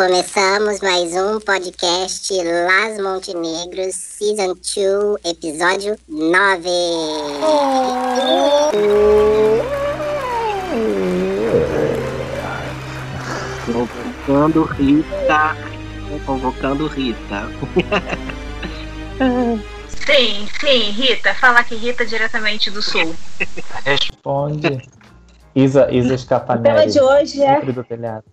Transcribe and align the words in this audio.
Começamos 0.00 0.80
mais 0.80 1.12
um 1.12 1.38
podcast 1.40 2.32
Las 2.42 2.98
Montenegros, 2.98 3.94
Season 3.94 4.54
2, 4.54 5.20
episódio 5.26 5.94
9. 6.08 6.70
Convocando 13.66 14.62
Rita. 14.62 15.54
Convocando 16.24 16.86
Rita. 16.86 17.42
Sim, 20.06 20.48
sim, 20.60 20.90
Rita. 20.92 21.34
Fala 21.34 21.62
que 21.62 21.74
Rita 21.74 22.06
diretamente 22.06 22.70
do 22.70 22.80
sul. 22.80 23.14
Responde. 23.84 24.80
Isa, 25.54 25.90
Isa 25.90 25.90
O 25.90 25.92
tema 25.92 26.14
Escapanelli. 26.14 26.90
de 26.90 27.00
hoje 27.02 27.42
é. 27.42 27.56
sempre 27.56 27.72
do 27.72 27.84
telhado. 27.84 28.24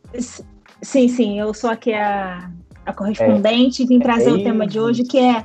Sim, 0.82 1.08
sim, 1.08 1.40
eu 1.40 1.54
sou 1.54 1.70
aqui 1.70 1.94
a, 1.94 2.50
a 2.86 2.94
correspondente 2.94 3.84
e 3.84 3.88
vim 3.88 4.00
trazer 4.00 4.30
É 4.30 4.34
o 4.34 4.44
tema 4.44 4.68
de 4.68 4.80
hoje 4.80 5.04
que 5.04 5.18
é. 5.20 5.44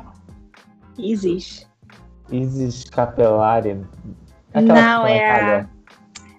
Isis. 0.99 1.67
Isis 2.31 2.85
Capelari. 2.85 3.81
Não, 4.55 5.05
que 5.05 5.11
é 5.11 5.59
a-. 5.61 5.69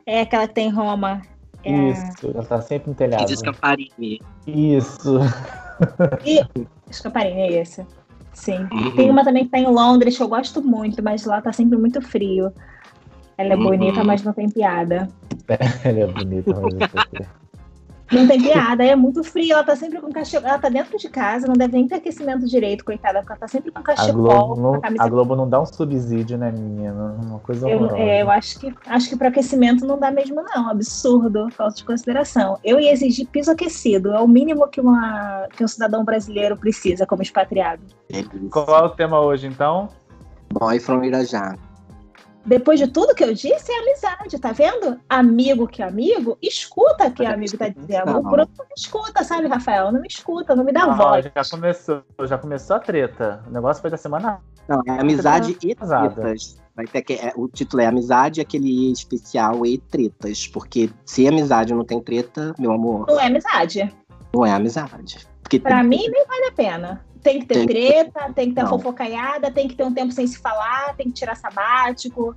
É 0.05 0.21
aquela 0.21 0.48
que 0.48 0.54
tem 0.54 0.68
em 0.68 0.71
Roma. 0.71 1.21
É 1.63 1.73
a- 1.73 1.84
Isso, 1.91 2.32
ela 2.34 2.44
tá 2.45 2.62
sempre 2.62 2.90
no 2.90 2.95
telhado. 2.95 3.23
Isis 3.26 3.41
Camparini. 3.41 4.21
Isso. 4.45 5.20
Escaparini, 6.90 7.41
é 7.41 7.52
esse. 7.62 7.85
Sim. 8.34 8.68
Uhum. 8.71 8.91
Tem 8.96 9.10
uma 9.10 9.23
também 9.23 9.46
que 9.46 9.52
tá 9.52 9.57
em 9.60 9.66
Londres, 9.68 10.18
que 10.18 10.23
eu 10.23 10.27
gosto 10.27 10.62
muito, 10.62 11.02
mas 11.04 11.26
lá 11.26 11.41
tá 11.41 11.52
sempre 11.52 11.77
muito 11.77 12.02
frio. 12.02 12.52
Ela 13.38 13.54
é 13.54 13.55
Uhum. 13.55 13.63
bonita, 13.63 14.04
mas 14.04 14.23
não 14.23 14.34
tem 14.34 14.49
piada. 14.49 15.07
Ela 15.84 15.99
é 15.99 16.07
bonita, 16.07 16.52
mas 16.52 16.73
não 16.73 16.80
sei. 16.88 17.27
Não 18.13 18.27
tem 18.27 18.41
piada, 18.41 18.84
é 18.84 18.95
muito 18.95 19.23
frio. 19.23 19.53
Ela 19.53 19.63
tá 19.63 19.76
sempre 19.76 19.99
com 19.99 20.12
cachecol. 20.12 20.48
Ela 20.48 20.59
tá 20.59 20.70
dentro 20.70 20.98
de 20.98 21.09
casa, 21.09 21.48
não 21.48 21.54
deve 21.54 21.73
nem 21.73 21.88
ter 21.88 21.95
aquecimento 21.95 22.45
direito, 22.45 22.85
coitada, 22.85 23.20
porque 23.20 23.32
ela 23.34 23.40
tá 23.40 23.48
sempre 23.48 23.71
com 23.71 23.79
A 23.79 23.84
cachecol, 23.84 24.13
Globo, 24.13 24.55
com 24.55 24.62
não, 24.62 24.74
a 24.76 25.04
a 25.04 25.07
Globo 25.07 25.35
não 25.35 25.49
dá 25.49 25.62
um 25.62 25.65
subsídio, 25.65 26.38
né, 26.38 26.51
menina? 26.51 27.15
Uma 27.23 27.40
coisa 27.40 27.68
Eu, 27.70 27.77
horrorosa. 27.77 28.01
é, 28.01 28.21
eu 28.21 28.29
acho 28.29 28.60
que 28.60 28.73
acho 28.88 29.10
que 29.10 29.15
para 29.15 29.29
aquecimento 29.29 29.85
não 29.85 29.98
dá 29.98 30.12
mesmo, 30.12 30.41
não. 30.41 30.70
Absurdo, 30.70 31.49
falta 31.51 31.76
de 31.76 31.84
consideração. 31.85 32.57
Eu 32.63 32.79
ia 32.79 32.91
exigir 32.91 33.27
piso 33.27 33.51
aquecido, 33.51 34.12
é 34.13 34.20
o 34.20 34.27
mínimo 34.27 34.68
que, 34.68 34.79
uma, 34.79 35.48
que 35.55 35.63
um 35.63 35.68
cidadão 35.68 36.04
brasileiro 36.04 36.55
precisa 36.55 37.05
como 37.05 37.21
expatriado. 37.21 37.82
Qual 38.51 38.68
é 38.77 38.84
o 38.84 38.90
tema 38.90 39.20
hoje, 39.20 39.48
então? 39.48 39.90
Boy 40.51 40.79
from 40.79 41.04
Irajá. 41.04 41.55
Depois 42.46 42.77
de 42.80 42.88
tudo 42.88 43.16
que 43.16 43.24
eu 43.24 43.34
disse, 43.34 43.72
é 43.72 43.80
amizade, 43.80 44.38
tá 44.38 44.52
vendo? 44.52 44.99
Amigo 45.10 45.66
que 45.66 45.82
amigo, 45.82 46.38
escuta 46.41 47.08
o 47.08 47.12
que 47.12 47.24
o 47.24 47.27
amigo 47.34 47.58
tá 47.58 47.70
dizendo. 47.70 48.18
O 48.18 48.22
Bruno 48.22 48.50
não 48.58 48.66
me 48.66 48.74
escuta, 48.77 49.24
sabe, 49.24 49.48
Rafael? 49.48 49.91
Não 49.94 50.02
me 50.02 50.08
escuta, 50.10 50.54
não 50.55 50.63
me 50.66 50.74
dá 50.74 50.84
Ah, 50.84 50.91
voz. 50.94 51.26
já 51.34 51.44
começou, 51.50 52.04
já 52.26 52.38
começou 52.38 52.76
a 52.76 52.80
treta. 52.80 53.41
O 53.48 53.52
negócio 53.52 53.82
foi 53.82 53.90
da 53.90 53.96
semana 53.98 54.41
Não, 54.68 54.82
é 54.85 55.00
amizade 55.00 55.52
e 55.52 55.55
tretas. 55.76 56.58
Vai 56.76 56.85
ter 56.88 57.02
que, 57.04 57.13
é, 57.13 57.32
o 57.35 57.48
título 57.48 57.82
é 57.84 57.85
Amizade, 57.85 58.41
aquele 58.41 58.91
especial 58.91 59.66
e 59.66 59.78
tretas. 59.78 60.48
Porque 60.48 60.90
se 61.05 61.28
amizade 61.28 61.74
não 61.74 61.85
tem 61.85 62.02
treta, 62.02 62.54
meu 62.60 62.72
amor, 62.72 63.05
Não 63.07 63.20
é 63.20 63.28
amizade. 63.28 63.96
não 64.34 64.46
é 64.46 64.52
amizade. 64.52 65.28
Porque 65.44 65.59
Pra 65.59 65.80
tem- 65.80 65.88
mim, 65.88 66.07
nem 66.09 66.25
vale 66.25 66.46
a 66.47 66.52
pena. 66.52 67.06
Tem 67.24 67.40
que 67.40 67.46
ter 67.46 67.53
Tem 67.56 67.68
que- 67.68 67.74
treta, 67.74 68.34
tem 68.35 68.50
que 68.50 68.56
ter 68.56 68.63
Não. 68.63 68.69
fofocaiada, 68.69 69.50
tem 69.50 69.68
que 69.68 69.75
ter 69.75 69.84
um 69.85 69.94
tempo 69.94 70.12
sem 70.12 70.28
se 70.28 70.38
falar, 70.40 70.94
tem 70.97 71.07
que 71.07 71.13
tirar 71.13 71.35
sabático, 71.35 72.35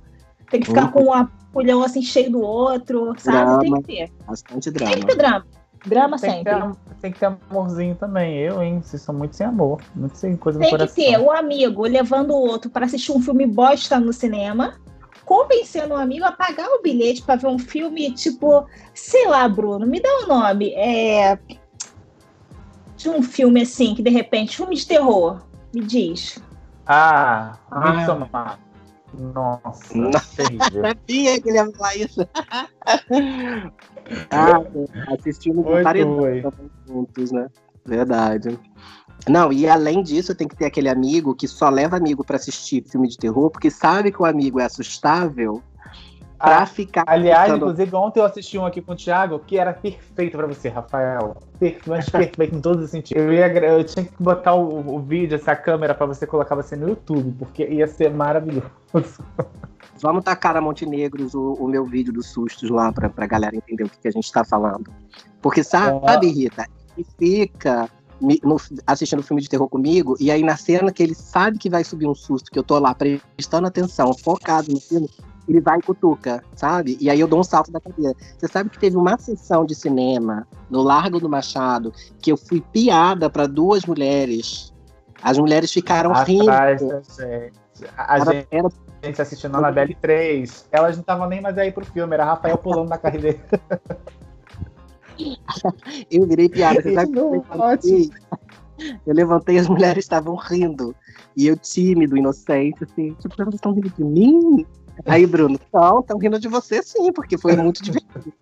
tem 0.49 0.61
que 0.61 0.67
ficar 0.67 0.85
Uhum. 0.85 0.91
com 0.91 1.03
um 1.03 1.13
apulhão 1.13 1.83
assim 1.83 2.01
cheio 2.01 2.31
do 2.31 2.39
outro, 2.41 3.13
sabe? 3.17 3.59
Tem 3.59 3.73
que 3.73 3.83
ter. 3.83 4.11
bastante 4.25 4.71
Tem 4.71 4.87
drama. 4.87 4.95
que 4.95 5.05
ter 5.05 5.15
drama. 5.15 5.45
Drama 5.85 6.17
tem 6.17 6.29
que, 6.29 6.35
sempre. 6.37 6.53
ter, 6.53 6.61
am- 6.61 6.77
tem 7.01 7.11
que 7.11 7.19
ter 7.19 7.25
amorzinho 7.25 7.95
também. 7.95 8.35
Eu, 8.37 8.63
hein? 8.63 8.81
Vocês 8.81 9.01
são 9.01 9.13
muito 9.13 9.35
sem 9.35 9.45
amor. 9.45 9.79
Muito 9.95 10.17
sem 10.17 10.35
coisa 10.35 10.57
no 10.57 10.65
Tem 10.65 10.77
que 10.77 10.87
ter 10.87 11.19
o 11.19 11.31
amigo 11.31 11.83
levando 11.83 12.31
o 12.31 12.37
outro 12.39 12.69
pra 12.71 12.85
assistir 12.85 13.11
um 13.11 13.21
filme 13.21 13.45
bosta 13.45 13.99
no 13.99 14.11
cinema, 14.11 14.73
convencendo 15.25 15.93
o 15.93 15.97
amigo 15.97 16.25
a 16.25 16.31
pagar 16.31 16.67
o 16.69 16.81
bilhete 16.81 17.21
pra 17.21 17.35
ver 17.35 17.47
um 17.47 17.59
filme 17.59 18.11
tipo, 18.11 18.65
sei 18.93 19.27
lá, 19.27 19.47
Bruno, 19.47 19.85
me 19.85 20.01
dá 20.01 20.09
um 20.23 20.27
nome. 20.27 20.73
É. 20.75 21.37
De 22.97 23.09
um 23.09 23.21
filme 23.21 23.61
assim, 23.61 23.95
que 23.95 24.01
de 24.01 24.09
repente, 24.09 24.57
filme 24.57 24.75
de 24.75 24.85
terror. 24.85 25.41
Me 25.73 25.81
diz. 25.81 26.41
Ah, 26.85 27.57
Ah. 27.69 27.93
Midsommar. 27.93 28.59
Nossa, 29.13 29.97
Não. 29.97 30.11
terrível. 30.35 30.81
Sabia 30.85 31.41
que 31.41 31.49
ele 31.49 31.57
ia 31.57 31.71
falar 31.71 31.95
isso. 31.95 32.27
ah, 34.31 34.61
assistimos 35.13 35.65
um 35.65 35.83
paredão 35.83 36.51
juntos, 36.85 37.31
né? 37.31 37.47
Verdade. 37.85 38.59
Não, 39.27 39.51
e 39.51 39.67
além 39.67 40.03
disso, 40.03 40.35
tem 40.35 40.47
que 40.47 40.55
ter 40.55 40.65
aquele 40.65 40.89
amigo 40.89 41.35
que 41.35 41.47
só 41.47 41.69
leva 41.69 41.97
amigo 41.97 42.23
pra 42.23 42.35
assistir 42.37 42.83
filme 42.87 43.07
de 43.07 43.17
terror, 43.17 43.49
porque 43.49 43.69
sabe 43.69 44.11
que 44.11 44.21
o 44.21 44.25
amigo 44.25 44.59
é 44.59 44.65
assustável 44.65 45.61
pra 46.37 46.59
Ah, 46.59 46.65
ficar. 46.65 47.03
Aliás, 47.07 47.53
inclusive, 47.53 47.95
ontem 47.95 48.19
eu 48.19 48.25
assisti 48.25 48.57
um 48.57 48.65
aqui 48.65 48.81
com 48.81 48.93
o 48.93 48.95
Thiago 48.95 49.39
que 49.39 49.57
era 49.57 49.73
perfeito 49.73 50.37
pra 50.37 50.47
você, 50.47 50.69
Rafael. 50.69 51.35
Perfeito, 51.59 51.89
mas 51.89 52.09
perfeito 52.09 52.55
em 52.55 52.61
todos 52.61 52.83
os 52.85 52.91
sentidos. 52.91 53.23
Eu, 53.23 53.33
ia, 53.33 53.47
eu 53.47 53.83
tinha 53.83 54.05
que 54.05 54.11
botar 54.21 54.53
o, 54.53 54.95
o 54.95 54.99
vídeo, 54.99 55.35
essa 55.35 55.55
câmera, 55.55 55.93
pra 55.95 56.05
você 56.05 56.27
colocar 56.27 56.55
você 56.55 56.75
no 56.75 56.89
YouTube, 56.89 57.35
porque 57.39 57.65
ia 57.67 57.87
ser 57.87 58.11
maravilhoso. 58.13 58.63
Vamos 60.01 60.23
tacar 60.23 60.53
na 60.53 60.61
Montenegros 60.61 61.33
o, 61.33 61.53
o 61.53 61.67
meu 61.67 61.83
vídeo 61.83 62.13
dos 62.13 62.27
sustos 62.27 62.69
lá 62.69 62.91
pra, 62.91 63.09
pra 63.09 63.25
galera 63.25 63.55
entender 63.55 63.83
o 63.83 63.89
que, 63.89 63.97
que 63.99 64.07
a 64.07 64.11
gente 64.11 64.31
tá 64.31 64.43
falando. 64.43 64.91
Porque 65.41 65.63
sabe, 65.63 66.27
Rita, 66.27 66.67
ele 66.95 67.07
fica 67.17 67.89
no- 68.21 68.57
assistindo 68.85 69.23
filme 69.23 69.41
de 69.41 69.49
terror 69.49 69.67
comigo, 69.67 70.15
e 70.19 70.29
aí 70.29 70.43
na 70.43 70.55
cena 70.57 70.91
que 70.91 71.01
ele 71.01 71.15
sabe 71.15 71.57
que 71.57 71.69
vai 71.69 71.83
subir 71.83 72.07
um 72.07 72.13
susto, 72.15 72.51
que 72.51 72.59
eu 72.59 72.63
tô 72.63 72.77
lá 72.77 72.93
prestando 72.93 73.67
atenção, 73.67 74.13
focado 74.13 74.71
no 74.71 74.79
filme, 74.79 75.09
ele 75.47 75.61
vai 75.61 75.79
e 75.79 75.81
cutuca, 75.81 76.43
sabe? 76.55 76.97
E 76.99 77.09
aí 77.09 77.19
eu 77.19 77.27
dou 77.27 77.39
um 77.39 77.43
salto 77.43 77.71
da 77.71 77.79
cadeira. 77.79 78.13
Você 78.37 78.47
sabe 78.47 78.69
que 78.69 78.79
teve 78.79 78.97
uma 78.97 79.17
sessão 79.17 79.65
de 79.65 79.73
cinema 79.75 80.47
no 80.69 80.81
Largo 80.81 81.19
do 81.19 81.29
Machado 81.29 81.93
que 82.19 82.31
eu 82.31 82.37
fui 82.37 82.61
piada 82.61 83.29
pra 83.29 83.47
duas 83.47 83.85
mulheres. 83.85 84.73
As 85.21 85.37
mulheres 85.37 85.71
ficaram 85.71 86.11
Atrás 86.11 86.27
rindo. 86.27 86.45
da 86.45 87.01
gente. 87.01 87.51
A, 87.97 88.15
Era- 88.17 88.31
gente, 88.33 88.47
era 88.51 88.69
gente 89.03 89.21
assistindo 89.21 89.55
a 89.55 89.57
Anabelle 89.59 89.95
3. 90.01 90.67
Elas 90.71 90.95
não 90.95 91.01
estavam 91.01 91.27
nem 91.27 91.41
mais 91.41 91.57
aí 91.57 91.71
pro 91.71 91.85
filme, 91.85 92.13
era 92.13 92.25
Rafael 92.25 92.57
pulando 92.57 92.89
na 92.89 92.97
carreira. 92.97 93.37
Eu 96.11 96.27
virei 96.27 96.47
piada. 96.49 96.81
Você 96.81 96.93
sabe 96.93 97.11
Não, 97.11 97.31
que 97.31 97.37
eu 97.37 97.57
levantei? 97.57 98.09
Eu 99.05 99.13
levantei 99.15 99.57
as 99.57 99.67
mulheres 99.67 100.03
estavam 100.05 100.35
rindo. 100.35 100.95
E 101.35 101.47
eu, 101.47 101.57
tímido, 101.57 102.15
inocente, 102.17 102.83
assim, 102.83 103.13
tipo, 103.15 103.39
elas 103.41 103.55
estão 103.55 103.73
rindo 103.73 103.89
de 103.89 104.03
mim? 104.03 104.65
Aí, 105.05 105.25
Bruno, 105.25 105.59
não, 105.73 105.99
estão 105.99 106.17
rindo 106.17 106.39
de 106.39 106.47
você 106.47 106.81
sim, 106.81 107.11
porque 107.11 107.37
foi 107.37 107.55
muito 107.55 107.83
divertido. 107.83 108.33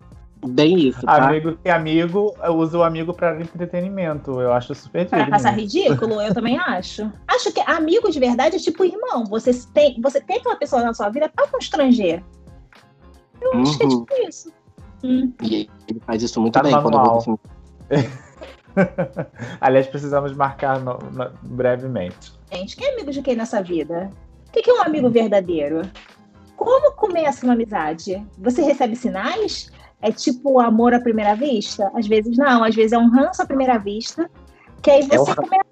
Bem 0.48 0.78
isso, 0.78 1.00
tá? 1.04 1.28
Amigo 1.28 1.56
que 1.56 1.68
amigo, 1.68 2.32
eu 2.44 2.54
uso 2.56 2.78
o 2.78 2.82
amigo 2.84 3.12
pra 3.12 3.40
entretenimento. 3.40 4.40
Eu 4.40 4.52
acho 4.52 4.74
super 4.76 5.06
Pra 5.08 5.18
digno. 5.18 5.32
passar 5.32 5.50
ridículo, 5.50 6.20
eu 6.20 6.32
também 6.32 6.56
acho. 6.58 7.10
Acho 7.26 7.50
que 7.52 7.60
amigo 7.62 8.10
de 8.10 8.20
verdade 8.20 8.54
é 8.56 8.58
tipo 8.58 8.84
irmão. 8.84 9.24
Você 9.24 9.50
tem, 9.74 10.00
você 10.00 10.20
tem 10.20 10.36
aquela 10.36 10.54
pessoa 10.56 10.82
na 10.82 10.94
sua 10.94 11.08
vida 11.08 11.28
pra 11.34 11.48
constranger. 11.48 12.22
Eu 13.40 13.52
acho 13.54 13.76
que 13.76 13.82
é 13.82 13.86
Uhum. 13.86 14.04
tipo 14.04 14.28
isso. 14.28 14.52
Hum. 15.02 15.32
E 15.42 15.68
ele 15.88 16.00
faz 16.06 16.22
isso 16.22 16.40
muito 16.40 16.54
Tá 16.54 16.62
bem 16.62 16.80
quando 16.80 16.96
eu 16.96 17.04
vou 17.04 17.20
filme. 17.22 17.40
Aliás, 19.60 19.86
precisamos 19.86 20.32
marcar 20.34 20.78
no- 20.80 20.98
no- 21.12 21.32
brevemente. 21.42 22.32
Gente, 22.52 22.76
quem 22.76 22.88
é 22.88 22.92
amigo 22.92 23.10
de 23.10 23.22
quem 23.22 23.34
nessa 23.34 23.62
vida? 23.62 24.10
O 24.48 24.52
que 24.52 24.62
que 24.62 24.70
é 24.70 24.74
um 24.74 24.82
amigo 24.82 25.08
verdadeiro? 25.10 25.82
Como 26.56 26.92
começa 26.92 27.44
uma 27.46 27.52
amizade? 27.52 28.26
Você 28.38 28.62
recebe 28.62 28.96
sinais? 28.96 29.70
É 30.00 30.10
tipo 30.10 30.60
amor 30.60 30.94
à 30.94 31.00
primeira 31.00 31.34
vista? 31.34 31.90
Às 31.94 32.06
vezes 32.06 32.36
não, 32.36 32.62
às 32.64 32.74
vezes 32.74 32.92
é 32.92 32.98
um 32.98 33.08
ranço 33.10 33.42
à 33.42 33.46
primeira 33.46 33.78
vista, 33.78 34.30
que 34.82 34.90
aí 34.90 35.00
É 35.00 35.16
você 35.16 35.30
ranço. 35.32 35.36
começa 35.42 35.64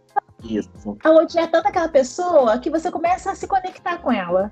Isso. 0.42 0.96
a 1.02 1.10
odiar 1.10 1.50
tanto 1.50 1.68
aquela 1.68 1.88
pessoa 1.88 2.58
que 2.58 2.70
você 2.70 2.90
começa 2.90 3.30
a 3.30 3.34
se 3.34 3.46
conectar 3.46 3.98
com 3.98 4.10
ela. 4.12 4.50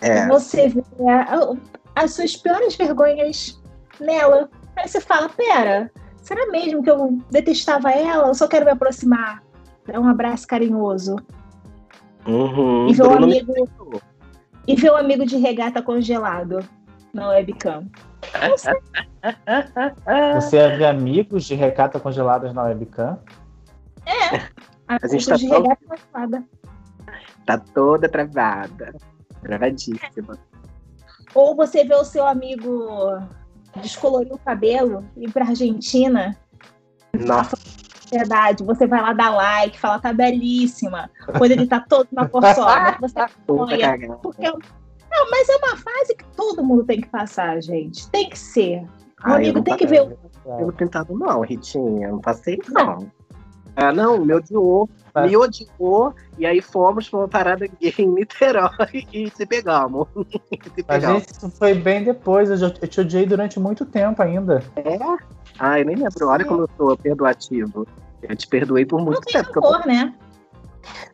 É. 0.00 0.26
Você 0.28 0.68
vê 0.68 0.82
a- 1.08 1.52
as 1.94 2.12
suas 2.14 2.36
piores 2.36 2.74
vergonhas 2.76 3.60
nela. 4.00 4.48
Aí 4.76 4.88
você 4.88 5.00
fala, 5.00 5.28
pera, 5.28 5.90
será 6.22 6.46
mesmo 6.50 6.82
que 6.82 6.90
eu 6.90 7.18
detestava 7.30 7.90
ela? 7.92 8.28
Eu 8.28 8.34
só 8.34 8.48
quero 8.48 8.64
me 8.64 8.72
aproximar. 8.72 9.42
Dar 9.86 10.00
um 10.00 10.08
abraço 10.08 10.46
carinhoso. 10.46 11.16
Uhum. 12.26 12.88
E 12.88 12.94
ver 12.94 13.02
o 13.06 13.12
amigo. 13.12 13.52
E 14.66 14.74
ver 14.76 14.90
o 14.90 14.96
amigo 14.96 15.26
de 15.26 15.36
regata 15.36 15.82
congelado 15.82 16.60
na 17.12 17.28
webcam. 17.28 17.86
Você 20.34 20.56
é 20.56 20.76
ver 20.76 20.86
amigos 20.86 21.44
de 21.44 21.54
recata 21.54 22.00
congeladas 22.00 22.52
na 22.54 22.62
webcam? 22.64 23.18
A 24.88 25.06
gente 25.06 25.26
tá 25.26 25.36
de 25.36 25.48
tão- 25.48 25.62
regata 25.62 25.80
congelada. 25.86 26.44
Tá 27.46 27.58
toda 27.58 28.08
travada. 28.08 28.94
Travadíssima. 29.42 30.38
Ou 31.34 31.54
você 31.54 31.84
vê 31.84 31.94
o 31.94 32.04
seu 32.04 32.26
amigo 32.26 32.86
descolorir 33.82 34.32
o 34.32 34.38
cabelo 34.38 35.04
e 35.16 35.24
ir 35.24 35.32
pra 35.32 35.44
Argentina 35.46 36.36
Nossa, 37.12 37.56
Verdade, 38.10 38.62
você 38.64 38.86
vai 38.86 39.00
lá 39.00 39.12
dar 39.12 39.30
like, 39.30 39.78
fala 39.78 39.98
tá 39.98 40.12
belíssima. 40.12 41.10
Quando 41.38 41.50
ele 41.52 41.66
tá 41.66 41.80
todo 41.80 42.08
na 42.12 42.28
porçola, 42.28 42.96
você 43.00 43.18
apoia. 43.20 43.98
Porque 44.22 44.46
é 44.46 44.52
não, 44.52 45.30
mas 45.30 45.48
é 45.48 45.56
uma 45.56 45.76
fase 45.76 46.16
que 46.16 46.24
todo 46.36 46.64
mundo 46.64 46.84
tem 46.84 47.00
que 47.00 47.08
passar, 47.08 47.62
gente. 47.62 48.08
Tem 48.10 48.28
que 48.28 48.38
ser. 48.38 48.80
O 48.80 48.86
Ah, 49.22 49.36
amigo 49.36 49.62
tem 49.62 49.72
não 49.72 49.78
que 49.78 49.86
ver 49.86 50.02
o. 50.02 50.18
Eu 50.44 50.66
não 50.66 50.72
tentado, 50.72 51.16
não, 51.16 51.40
Ritinha. 51.42 52.08
Não 52.08 52.18
passei, 52.20 52.58
não. 52.68 53.06
Ah, 53.76 53.92
não, 53.92 54.24
me 54.24 54.34
odiou. 54.34 54.88
Mas- 55.14 55.30
Me 55.30 55.36
odiou. 55.36 56.14
E 56.36 56.44
aí 56.44 56.60
fomos 56.60 57.08
pra 57.08 57.20
uma 57.20 57.28
parada 57.28 57.66
gay 57.80 57.94
em 57.98 58.06
Niterói 58.08 58.70
e 59.12 59.30
se 59.30 59.46
pegamos. 59.46 60.08
se 60.16 60.80
A 60.80 60.84
pegamos. 60.84 61.22
gente 61.22 61.32
isso 61.32 61.50
foi 61.50 61.74
bem 61.74 62.02
depois, 62.02 62.50
eu 62.60 62.70
te 62.72 63.00
odiei 63.00 63.24
durante 63.26 63.60
muito 63.60 63.84
tempo 63.86 64.20
ainda. 64.20 64.62
É? 64.76 64.98
Ai, 65.58 65.82
eu 65.82 65.86
nem 65.86 65.96
lembro. 65.96 66.28
Olha 66.28 66.44
como 66.44 66.62
eu 66.62 66.68
sou 66.76 66.96
perdoativo. 66.96 67.86
Eu 68.22 68.36
te 68.36 68.46
perdoei 68.48 68.84
por 68.86 68.98
muito 69.00 69.16
Não 69.16 69.20
tem 69.20 69.42
tempo. 69.42 69.58
eu- 69.58 69.62
rancor, 69.62 69.86
né? 69.86 70.14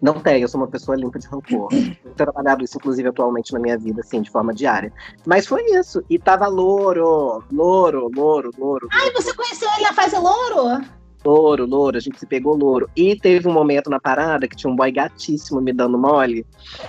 Não 0.03 0.15
tenho, 0.15 0.45
eu 0.45 0.49
sou 0.49 0.61
uma 0.61 0.67
pessoa 0.67 0.97
limpa 0.97 1.19
de 1.19 1.29
rancor. 1.29 1.69
Tenho 2.03 2.15
trabalhado 2.17 2.65
isso, 2.65 2.77
inclusive, 2.77 3.09
atualmente 3.09 3.53
na 3.53 3.61
minha 3.61 3.79
vida, 3.79 4.01
assim, 4.01 4.21
de 4.21 4.31
forma 4.31 4.53
diária. 4.53 4.93
Mas 5.25 5.47
foi 5.47 5.63
isso. 5.73 6.03
E 6.11 6.19
tava 6.19 6.47
louro, 6.49 7.45
louro, 7.53 8.11
louro, 8.15 8.51
louro. 8.59 8.89
Ai, 8.93 9.11
você 9.13 9.33
conheceu 9.35 9.69
ele 9.77 9.83
na 9.85 9.93
fase 9.93 10.17
louro? 10.19 10.85
Louro, 11.25 11.67
louro, 11.67 11.97
a 11.99 12.01
gente 12.01 12.19
se 12.19 12.27
pegou 12.27 12.57
louro. 12.57 12.89
E 12.97 13.15
teve 13.15 13.47
um 13.47 13.53
momento 13.53 13.91
na 13.91 14.01
parada 14.01 14.49
que 14.49 14.57
tinha 14.57 14.73
um 14.73 14.77
boy 14.77 14.91
gatíssimo 14.91 15.61
me 15.61 15.73
dando 15.73 15.99
mole. 15.99 16.45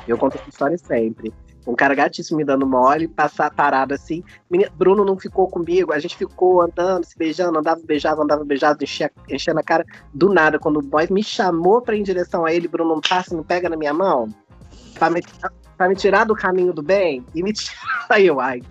Eu 0.07 0.17
conto 0.17 0.37
essa 0.37 0.49
história 0.49 0.77
sempre. 0.77 1.33
Um 1.67 1.75
cara 1.75 1.93
gatíssimo 1.93 2.37
me 2.37 2.43
dando 2.43 2.65
mole, 2.65 3.07
passar 3.07 3.45
a 3.47 3.51
parada 3.51 3.95
assim. 3.95 4.23
Bruno 4.75 5.05
não 5.05 5.17
ficou 5.17 5.47
comigo, 5.47 5.93
a 5.93 5.99
gente 5.99 6.17
ficou 6.17 6.61
andando, 6.61 7.03
se 7.05 7.15
beijando, 7.17 7.59
andava, 7.59 7.79
beijava, 7.83 8.23
andava, 8.23 8.43
beijava, 8.43 8.77
enchia, 8.81 9.11
enchendo 9.29 9.59
a 9.59 9.63
cara. 9.63 9.85
Do 10.13 10.29
nada, 10.33 10.57
quando 10.57 10.77
o 10.77 10.81
boy 10.81 11.07
me 11.11 11.23
chamou 11.23 11.81
pra 11.81 11.95
ir 11.95 11.99
em 11.99 12.03
direção 12.03 12.45
a 12.45 12.53
ele, 12.53 12.67
Bruno 12.67 12.95
não 12.95 13.01
passa, 13.01 13.35
não 13.35 13.43
pega 13.43 13.69
na 13.69 13.77
minha 13.77 13.93
mão, 13.93 14.27
pra 14.95 15.09
me, 15.09 15.21
pra 15.77 15.87
me 15.87 15.95
tirar 15.95 16.25
do 16.25 16.33
caminho 16.35 16.73
do 16.73 16.81
bem, 16.81 17.23
e 17.35 17.43
me 17.43 17.53
tirar. 17.53 18.05
Aí 18.09 18.25
eu, 18.27 18.39
ai. 18.39 18.61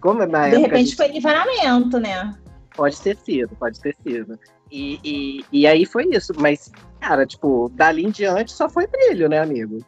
Como 0.00 0.22
é 0.22 0.26
na 0.26 0.42
De 0.42 0.48
época, 0.56 0.60
repente 0.66 0.86
gente- 0.88 0.96
foi 0.96 1.08
livramento, 1.08 1.98
né? 1.98 2.34
Pode 2.76 3.00
ter 3.00 3.16
sido, 3.16 3.56
pode 3.56 3.80
ter 3.80 3.96
sido. 4.02 4.38
E, 4.70 4.98
e, 5.04 5.44
e 5.52 5.66
aí 5.66 5.86
foi 5.86 6.04
isso. 6.10 6.32
Mas, 6.36 6.70
cara, 7.00 7.24
tipo, 7.24 7.70
dali 7.74 8.04
em 8.04 8.10
diante 8.10 8.52
só 8.52 8.68
foi 8.68 8.86
brilho, 8.86 9.28
né, 9.28 9.38
amigo? 9.40 9.78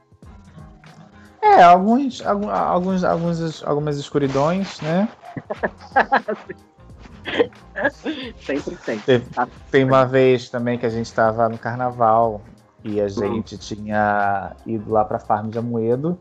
É, 1.54 1.62
alguns, 1.62 2.24
alguns, 2.24 3.04
alguns, 3.04 3.64
algumas 3.64 3.96
escuridões, 3.98 4.80
né? 4.80 5.08
Sempre 8.40 8.76
tem. 8.84 8.98
Teve- 9.00 9.26
Tem 9.70 9.84
uma 9.84 10.04
vez 10.04 10.48
também 10.48 10.78
que 10.78 10.86
a 10.86 10.90
gente 10.90 11.06
estava 11.06 11.48
no 11.48 11.58
carnaval 11.58 12.40
e 12.84 13.00
a 13.00 13.08
gente 13.08 13.58
tinha 13.58 14.52
ido 14.64 14.92
lá 14.92 15.04
pra 15.04 15.18
Farm 15.18 15.48
de 15.48 15.58
Amoedo. 15.58 16.18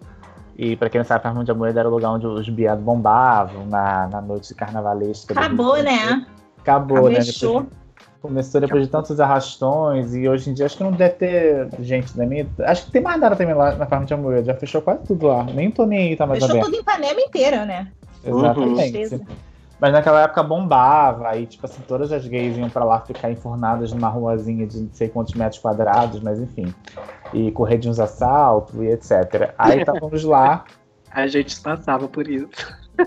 E 0.58 0.76
pra 0.76 0.90
quem 0.90 1.00
não 1.00 1.06
sabe, 1.06 1.24
Farm 1.24 1.44
de 1.44 1.52
Amoedo 1.52 1.80
era 1.80 1.88
o 1.88 1.92
lugar 1.92 2.10
onde 2.12 2.26
os 2.26 2.48
biados 2.50 2.84
bombavam 2.84 3.66
na, 3.66 4.08
na 4.08 4.22
noite 4.22 4.54
carnavalesca. 4.56 5.34
Acabou, 5.34 5.82
né? 5.84 6.26
Acabou, 6.60 7.10
né? 7.10 7.16
Fechou. 7.22 7.62
Depois- 7.62 7.85
começou 8.26 8.62
depois 8.62 8.84
de 8.84 8.90
tantos 8.90 9.20
arrastões 9.20 10.14
e 10.16 10.28
hoje 10.28 10.50
em 10.50 10.54
dia 10.54 10.66
acho 10.66 10.78
que 10.78 10.84
não 10.84 10.92
deve 10.92 11.16
ter 11.16 11.70
gente 11.80 12.16
da 12.16 12.26
minha. 12.26 12.48
Acho 12.60 12.86
que 12.86 12.92
tem 12.92 13.02
mais 13.02 13.20
nada 13.20 13.36
também 13.36 13.56
lá 13.56 13.76
na 13.76 13.86
Farm 13.86 14.06
de 14.06 14.14
Amoedo. 14.14 14.46
Já 14.46 14.54
fechou 14.54 14.82
quase 14.82 15.04
tudo 15.04 15.28
lá. 15.28 15.44
Nem 15.44 15.72
tô 15.72 15.86
nem 15.86 16.10
aí, 16.10 16.16
tá 16.16 16.26
mais 16.26 16.40
Fechou 16.40 16.58
aberto. 16.60 16.66
tudo 16.66 16.78
em 16.78 16.82
Ipanema 16.82 17.22
inteira, 17.22 17.66
né? 17.66 17.88
Exatamente. 18.24 18.92
Tristeza. 18.92 19.22
Mas 19.80 19.92
naquela 19.92 20.22
época 20.22 20.42
bombava, 20.42 21.28
aí, 21.28 21.46
tipo 21.46 21.66
assim, 21.66 21.82
todas 21.88 22.12
as 22.12 22.26
gays 22.26 22.58
iam 22.58 22.70
pra 22.70 22.86
lá 22.86 23.02
ficar 23.02 23.30
enfurnadas 23.30 23.92
numa 23.92 24.08
ruazinha 24.08 24.66
de 24.66 24.80
não 24.80 24.90
sei 24.94 25.10
quantos 25.10 25.34
metros 25.34 25.62
quadrados, 25.62 26.22
mas 26.22 26.40
enfim. 26.40 26.74
E 27.34 27.52
correr 27.52 27.78
de 27.78 27.90
uns 27.90 28.00
assaltos 28.00 28.74
e 28.76 28.88
etc. 28.88 29.54
Aí 29.58 29.80
estávamos 29.80 30.24
lá, 30.24 30.64
A 31.16 31.28
gente 31.28 31.62
passava 31.62 32.10
por 32.10 32.28
isso. 32.28 32.50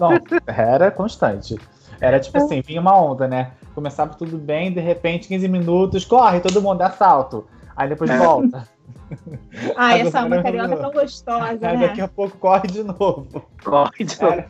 não, 0.00 0.12
era 0.46 0.90
constante. 0.90 1.56
Era 2.00 2.18
tipo 2.18 2.38
assim, 2.38 2.62
vinha 2.62 2.80
uma 2.80 2.98
onda, 2.98 3.28
né? 3.28 3.50
Começava 3.74 4.14
tudo 4.14 4.36
bem, 4.38 4.72
de 4.72 4.80
repente, 4.80 5.28
15 5.28 5.46
minutos, 5.48 6.04
corre, 6.04 6.40
todo 6.40 6.60
mundo, 6.60 6.82
assalto. 6.82 7.46
Aí 7.76 7.88
depois 7.88 8.10
É. 8.10 8.16
volta. 8.18 8.68
Ai, 9.76 9.94
Agora 10.00 10.08
essa 10.08 10.20
alma 10.20 10.36
eu- 10.36 10.42
carioca 10.42 10.74
é 10.74 10.76
tão 10.76 10.90
gostosa, 10.90 11.58
Aí 11.68 11.76
né? 11.78 11.86
daqui 11.88 12.00
a 12.00 12.08
pouco 12.08 12.36
corre 12.38 12.66
de 12.68 12.82
novo. 12.82 13.26
Corre 13.64 14.04
de 14.04 14.20
novo. 14.20 14.32
Era, 14.34 14.48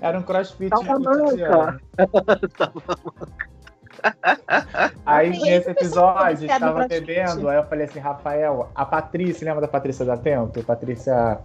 era 0.00 0.18
um 0.18 0.22
crossfit 0.22 0.68
Salamanca. 0.76 1.22
cotidiano. 1.24 1.80
Aí 5.04 5.30
Tem 5.30 5.40
nesse 5.40 5.70
esse 5.70 5.74
pessoal 5.74 6.10
episódio, 6.10 6.26
a 6.26 6.30
gente 6.30 6.40
viciado 6.40 6.64
no 6.66 6.72
tava 6.72 6.84
crossfit. 6.88 7.06
bebendo, 7.06 7.48
aí 7.48 7.56
eu 7.56 7.64
falei 7.64 7.84
assim, 7.86 7.98
Rafael, 7.98 8.70
a 8.74 8.84
Patrícia, 8.84 9.44
lembra 9.44 9.62
da 9.62 9.68
Patrícia 9.68 10.04
da 10.04 10.16
Tento? 10.16 10.62
Patrícia 10.62 11.38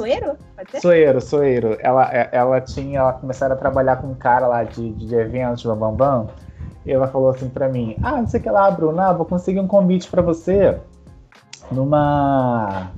Soeiro? 0.00 0.36
Pode 0.56 0.70
ser? 0.70 0.80
Soeiro, 0.80 1.20
Soeiro. 1.20 1.76
Ela, 1.80 2.10
é- 2.12 2.28
ela 2.32 2.60
tinha, 2.60 3.00
ela 3.00 3.12
começaram 3.12 3.54
a 3.54 3.58
trabalhar 3.58 3.96
com 3.96 4.06
um 4.08 4.14
cara 4.14 4.46
lá 4.46 4.64
de, 4.64 4.92
de 4.92 5.14
eventos, 5.14 5.62
Bambam 5.64 5.94
Bam, 5.94 6.26
e 6.86 6.92
ela 6.92 7.06
falou 7.06 7.30
assim 7.30 7.48
pra 7.48 7.68
mim, 7.68 7.98
ah, 8.02 8.12
não 8.12 8.26
sei 8.26 8.40
o 8.40 8.42
que 8.42 8.50
lá, 8.50 8.70
Bruno, 8.70 8.98
ah, 9.00 9.12
vou 9.12 9.26
conseguir 9.26 9.60
um 9.60 9.66
convite 9.66 10.08
pra 10.08 10.22
você 10.22 10.78
numa... 11.70 12.90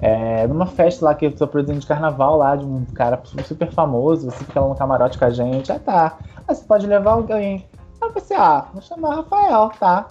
é, 0.00 0.46
numa 0.46 0.66
festa 0.66 1.04
lá 1.06 1.14
que 1.14 1.26
eu 1.26 1.32
tô 1.34 1.46
produzindo 1.46 1.80
de 1.80 1.86
carnaval 1.86 2.36
lá, 2.36 2.54
de 2.54 2.64
um 2.64 2.84
cara 2.84 3.20
super 3.44 3.72
famoso, 3.72 4.30
você 4.30 4.44
fica 4.44 4.60
lá 4.60 4.68
no 4.68 4.74
camarote 4.74 5.18
com 5.18 5.24
a 5.24 5.30
gente, 5.30 5.72
ah 5.72 5.78
tá, 5.78 6.18
ah, 6.46 6.54
você 6.54 6.64
pode 6.64 6.86
levar 6.86 7.12
alguém. 7.12 7.66
Aí 8.00 8.08
eu 8.08 8.12
pensei, 8.12 8.36
ah, 8.36 8.66
vou 8.72 8.82
chamar 8.82 9.16
Rafael, 9.16 9.70
tá? 9.80 10.06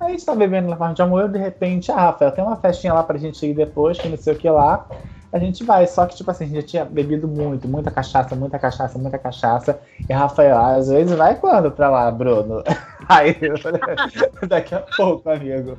Aí 0.00 0.08
a 0.08 0.10
gente 0.10 0.26
tá 0.26 0.34
bebendo 0.34 0.68
na 0.68 0.74
parte 0.74 0.96
de 0.96 1.02
amor, 1.02 1.28
de 1.28 1.38
repente, 1.38 1.92
ah, 1.92 1.96
Rafael, 2.06 2.32
tem 2.32 2.42
uma 2.42 2.56
festinha 2.56 2.92
lá 2.92 3.04
pra 3.04 3.16
gente 3.16 3.46
ir 3.46 3.54
depois, 3.54 3.96
que 3.98 4.08
não 4.08 4.16
sei 4.16 4.34
o 4.34 4.36
que 4.36 4.50
lá. 4.50 4.84
A 5.32 5.38
gente 5.38 5.64
vai, 5.64 5.86
só 5.86 6.04
que, 6.06 6.14
tipo 6.14 6.30
assim, 6.30 6.44
a 6.44 6.46
gente 6.48 6.60
já 6.60 6.66
tinha 6.66 6.84
bebido 6.84 7.26
muito, 7.26 7.66
muita 7.66 7.90
cachaça, 7.90 8.36
muita 8.36 8.58
cachaça, 8.58 8.98
muita 8.98 9.18
cachaça. 9.18 9.80
E 10.06 10.12
Rafael, 10.12 10.58
às 10.58 10.88
vezes 10.90 11.16
vai 11.16 11.36
quando 11.36 11.70
pra 11.70 11.88
lá, 11.88 12.10
Bruno? 12.10 12.62
Aí 13.08 13.36
eu 13.40 13.56
falei, 13.62 13.80
daqui 14.46 14.74
a 14.74 14.80
pouco, 14.80 15.30
amigo. 15.30 15.78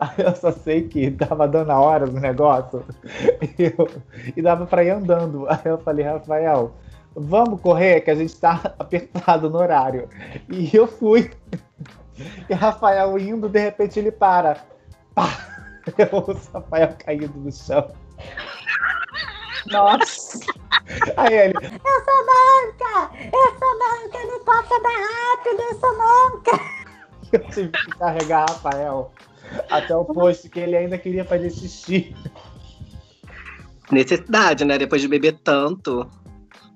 Aí 0.00 0.24
eu 0.24 0.34
só 0.34 0.50
sei 0.50 0.88
que 0.88 1.10
tava 1.10 1.46
dando 1.46 1.70
a 1.70 1.78
hora 1.78 2.06
do 2.06 2.18
negócio 2.18 2.82
e, 3.58 3.64
eu- 3.78 3.88
e 4.36 4.40
dava 4.40 4.66
pra 4.66 4.82
ir 4.82 4.90
andando. 4.90 5.46
Aí 5.50 5.60
eu 5.66 5.76
falei, 5.78 6.04
Rafael, 6.06 6.72
vamos 7.14 7.60
correr, 7.60 8.00
que 8.00 8.10
a 8.10 8.14
gente 8.14 8.34
tá 8.36 8.72
apertado 8.78 9.50
no 9.50 9.58
horário. 9.58 10.08
E 10.48 10.74
eu 10.74 10.86
fui. 10.86 11.30
E 12.48 12.54
Rafael 12.54 13.18
indo, 13.18 13.48
de 13.50 13.60
repente 13.60 13.98
ele 13.98 14.10
para. 14.10 14.56
Pá! 15.14 15.28
Eu 15.96 16.08
ouço 16.26 16.50
Rafael 16.52 16.94
caindo 16.98 17.32
no 17.38 17.52
chão. 17.52 17.86
Nossa. 19.66 20.38
Aí 21.16 21.34
ele, 21.34 21.54
Essa 21.56 22.14
manca! 22.30 23.10
Essa 23.14 23.66
manca 23.78 24.26
não 24.26 24.44
pode 24.44 24.74
andar 24.74 24.98
rápido, 25.10 25.62
essa 25.70 25.92
manca! 25.92 26.78
eu 27.32 27.40
tive 27.50 27.72
que 27.72 27.90
carregar 27.98 28.46
Rafael 28.48 29.12
até 29.70 29.94
o 29.94 30.04
posto 30.04 30.48
que 30.48 30.60
ele 30.60 30.76
ainda 30.76 30.98
queria 30.98 31.24
fazer 31.24 31.50
xixi. 31.50 32.14
Necessidade, 33.90 34.64
né? 34.64 34.78
Depois 34.78 35.00
de 35.00 35.08
beber 35.08 35.38
tanto. 35.42 36.08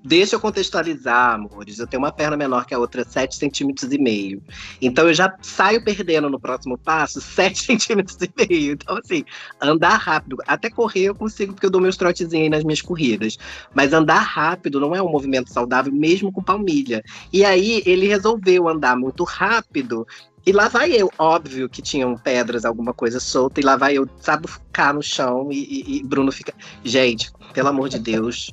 Deixa 0.05 0.35
eu 0.35 0.39
contextualizar, 0.39 1.35
amores. 1.35 1.79
Eu 1.79 1.87
tenho 1.87 2.03
uma 2.03 2.11
perna 2.11 2.35
menor 2.35 2.65
que 2.65 2.73
a 2.73 2.79
outra, 2.79 3.05
7 3.05 3.35
centímetros 3.37 3.89
e 3.93 3.97
meio. 3.97 4.43
Então 4.81 5.07
eu 5.07 5.13
já 5.13 5.33
saio 5.41 5.81
perdendo 5.81 6.29
no 6.29 6.37
próximo 6.39 6.77
passo 6.77 7.21
7 7.23 7.57
centímetros 7.63 8.17
e 8.21 8.29
meio. 8.35 8.73
Então, 8.73 8.97
assim, 8.97 9.23
andar 9.61 9.95
rápido. 9.95 10.35
Até 10.45 10.69
correr 10.69 11.03
eu 11.05 11.15
consigo, 11.15 11.53
porque 11.53 11.65
eu 11.65 11.69
dou 11.69 11.79
meus 11.79 11.95
trotezinhos 11.95 12.43
aí 12.43 12.49
nas 12.49 12.65
minhas 12.65 12.81
corridas. 12.81 13.37
Mas 13.73 13.93
andar 13.93 14.19
rápido 14.19 14.77
não 14.79 14.93
é 14.93 15.01
um 15.01 15.09
movimento 15.09 15.49
saudável, 15.51 15.93
mesmo 15.93 16.33
com 16.33 16.43
palmilha. 16.43 17.01
E 17.31 17.45
aí 17.45 17.81
ele 17.85 18.05
resolveu 18.05 18.67
andar 18.67 18.97
muito 18.97 19.23
rápido. 19.23 20.05
E 20.45 20.51
lá 20.51 20.67
vai 20.67 20.91
eu, 20.91 21.09
óbvio 21.17 21.69
que 21.69 21.81
tinham 21.81 22.17
pedras, 22.17 22.65
alguma 22.65 22.93
coisa 22.93 23.17
solta, 23.21 23.61
e 23.61 23.63
lá 23.63 23.77
vai 23.77 23.93
eu, 23.97 24.05
sabe, 24.19 24.49
ficar 24.49 24.93
no 24.93 25.01
chão 25.01 25.47
e, 25.49 25.55
e- 25.63 25.97
e 25.99 26.03
Bruno 26.03 26.29
fica. 26.33 26.53
Gente, 26.83 27.31
pelo 27.53 27.69
amor 27.69 27.87
de 27.87 27.97
Deus. 27.99 28.51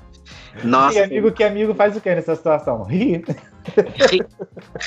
Nossa, 0.64 0.98
E 0.98 1.02
amigo 1.02 1.32
que 1.32 1.44
amigo 1.44 1.74
faz 1.74 1.96
o 1.96 2.00
que 2.00 2.14
nessa 2.14 2.34
situação? 2.34 2.82
Ri. 2.82 3.24
ri, 4.10 4.22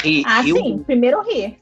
ri, 0.03 0.23
Ah, 0.27 0.41
riu, 0.41 0.57
sim. 0.57 0.83
Primeiro 0.85 1.21
rir. 1.21 1.57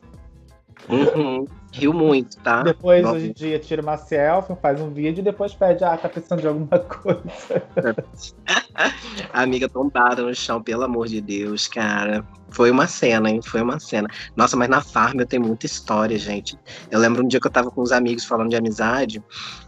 Uhum, 0.90 1.46
riu 1.72 1.94
muito, 1.94 2.38
tá? 2.40 2.64
Depois, 2.64 3.04
Nossa. 3.04 3.16
hoje 3.16 3.30
em 3.30 3.34
dia, 3.34 3.60
tira 3.60 3.82
uma 3.82 3.98
selfie, 3.98 4.56
faz 4.62 4.82
um 4.82 4.90
vídeo 4.90 5.22
e 5.22 5.24
depois 5.24 5.54
pede, 5.54 5.84
ah, 5.84 5.96
tá 5.96 6.10
precisando 6.10 6.42
de 6.42 6.48
alguma 6.48 6.80
coisa. 6.80 7.64
Amiga 9.32 9.70
tombada 9.70 10.24
no 10.24 10.34
chão, 10.34 10.62
pelo 10.62 10.84
amor 10.84 11.08
de 11.08 11.22
Deus, 11.22 11.68
cara. 11.68 12.26
Foi 12.52 12.70
uma 12.70 12.88
cena, 12.88 13.30
hein? 13.30 13.42
Foi 13.42 13.62
uma 13.62 13.80
cena. 13.80 14.08
Nossa, 14.36 14.58
mas 14.58 14.70
na 14.70 14.82
farm 14.82 15.20
eu 15.20 15.26
tenho 15.26 15.44
muita 15.44 15.66
história, 15.66 16.18
gente. 16.18 16.58
Eu 16.90 17.00
lembro 17.00 17.24
um 17.24 17.28
dia 17.28 17.40
que 17.40 17.48
eu 17.48 17.52
tava 17.52 17.72
com 17.72 17.82
uns 17.82 17.92
amigos 17.92 18.26
falando 18.26 18.50
de 18.50 18.56
amizade, 18.56 19.24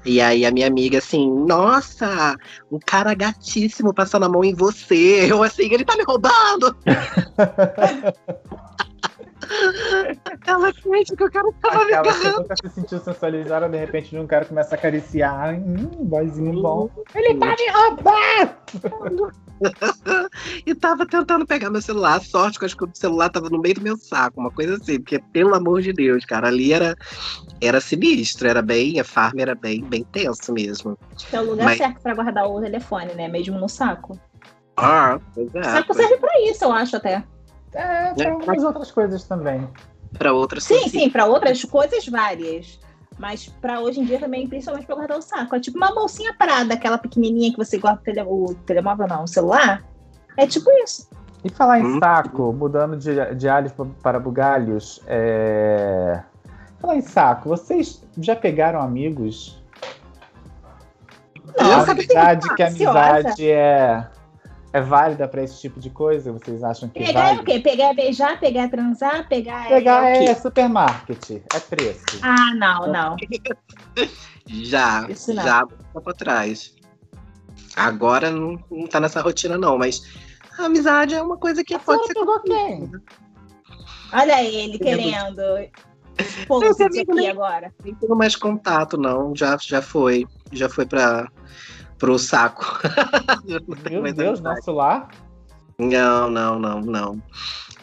e 0.06 0.22
aí 0.22 0.46
a 0.46 0.52
minha 0.52 0.68
amiga 0.68 0.98
assim, 0.98 1.30
nossa, 1.46 2.36
um 2.72 2.80
cara 2.86 3.14
gatíssimo 3.14 3.94
passando 3.94 4.26
a 4.26 4.30
mão 4.30 4.44
em 4.44 4.54
você. 4.54 5.32
Eu 5.32 5.42
assim, 5.42 5.74
ele 5.74 5.86
tá 5.86 5.96
me 5.96 6.04
roubando! 6.04 6.76
Ela 10.48 10.74
sente 10.74 11.16
que 11.16 11.24
o 11.24 11.32
cara 11.32 11.50
tava 11.62 11.86
me 11.86 11.94
Aquela 11.94 12.14
agarrando. 12.16 12.42
nunca 12.42 12.56
se 12.56 12.70
sentiu 12.70 13.00
sensualizada, 13.00 13.70
de 13.70 13.78
repente 13.78 14.18
um 14.18 14.28
cara 14.28 14.46
começa 14.46 14.76
a 14.76 14.78
acariciar. 14.78 15.54
Hum, 15.56 15.90
boyzinho 16.06 16.62
bom. 16.62 16.90
Ele 17.16 17.36
tá 17.36 17.48
me 17.48 17.72
roubando! 17.72 19.32
e 20.66 20.76
tava 20.76 21.06
tentando 21.06 21.46
pegar 21.46 21.70
meu 21.70 21.82
celular. 21.82 22.22
Sorte 22.22 22.58
que 22.58 22.66
eu 22.66 22.68
acho 22.68 22.78
que 22.78 22.84
o 22.86 22.90
celular 22.94 23.30
tava 23.30 23.50
no 23.50 23.60
meio 23.60 23.76
do 23.76 23.82
meu 23.82 23.98
saco, 23.98 24.40
uma 24.40 24.52
coisa 24.52 24.76
assim. 24.76 25.00
Porque, 25.00 25.20
pelo 25.32 25.56
amor 25.56 25.82
de 25.82 25.94
Deus, 25.94 26.26
cara, 26.26 26.48
ali 26.48 26.74
era, 26.74 26.96
era 27.62 27.80
sinistro, 27.80 28.48
era 28.48 28.62
bem, 28.62 29.00
a 29.00 29.04
farm 29.04 29.40
era 29.40 29.56
bem, 29.56 29.84
bem 29.84 30.04
tenso 30.12 30.52
mesmo. 30.52 30.98
É 31.32 31.40
o 31.40 31.52
lugar 31.52 31.66
Mas- 31.66 31.78
certo 31.78 32.02
pra 32.02 32.14
guardar 32.14 32.48
o 32.48 32.60
telefone, 32.62 33.14
né? 33.14 33.28
Mesmo 33.28 33.58
no 33.60 33.70
saco. 33.70 34.20
Ah, 34.76 35.20
pois 35.34 35.54
é. 35.54 35.60
O 35.60 35.64
saco 35.64 35.94
serve 35.94 36.18
pra 36.18 36.42
isso, 36.42 36.64
eu 36.64 36.72
acho 36.72 36.98
até. 36.98 37.24
É, 37.74 38.14
tem 38.14 38.30
algumas 38.30 38.64
outras 38.64 38.92
coisas 38.92 39.24
também. 39.24 39.68
Pra 40.18 40.32
outras 40.34 40.64
Sim, 40.64 40.76
coisas. 40.76 40.92
sim, 40.92 41.10
pra 41.10 41.26
outras 41.26 41.64
coisas 41.66 42.08
várias. 42.08 42.80
Mas 43.18 43.48
pra 43.62 43.80
hoje 43.80 44.00
em 44.00 44.06
dia 44.06 44.20
também, 44.20 44.48
principalmente 44.48 44.86
pra 44.86 44.96
guardar 44.96 45.18
o 45.18 45.22
saco. 45.22 45.56
É 45.56 45.60
tipo 45.60 45.78
uma 45.78 45.94
bolsinha 45.94 46.34
parada, 46.38 46.74
aquela 46.74 46.98
pequenininha 46.98 47.52
que 47.52 47.58
você 47.58 47.78
guarda 47.78 48.00
o, 48.00 48.04
tele- 48.04 48.22
o 48.24 48.56
telemóvel, 48.66 49.08
não, 49.08 49.24
o 49.24 49.28
celular. 49.28 49.84
É 50.38 50.48
tipo 50.48 50.70
isso. 50.84 51.10
E 51.44 51.50
falar 51.50 51.80
em 51.80 51.84
Hum. 51.86 52.00
saco, 52.00 52.54
mudando 52.54 52.98
de, 52.98 53.36
de 53.36 53.50
alhos 53.50 53.72
pa- 53.74 53.86
para 54.02 54.20
bugalhos, 54.20 55.02
é... 55.08 56.22
Falar 56.80 56.96
em 56.96 57.02
saco, 57.02 57.50
vocês 57.50 58.04
já 58.18 58.36
pegaram 58.36 58.82
amigos? 58.82 59.62
Eu 61.56 61.66
a 61.74 62.56
que 62.56 62.64
a 62.64 62.68
amizade 62.68 63.50
é, 63.50 64.08
é 64.74 64.82
válida 64.82 65.28
para 65.28 65.44
esse 65.44 65.62
tipo 65.62 65.80
de 65.80 65.90
coisa? 65.92 66.34
Vocês 66.34 66.64
acham 66.64 66.90
que 66.90 67.00
Pegar 67.00 67.30
é 67.30 67.34
o 67.34 67.36
vale? 67.36 67.46
quê? 67.46 67.60
Pegar 67.60 67.86
é 67.92 67.94
beijar, 67.94 68.40
pegar 68.40 68.64
é 68.64 68.68
transar, 68.68 69.28
pegar 69.30 69.66
é. 69.68 69.70
Pegar 69.70 70.06
é 70.06 70.26
é 70.26 70.36
supermarket, 70.36 71.30
é 71.54 71.60
preço. 71.60 72.04
Ah, 72.22 72.54
não, 72.56 72.92
não. 72.92 73.16
Já, 74.46 75.08
Isso 75.10 75.34
não. 75.34 75.42
já 75.42 75.66
pra 76.04 76.14
trás. 76.14 76.76
Agora 77.78 78.30
não, 78.30 78.60
não 78.70 78.86
tá 78.88 79.00
nessa 79.00 79.22
rotina, 79.22 79.58
não, 79.58 79.78
mas 79.78 80.02
a 80.60 80.66
amizade 80.66 81.16
é 81.16 81.22
uma 81.22 81.38
coisa 81.38 81.64
que 81.64 81.80
pode 81.80 82.06
ser. 82.08 82.14
pegou 82.14 82.42
quem? 82.42 82.92
Olha 84.12 84.44
ele 84.44 84.78
querendo 84.78 85.40
amigo 86.84 87.12
aqui 87.14 87.22
nem- 87.22 87.30
agora. 87.30 87.74
Nem 87.84 87.96
tenho 87.96 88.16
mais 88.16 88.36
contato, 88.36 88.98
não. 88.98 89.34
Já, 89.36 89.58
já 89.60 89.82
foi. 89.82 90.28
Já 90.52 90.68
foi 90.70 90.86
pra, 90.86 91.28
pro 91.98 92.18
saco. 92.18 92.80
Meu 93.90 94.14
Deus, 94.14 94.40
nosso 94.40 94.72
lar? 94.72 95.10
Não, 95.78 96.30
não, 96.30 96.60
não, 96.60 96.82
não. 96.82 97.22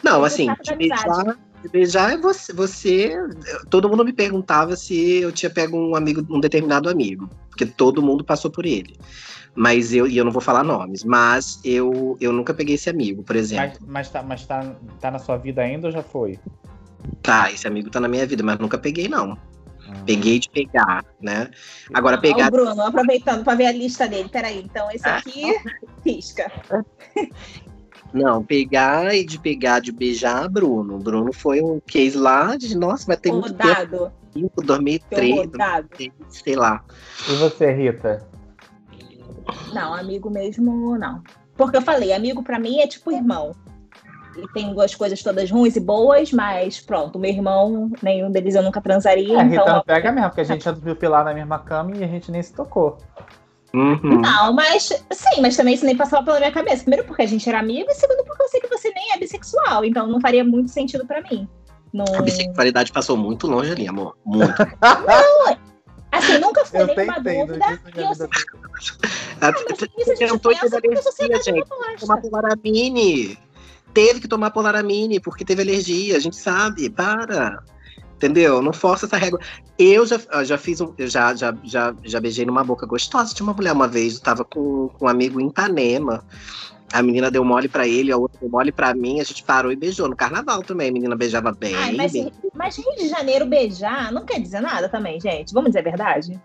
Não, 0.03 0.23
assim, 0.23 0.47
de 0.63 0.75
beijar, 0.75 1.37
de 1.61 1.69
beijar 1.69 2.13
é 2.13 2.17
você, 2.17 2.53
você. 2.53 3.15
Todo 3.69 3.89
mundo 3.89 4.05
me 4.05 4.13
perguntava 4.13 4.75
se 4.75 5.21
eu 5.21 5.31
tinha 5.31 5.49
pego 5.49 5.77
um 5.77 5.95
amigo, 5.95 6.25
um 6.29 6.39
determinado 6.39 6.89
amigo. 6.89 7.29
Porque 7.49 7.65
todo 7.65 8.01
mundo 8.01 8.23
passou 8.23 8.49
por 8.49 8.65
ele. 8.65 8.97
Mas 9.53 9.93
eu, 9.93 10.07
e 10.07 10.17
eu 10.17 10.23
não 10.23 10.31
vou 10.31 10.41
falar 10.41 10.63
nomes, 10.63 11.03
mas 11.03 11.59
eu, 11.65 12.17
eu 12.21 12.31
nunca 12.31 12.53
peguei 12.53 12.75
esse 12.75 12.89
amigo, 12.89 13.21
por 13.21 13.35
exemplo. 13.35 13.77
Mas, 13.81 13.89
mas, 13.89 14.09
tá, 14.09 14.23
mas 14.23 14.45
tá, 14.45 14.75
tá 15.01 15.11
na 15.11 15.19
sua 15.19 15.37
vida 15.37 15.61
ainda 15.61 15.87
ou 15.87 15.91
já 15.91 16.01
foi? 16.01 16.39
Tá, 17.21 17.51
esse 17.51 17.67
amigo 17.67 17.89
tá 17.89 17.99
na 17.99 18.07
minha 18.07 18.25
vida, 18.25 18.41
mas 18.43 18.57
nunca 18.59 18.77
peguei, 18.77 19.09
não. 19.09 19.37
Peguei 20.05 20.39
de 20.39 20.49
pegar, 20.49 21.05
né? 21.21 21.49
Agora, 21.93 22.17
Ó, 22.17 22.21
pegar. 22.21 22.47
o 22.47 22.51
Bruno, 22.51 22.81
aproveitando 22.81 23.43
pra 23.43 23.55
ver 23.55 23.67
a 23.67 23.71
lista 23.71 24.07
dele. 24.07 24.29
Peraí, 24.29 24.61
então 24.63 24.89
esse 24.91 25.07
Ah. 25.07 25.17
aqui 25.17 25.53
pisca. 26.03 26.51
Não, 28.13 28.43
pegar 28.43 29.15
e 29.15 29.23
de 29.23 29.39
pegar, 29.39 29.79
de 29.79 29.91
beijar, 29.91 30.49
Bruno. 30.49 30.97
Bruno 30.99 31.31
foi 31.31 31.61
um 31.61 31.79
case 31.79 32.17
lá 32.17 32.57
de, 32.57 32.75
nossa, 32.77 33.05
vai 33.07 33.15
ter 33.17 33.31
muito 33.31 33.53
tempo, 33.53 33.67
Rodado. 33.69 34.11
2003, 34.33 35.35
Rodado. 35.35 35.87
2006, 35.97 36.13
sei 36.43 36.55
lá. 36.55 36.83
E 37.29 37.35
você, 37.35 37.71
Rita? 37.71 38.27
Não, 39.73 39.93
amigo 39.93 40.29
mesmo, 40.29 40.97
não. 40.97 41.23
Porque 41.55 41.77
eu 41.77 41.81
falei, 41.81 42.11
amigo 42.11 42.43
pra 42.43 42.59
mim 42.59 42.79
é 42.79 42.87
tipo 42.87 43.11
irmão. 43.11 43.53
Tem 44.53 44.73
as 44.81 44.95
coisas 44.95 45.21
todas 45.21 45.49
ruins 45.51 45.75
e 45.75 45.79
boas, 45.79 46.31
mas 46.31 46.79
pronto, 46.79 47.19
meu 47.19 47.29
irmão, 47.29 47.91
nenhum 48.01 48.31
deles 48.31 48.55
eu 48.55 48.63
nunca 48.63 48.81
transaria, 48.81 49.33
É, 49.33 49.39
a 49.39 49.43
Rita 49.43 49.61
então. 49.61 49.75
não 49.75 49.83
pega 49.83 50.11
mesmo, 50.11 50.29
porque 50.29 50.41
a 50.41 50.45
gente 50.45 50.63
já 50.63 50.71
dormiu 50.71 50.95
pilar 50.95 51.25
na 51.25 51.33
mesma 51.33 51.59
cama 51.59 51.95
e 51.95 52.03
a 52.03 52.07
gente 52.07 52.31
nem 52.31 52.41
se 52.41 52.53
tocou. 52.53 52.97
Uhum. 53.73 54.21
Não, 54.21 54.53
mas 54.53 54.83
sim, 54.83 55.41
mas 55.41 55.55
também 55.55 55.73
isso 55.75 55.85
nem 55.85 55.95
passava 55.95 56.23
pela 56.25 56.39
minha 56.39 56.51
cabeça. 56.51 56.83
Primeiro 56.83 57.05
porque 57.05 57.21
a 57.21 57.27
gente 57.27 57.47
era 57.47 57.59
amigo, 57.59 57.89
e 57.89 57.93
segundo 57.93 58.23
porque 58.25 58.43
eu 58.43 58.49
sei 58.49 58.59
que 58.59 58.67
você 58.67 58.91
nem 58.93 59.13
é 59.13 59.17
bissexual, 59.17 59.85
então 59.85 60.07
não 60.07 60.19
faria 60.19 60.43
muito 60.43 60.69
sentido 60.69 61.05
pra 61.05 61.21
mim. 61.21 61.47
Não... 61.93 62.05
A 62.15 62.21
bissexualidade 62.21 62.91
passou 62.91 63.17
muito 63.17 63.47
longe 63.47 63.71
ali, 63.71 63.87
amor. 63.87 64.17
Muito. 64.25 64.53
Assim, 66.11 66.37
nunca 66.39 66.65
foi 66.65 66.85
nenhuma 66.85 67.19
não 67.19 67.47
dúvida. 67.47 67.81
E 67.95 68.01
eu. 68.01 68.11
Ah, 69.39 69.51
mas 69.51 69.89
isso 69.97 70.11
a 70.11 70.15
gente 70.15 70.31
tentou 70.31 70.51
pensa 70.51 70.81
porque 70.81 70.93
a 70.93 71.01
sociedade 71.01 71.43
gente. 71.43 71.69
não 71.69 71.77
gosta. 71.77 72.17
polaramine. 72.17 73.37
Teve 73.93 74.19
que 74.19 74.27
tomar 74.27 74.51
polaramine 74.51 75.19
porque 75.19 75.45
teve 75.45 75.61
alergia, 75.61 76.17
a 76.17 76.19
gente 76.19 76.35
sabe. 76.35 76.89
Para. 76.89 77.61
Entendeu? 78.15 78.61
Não 78.61 78.71
força 78.71 79.05
essa 79.05 79.17
régua. 79.17 79.39
Eu 79.79 80.05
já, 80.05 80.19
já 80.43 80.57
fiz 80.57 80.79
um. 80.79 80.93
Eu 80.97 81.07
já, 81.07 81.33
já, 81.35 81.55
já, 81.63 81.93
já 82.03 82.19
beijei 82.19 82.45
numa 82.45 82.63
boca 82.63 82.85
gostosa 82.85 83.33
de 83.33 83.41
uma 83.41 83.53
mulher 83.53 83.73
uma 83.73 83.87
vez. 83.87 84.15
Eu 84.15 84.21
tava 84.21 84.45
com, 84.45 84.89
com 84.89 85.05
um 85.05 85.07
amigo 85.07 85.41
em 85.41 85.47
Ipanema. 85.47 86.23
A 86.93 87.01
menina 87.01 87.31
deu 87.31 87.43
mole 87.43 87.69
pra 87.69 87.87
ele, 87.87 88.11
a 88.11 88.17
outra 88.17 88.37
deu 88.39 88.49
mole 88.49 88.71
pra 88.71 88.93
mim. 88.93 89.19
A 89.19 89.23
gente 89.23 89.43
parou 89.43 89.71
e 89.71 89.75
beijou. 89.75 90.07
No 90.07 90.15
carnaval 90.15 90.61
também, 90.61 90.89
a 90.89 90.93
menina 90.93 91.15
beijava 91.15 91.51
bem. 91.51 91.73
Ai, 91.73 91.93
mas, 91.93 92.11
bem. 92.11 92.31
mas 92.53 92.77
Rio 92.77 92.95
de 92.95 93.07
Janeiro 93.07 93.45
beijar 93.45 94.11
não 94.11 94.25
quer 94.25 94.39
dizer 94.39 94.61
nada 94.61 94.87
também, 94.87 95.19
gente. 95.19 95.53
Vamos 95.53 95.69
dizer 95.69 95.79
a 95.79 95.83
verdade? 95.83 96.39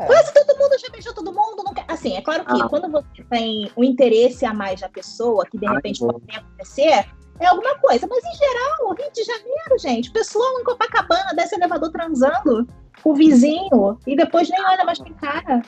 É. 0.00 0.06
Quase 0.06 0.32
todo 0.32 0.58
mundo 0.58 0.78
já 0.78 0.88
beijou 0.90 1.14
todo 1.14 1.32
mundo. 1.32 1.62
Não 1.64 1.74
quer... 1.74 1.84
Assim, 1.88 2.16
é 2.16 2.22
claro 2.22 2.44
que 2.44 2.62
Ah. 2.62 2.68
quando 2.68 2.90
você 2.90 3.24
tem 3.30 3.70
um 3.76 3.84
interesse 3.84 4.44
a 4.44 4.54
mais 4.54 4.80
na 4.80 4.88
pessoa, 4.88 5.44
que 5.46 5.58
de 5.58 5.66
Ai, 5.66 5.76
repente 5.76 6.00
bom. 6.00 6.12
pode 6.12 6.36
acontecer, 6.36 7.06
é 7.40 7.46
alguma 7.46 7.74
coisa. 7.78 8.06
Mas 8.08 8.24
em 8.24 8.36
geral, 8.36 8.94
Rio 8.94 9.12
de 9.12 9.24
Janeiro, 9.24 9.78
gente, 9.80 10.10
o 10.10 10.12
pessoal 10.12 10.60
em 10.60 10.64
Copacabana 10.64 11.34
desce 11.34 11.54
elevador 11.54 11.90
transando 11.90 12.66
com 13.02 13.10
o 13.10 13.14
vizinho 13.14 13.98
e 14.06 14.16
depois 14.16 14.48
nem 14.48 14.64
olha 14.64 14.84
mais 14.84 14.98
pra 14.98 15.12
cara. 15.14 15.62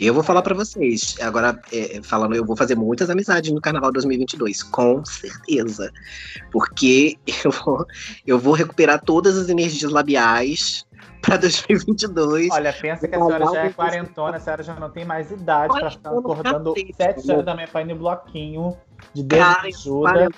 Eu 0.00 0.14
vou 0.14 0.22
falar 0.22 0.42
pra 0.42 0.54
vocês. 0.54 1.16
Agora, 1.20 1.60
é, 1.72 2.00
falando, 2.02 2.36
eu 2.36 2.44
vou 2.44 2.56
fazer 2.56 2.76
muitas 2.76 3.10
amizades 3.10 3.50
no 3.50 3.60
Carnaval 3.60 3.90
2022, 3.90 4.62
com 4.62 5.04
certeza. 5.04 5.90
Porque 6.52 7.18
eu 7.44 7.50
vou, 7.50 7.84
eu 8.24 8.38
vou 8.38 8.54
recuperar 8.54 9.02
todas 9.02 9.36
as 9.36 9.48
energias 9.48 9.90
labiais 9.90 10.86
pra 11.20 11.36
2022. 11.36 12.48
Olha, 12.50 12.72
pensa 12.72 13.08
que 13.08 13.14
a 13.14 13.18
senhora 13.18 13.46
já 13.52 13.64
é 13.64 13.72
quarentona, 13.72 14.36
a 14.36 14.40
senhora 14.40 14.62
já 14.62 14.74
não 14.74 14.90
tem 14.90 15.04
mais 15.04 15.30
idade 15.30 15.78
pra 15.78 15.90
ficar 15.90 16.10
acordando 16.10 16.74
cacete, 16.74 17.22
7 17.22 17.30
horas 17.30 17.44
da 17.44 17.54
manhã 17.54 17.66
pra 17.70 17.82
ir 17.82 17.86
no 17.86 17.96
bloquinho 17.96 18.76
de 19.14 19.22
Deus 19.22 19.42
Cara, 19.42 19.62
me 19.62 19.68
ajuda. 19.68 20.28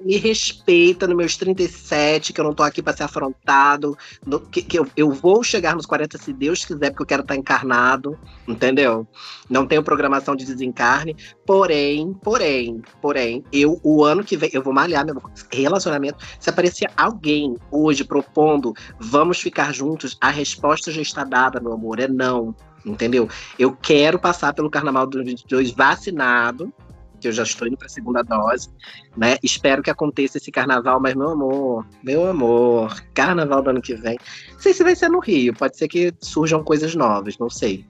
Me 0.00 0.16
respeita 0.16 1.06
nos 1.06 1.16
meus 1.16 1.36
37, 1.36 2.32
que 2.32 2.40
eu 2.40 2.44
não 2.44 2.52
tô 2.52 2.62
aqui 2.64 2.82
pra 2.82 2.92
ser 2.96 3.04
afrontado. 3.04 3.96
no- 4.26 4.40
que 4.40 4.60
que 4.62 4.78
eu, 4.78 4.86
eu 4.96 5.10
vou 5.12 5.42
chegar 5.44 5.76
nos 5.76 5.86
40 5.86 6.18
se 6.18 6.32
Deus 6.32 6.64
quiser, 6.64 6.90
porque 6.90 7.02
eu 7.02 7.06
quero 7.06 7.22
estar 7.22 7.36
encarnado, 7.36 8.18
entendeu? 8.46 9.06
Não 9.48 9.66
tenho 9.66 9.82
programação 9.82 10.34
de 10.34 10.44
desencarne. 10.44 11.16
Porém, 11.46 12.12
porém, 12.22 12.82
porém, 13.00 13.44
eu, 13.52 13.80
o 13.82 14.04
ano 14.04 14.24
que 14.24 14.36
vem, 14.36 14.50
eu 14.52 14.62
vou 14.62 14.72
malhar 14.72 15.06
meu 15.06 15.16
relacionamento. 15.52 16.18
Se 16.40 16.50
aparecer 16.50 16.90
alguém 16.96 17.56
hoje 17.70 18.04
propondo 18.04 18.74
vamos 18.98 19.40
ficar 19.40 19.72
juntos, 19.72 20.18
a 20.28 20.32
resposta 20.32 20.90
já 20.92 21.00
está 21.02 21.24
dada, 21.24 21.60
meu 21.60 21.72
amor, 21.72 21.98
é 22.00 22.08
não. 22.08 22.54
Entendeu? 22.86 23.28
Eu 23.58 23.74
quero 23.76 24.18
passar 24.18 24.52
pelo 24.54 24.70
carnaval 24.70 25.06
2022 25.06 25.72
vacinado, 25.72 26.72
que 27.20 27.26
eu 27.28 27.32
já 27.32 27.42
estou 27.42 27.66
indo 27.66 27.76
para 27.76 27.86
a 27.86 27.90
segunda 27.90 28.22
dose, 28.22 28.68
né? 29.16 29.36
Espero 29.42 29.82
que 29.82 29.90
aconteça 29.90 30.38
esse 30.38 30.50
carnaval, 30.52 31.00
mas 31.00 31.14
meu 31.14 31.30
amor, 31.30 31.84
meu 32.04 32.26
amor, 32.28 33.02
carnaval 33.12 33.60
do 33.62 33.70
ano 33.70 33.82
que 33.82 33.94
vem. 33.94 34.16
Não 34.52 34.60
sei 34.60 34.72
se 34.72 34.84
vai 34.84 34.94
ser 34.94 35.08
no 35.08 35.18
Rio, 35.18 35.52
pode 35.54 35.76
ser 35.76 35.88
que 35.88 36.14
surjam 36.20 36.62
coisas 36.62 36.94
novas, 36.94 37.36
não 37.38 37.50
sei. 37.50 37.84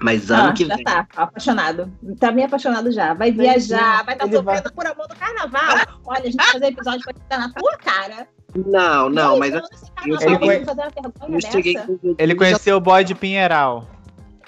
Mas 0.00 0.30
ano 0.30 0.50
Ah, 0.50 0.52
que 0.52 0.64
já 0.64 0.76
vem. 0.76 0.84
tá, 0.84 1.06
apaixonado. 1.16 1.92
Tá 2.20 2.30
bem 2.30 2.44
apaixonado 2.44 2.92
já. 2.92 3.14
Vai 3.14 3.32
viajar, 3.32 4.04
vai 4.04 4.14
estar 4.14 4.26
ele 4.26 4.36
sofrendo 4.36 4.72
por 4.72 4.86
amor 4.86 5.08
do 5.08 5.16
carnaval. 5.16 6.00
Olha, 6.06 6.20
a 6.20 6.26
gente 6.26 6.36
vai 6.36 6.46
fazer 6.52 6.66
episódio 6.66 7.00
pra 7.02 7.12
estar 7.12 7.38
na 7.38 7.52
tua 7.52 7.76
cara. 7.78 8.28
Não, 8.54 9.10
não, 9.10 9.38
mas 9.38 9.54
eu 9.54 9.60
cheguei- 9.60 10.14
eu 10.14 11.40
cheguei 11.40 11.72
dessa. 11.74 11.88
com 11.88 12.14
Ele 12.18 12.34
conheceu 12.34 12.76
o 12.76 12.80
boy 12.80 13.04
de 13.04 13.14
Pinheiral. 13.14 13.86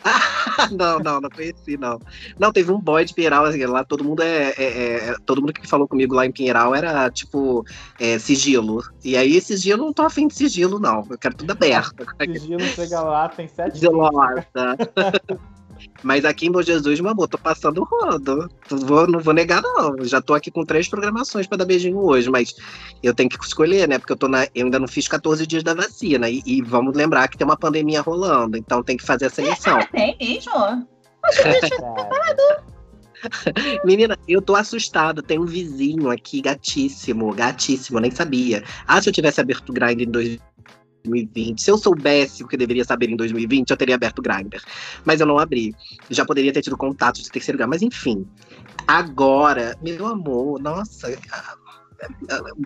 não, 0.73 0.99
não, 0.99 1.21
não 1.21 1.29
conheci, 1.29 1.77
não. 1.77 2.01
Não, 2.39 2.51
teve 2.51 2.73
um 2.73 2.81
boy 2.81 3.05
de 3.05 3.13
Pinheiral, 3.13 3.45
assim, 3.45 3.65
lá 3.67 3.85
todo 3.85 4.03
mundo 4.03 4.23
é, 4.23 4.55
é- 4.57 5.11
é- 5.11 5.15
Todo 5.27 5.43
mundo 5.43 5.53
que 5.53 5.69
falou 5.69 5.87
comigo 5.87 6.15
lá 6.15 6.25
em 6.25 6.33
Pinheiral 6.33 6.75
era, 6.75 7.11
tipo, 7.11 7.65
é, 7.99 8.19
sigilo. 8.19 8.83
E 9.05 9.17
aí, 9.17 9.39
sigilo, 9.41 9.85
não 9.85 9.93
tô 9.93 10.03
afim 10.03 10.27
de 10.27 10.35
sigilo, 10.35 10.79
não. 10.79 11.07
Eu 11.11 11.19
quero 11.19 11.35
tudo 11.37 11.51
aberto. 11.51 12.07
Sigilo 12.33 12.61
chega 12.61 13.03
lá, 13.03 13.29
tem 13.29 13.47
7 13.47 13.75
Sigilosa. 13.75 14.47
Mas 16.03 16.25
aqui 16.25 16.47
em 16.47 16.53
Bom 16.53 16.63
Jesus, 16.63 17.01
meu 17.01 17.11
amor, 17.11 17.29
tô 17.29 17.39
passando 17.39 17.81
o 17.81 17.85
rodo. 17.85 18.51
Vou, 18.69 19.07
não 19.07 19.21
vou 19.21 19.35
negar, 19.35 19.63
não. 19.63 20.05
Já 20.05 20.21
tô 20.21 20.35
aqui 20.35 20.51
com 20.51 20.65
três 20.65 20.89
programações 20.89 21.47
pra 21.47 21.59
dar 21.59 21.65
beijinho 21.65 21.99
hoje, 21.99 22.31
mas 22.31 22.55
eu 23.03 23.15
tenho 23.15 23.29
que 23.29 23.43
escolher, 23.45 23.89
né? 23.89 23.99
Porque 23.99 24.13
eu, 24.13 24.17
tô 24.17 24.29
na, 24.29 24.45
eu 24.55 24.65
ainda 24.65 24.79
não 24.79 24.89
fiz 24.89 25.07
14 25.09 25.47
dias 25.47 25.63
da 25.63 25.75
vacina. 25.75 26.29
E, 26.29 26.43
e 26.47 26.63
vamos 26.63 26.95
lembrar 26.95 27.29
que 27.29 27.37
tem 27.37 27.45
uma 27.45 27.57
pandemia 27.57 28.01
rolando, 28.01 28.57
então 28.57 28.83
tem 28.83 28.97
que 28.97 29.05
fazer 29.05 29.27
a 29.27 29.31
seleção. 29.31 29.79
Ah, 29.79 29.87
tem 29.87 30.17
mesmo. 30.19 30.53
Poxa, 31.21 31.45
Menina, 33.85 34.19
eu 34.27 34.41
tô 34.41 34.55
assustada. 34.55 35.23
Tem 35.23 35.39
um 35.39 35.45
vizinho 35.45 36.11
aqui, 36.11 36.41
gatíssimo, 36.41 37.33
gatíssimo, 37.35 38.01
nem 38.01 38.11
sabia. 38.11 38.63
Ah, 38.87 39.01
se 39.01 39.09
eu 39.09 39.13
tivesse 39.13 39.41
aberto 39.41 39.71
o 39.71 39.73
grind 39.73 40.01
em 40.01 40.11
2020, 41.05 41.61
se 41.63 41.71
eu 41.71 41.79
soubesse 41.79 42.43
o 42.43 42.49
que 42.49 42.57
deveria 42.57 42.85
saber 42.85 43.09
em 43.11 43.17
2020, 43.17 43.71
eu 43.71 43.77
teria 43.77 43.95
aberto 43.95 44.19
o 44.19 44.23
Grindr. 44.23 44.61
Mas 45.05 45.21
eu 45.21 45.27
não 45.27 45.39
abri. 45.39 45.75
Já 46.11 46.25
poderia 46.25 46.53
ter 46.53 46.63
tido 46.63 46.77
contato 46.77 47.23
de 47.23 47.31
terceiro 47.31 47.59
grau. 47.59 47.69
Mas 47.69 47.83
enfim, 47.83 48.27
agora, 48.87 49.77
meu 49.83 50.07
amor, 50.07 50.61
nossa, 50.61 51.09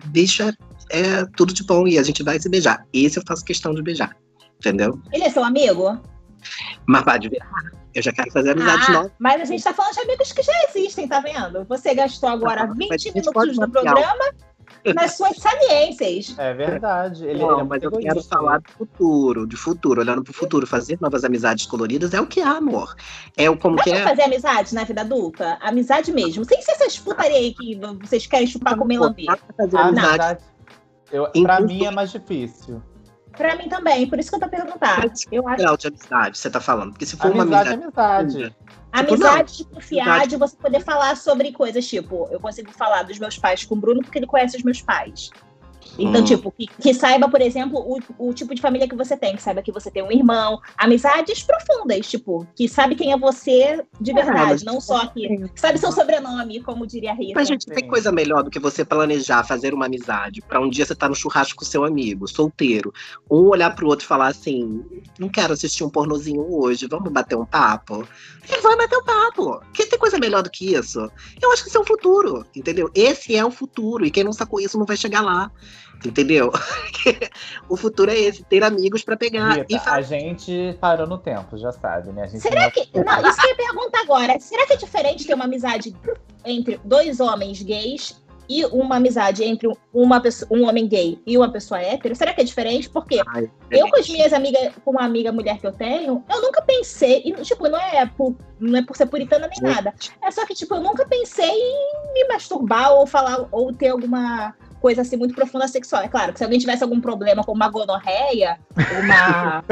bicha 0.05 0.55
é 0.91 1.25
tudo 1.35 1.53
de 1.53 1.63
bom 1.63 1.87
e 1.87 1.97
a 1.97 2.03
gente 2.03 2.23
vai 2.23 2.39
se 2.39 2.49
beijar. 2.49 2.85
Esse 2.93 3.19
eu 3.19 3.23
faço 3.27 3.43
questão 3.43 3.73
de 3.73 3.81
beijar, 3.81 4.15
entendeu? 4.59 4.99
Ele 5.13 5.23
é 5.23 5.29
seu 5.29 5.43
amigo? 5.43 5.99
Mas 6.87 7.03
pode 7.03 7.29
ver. 7.29 7.39
Eu 7.93 8.01
já 8.01 8.11
quero 8.11 8.29
fazer 8.29 8.51
amizade 8.51 8.85
Ah, 8.89 8.91
nova. 8.91 9.11
mas 9.17 9.41
a 9.41 9.45
gente 9.45 9.63
tá 9.63 9.73
falando 9.73 9.93
de 9.93 10.01
amigos 10.01 10.31
que 10.33 10.43
já 10.43 10.51
existem, 10.69 11.07
tá 11.07 11.21
vendo? 11.21 11.63
Você 11.65 11.95
gastou 11.95 12.29
agora 12.29 12.63
Ah, 12.63 12.67
mas 12.67 12.77
20 12.77 12.91
a 12.93 12.97
gente 12.97 13.15
minutos 13.15 13.55
do 13.57 13.69
programa 13.71 14.25
nas 14.93 15.15
suas 15.17 15.37
saliências. 15.37 16.35
É 16.37 16.53
verdade. 16.53 17.23
Ele, 17.23 17.41
ele 17.41 17.43
é 17.43 17.63
mas 17.63 17.83
eu 17.83 17.91
quero 17.91 18.23
falar 18.23 18.59
do 18.59 18.71
futuro, 18.71 19.47
de 19.47 19.55
futuro, 19.55 20.01
olhando 20.01 20.23
pro 20.23 20.33
futuro. 20.33 20.67
Fazer 20.67 20.97
novas 21.01 21.23
amizades 21.23 21.65
coloridas 21.65 22.13
é 22.13 22.21
o 22.21 22.27
que 22.27 22.41
há, 22.41 22.57
amor. 22.57 22.95
É 23.37 23.49
o 23.49 23.57
como 23.57 23.77
Dá 23.77 23.83
que 23.83 23.91
é. 23.91 24.03
fazer 24.03 24.23
amizade 24.23 24.73
na 24.73 24.83
vida 24.83 25.01
adulta? 25.01 25.57
Amizade 25.61 26.11
mesmo. 26.11 26.45
Sem 26.45 26.61
ser 26.61 26.71
essas 26.71 26.97
putaria 26.97 27.37
aí 27.37 27.53
que 27.53 27.79
vocês 28.01 28.25
querem 28.25 28.47
chupar 28.47 28.75
com 28.77 28.83
A 28.83 29.87
amizade. 29.87 30.43
eu, 31.11 31.29
pra 31.43 31.59
mim 31.61 31.85
é 31.85 31.91
mais 31.91 32.11
difícil. 32.11 32.81
Pra 33.37 33.55
mim 33.55 33.67
também, 33.67 34.07
por 34.07 34.19
isso 34.19 34.29
que 34.29 34.35
eu 34.35 34.39
tô 34.39 34.47
perguntando. 34.49 35.11
Eu 35.31 35.47
acho 35.47 35.57
grau 35.57 35.77
de 35.77 35.87
amizade 35.87 36.37
você 36.37 36.49
tá 36.49 36.59
falando? 36.61 36.91
Porque 36.91 37.05
se 37.05 37.17
for 37.17 37.31
uma 37.31 37.43
Amizade 37.43 37.69
é 37.69 37.73
amizade. 37.73 38.55
amizade. 38.91 39.13
amizade 39.13 39.57
de 39.57 39.63
confiar, 39.65 40.07
Amizade. 40.07 40.29
de 40.29 40.37
você 40.37 40.55
poder 40.57 40.79
falar 40.81 41.17
sobre 41.17 41.51
coisas 41.51 41.85
tipo, 41.85 42.27
eu 42.31 42.39
consigo 42.39 42.71
falar 42.71 43.03
dos 43.03 43.19
meus 43.19 43.37
pais 43.37 43.65
com 43.65 43.75
o 43.75 43.77
Bruno 43.77 44.01
porque 44.01 44.17
ele 44.17 44.27
conhece 44.27 44.57
os 44.57 44.63
meus 44.63 44.81
pais. 44.81 45.29
Então, 45.97 46.21
Hum. 46.21 46.25
tipo, 46.25 46.51
que, 46.51 46.67
que 46.67 46.93
saiba, 46.93 47.29
por 47.29 47.41
exemplo, 47.41 47.79
o, 47.79 48.29
o 48.29 48.33
tipo 48.33 48.53
de 48.53 48.61
família 48.61 48.87
que 48.87 48.95
você 48.95 49.15
tem, 49.15 49.35
que 49.35 49.41
saiba 49.41 49.61
que 49.61 49.71
você 49.71 49.89
tem 49.89 50.03
um 50.03 50.11
irmão, 50.11 50.59
amizades 50.77 51.43
profundas, 51.43 52.07
tipo, 52.07 52.45
que 52.55 52.67
sabe 52.67 52.95
quem 52.95 53.11
é 53.11 53.17
você 53.17 53.83
de 53.99 54.13
verdade, 54.13 54.37
mas- 54.49 54.63
não 54.63 54.81
só 54.81 55.05
que, 55.07 55.27
que 55.49 55.59
sabe 55.61 55.77
seu 55.77 55.91
sobrenome, 55.91 56.61
como 56.61 56.85
diria 56.85 57.11
a 57.11 57.13
Rita. 57.13 57.33
Mas, 57.35 57.47
gente, 57.47 57.65
tem 57.67 57.87
coisa 57.87 58.11
melhor 58.11 58.43
do 58.43 58.49
que 58.49 58.59
você 58.59 58.83
planejar 58.83 59.43
fazer 59.43 59.73
uma 59.73 59.85
amizade 59.85 60.41
pra 60.41 60.59
um 60.59 60.69
dia 60.69 60.85
você 60.85 60.95
tá 60.95 61.07
no 61.07 61.15
churrasco 61.15 61.57
com 61.59 61.65
seu 61.65 61.83
amigo, 61.85 62.27
solteiro. 62.27 62.93
Um 63.29 63.47
olhar 63.47 63.73
pro 63.73 63.87
outro 63.87 64.05
e 64.05 64.07
falar 64.07 64.27
assim: 64.27 64.83
não 65.19 65.29
quero 65.29 65.53
assistir 65.53 65.83
um 65.83 65.89
pornozinho 65.89 66.45
hoje, 66.53 66.87
vamos 66.87 67.11
bater 67.11 67.37
um 67.37 67.45
papo? 67.45 68.07
E 68.49 68.61
vai 68.61 68.75
bater 68.75 68.97
um 68.97 69.03
papo. 69.03 69.61
Que 69.73 69.85
tem 69.85 69.97
coisa 69.97 70.17
melhor 70.19 70.43
do 70.43 70.49
que 70.49 70.73
isso? 70.75 70.99
Eu 71.41 71.51
acho 71.51 71.63
que 71.63 71.69
isso 71.69 71.77
é 71.77 71.81
o 71.81 71.85
futuro, 71.85 72.45
entendeu? 72.55 72.89
Esse 72.93 73.35
é 73.35 73.43
o 73.45 73.51
futuro. 73.51 74.05
E 74.05 74.11
quem 74.11 74.23
não 74.23 74.33
sacou 74.33 74.59
isso 74.59 74.77
não 74.77 74.85
vai 74.85 74.97
chegar 74.97 75.21
lá. 75.21 75.51
Entendeu? 76.03 76.51
o 77.69 77.77
futuro 77.77 78.11
é 78.11 78.17
esse, 78.17 78.43
ter 78.43 78.63
amigos 78.63 79.03
pra 79.03 79.15
pegar 79.15 79.53
Rita, 79.53 79.73
e 79.73 79.79
a 79.85 80.01
gente 80.01 80.77
parou 80.79 81.07
no 81.07 81.17
tempo, 81.17 81.57
já 81.57 81.71
sabe, 81.71 82.11
né? 82.11 82.23
A 82.23 82.27
gente 82.27 82.41
Será 82.41 82.69
que. 82.71 82.87
Não, 82.93 83.29
isso 83.29 83.39
que 83.39 83.45
eu 83.45 83.49
ia 83.49 83.55
perguntar 83.55 84.01
agora. 84.01 84.39
Será 84.39 84.65
que 84.65 84.73
é 84.73 84.77
diferente 84.77 85.25
ter 85.25 85.33
uma 85.33 85.45
amizade 85.45 85.95
entre 86.43 86.79
dois 86.83 87.19
homens 87.19 87.61
gays 87.61 88.23
e 88.47 88.65
uma 88.65 88.97
amizade 88.97 89.43
entre 89.43 89.69
uma 89.93 90.19
pessoa, 90.19 90.47
um 90.51 90.67
homem 90.67 90.87
gay 90.87 91.19
e 91.25 91.37
uma 91.37 91.51
pessoa 91.51 91.81
hétero? 91.81 92.15
Será 92.15 92.33
que 92.33 92.41
é 92.41 92.43
diferente? 92.43 92.89
Porque 92.89 93.21
Ai, 93.27 93.49
eu 93.71 93.89
com 93.89 93.99
as 93.99 94.09
minhas 94.09 94.33
amigas, 94.33 94.73
com 94.83 94.91
uma 94.91 95.03
amiga 95.03 95.31
mulher 95.31 95.57
que 95.59 95.67
eu 95.67 95.71
tenho, 95.71 96.23
eu 96.29 96.41
nunca 96.41 96.61
pensei, 96.61 97.23
e 97.25 97.33
tipo, 97.41 97.67
não 97.67 97.79
é 97.79 98.05
por, 98.05 98.35
não 98.59 98.77
é 98.77 98.83
por 98.83 98.95
ser 98.95 99.07
puritana 99.07 99.49
nem 99.49 99.73
nada. 99.73 99.93
É 100.21 100.31
só 100.31 100.45
que, 100.45 100.53
tipo, 100.53 100.75
eu 100.75 100.81
nunca 100.81 101.05
pensei 101.07 101.49
em 101.49 102.13
me 102.13 102.27
masturbar 102.27 102.93
ou 102.93 103.07
falar, 103.07 103.47
ou 103.51 103.73
ter 103.73 103.89
alguma 103.89 104.53
coisa 104.85 105.01
assim 105.01 105.17
muito 105.17 105.33
profunda 105.33 105.67
sexual. 105.67 106.03
É 106.03 106.07
claro 106.07 106.31
que 106.31 106.37
se 106.37 106.43
alguém 106.43 106.59
tivesse 106.59 106.83
algum 106.83 107.01
problema 107.01 107.43
com 107.43 107.51
uma 107.51 107.67
gonorreia, 107.69 108.59
uma. 109.03 109.63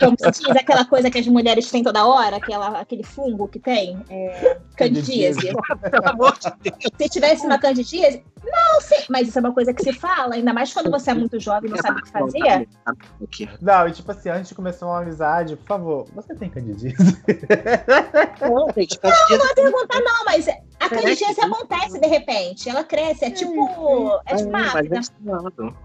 como 0.00 0.16
se 0.18 0.42
diz, 0.42 0.56
aquela 0.56 0.84
coisa 0.84 1.08
que 1.08 1.20
as 1.20 1.26
mulheres 1.28 1.70
têm 1.70 1.84
toda 1.84 2.04
hora, 2.04 2.38
aquela, 2.38 2.80
aquele 2.80 3.04
fungo 3.04 3.46
que 3.46 3.60
tem, 3.60 3.96
é, 4.10 4.58
candidíase. 4.76 5.52
Pelo 5.88 6.08
amor 6.08 6.36
de 6.36 6.52
Deus. 6.64 6.76
Se 6.98 7.08
tivesse 7.08 7.46
uma 7.46 7.60
candidíase, 7.60 8.24
não 8.42 8.80
sei, 8.80 9.04
mas 9.08 9.28
isso 9.28 9.38
é 9.38 9.40
uma 9.40 9.54
coisa 9.54 9.72
que 9.72 9.84
se 9.84 9.92
fala, 9.92 10.34
ainda 10.34 10.52
mais 10.52 10.72
quando 10.72 10.90
você 10.90 11.12
é 11.12 11.14
muito 11.14 11.38
jovem 11.38 11.70
e 11.70 11.72
não 11.72 11.80
sabe 11.80 12.00
o 12.00 12.02
que 12.02 12.10
fazer. 12.10 12.68
Não, 13.60 13.86
e 13.86 13.92
tipo 13.92 14.10
assim, 14.10 14.30
antes 14.30 14.48
de 14.48 14.56
começar 14.56 14.84
uma 14.84 15.00
amizade, 15.00 15.54
por 15.54 15.66
favor, 15.66 16.06
você 16.12 16.34
tem 16.34 16.50
candidíase? 16.50 16.96
Não, 18.40 18.66
gente, 18.76 18.98
candidíase 18.98 19.38
Não 19.38 19.48
é 19.48 19.54
perguntar, 19.54 20.00
não, 20.00 20.24
mas 20.24 20.48
a 20.80 20.88
candidíase 20.88 21.40
acontece 21.40 22.00
de 22.00 22.06
repente. 22.06 22.68
Ela 22.68 22.82
cresce, 22.82 23.26
é 23.26 23.30
tipo. 23.30 24.10
É 24.26 24.36
tipo 24.36 24.48
uma 24.48 24.58
mas 24.58 24.74
áfrica. 24.74 24.96
é 24.96 25.00
estranho. 25.00 25.76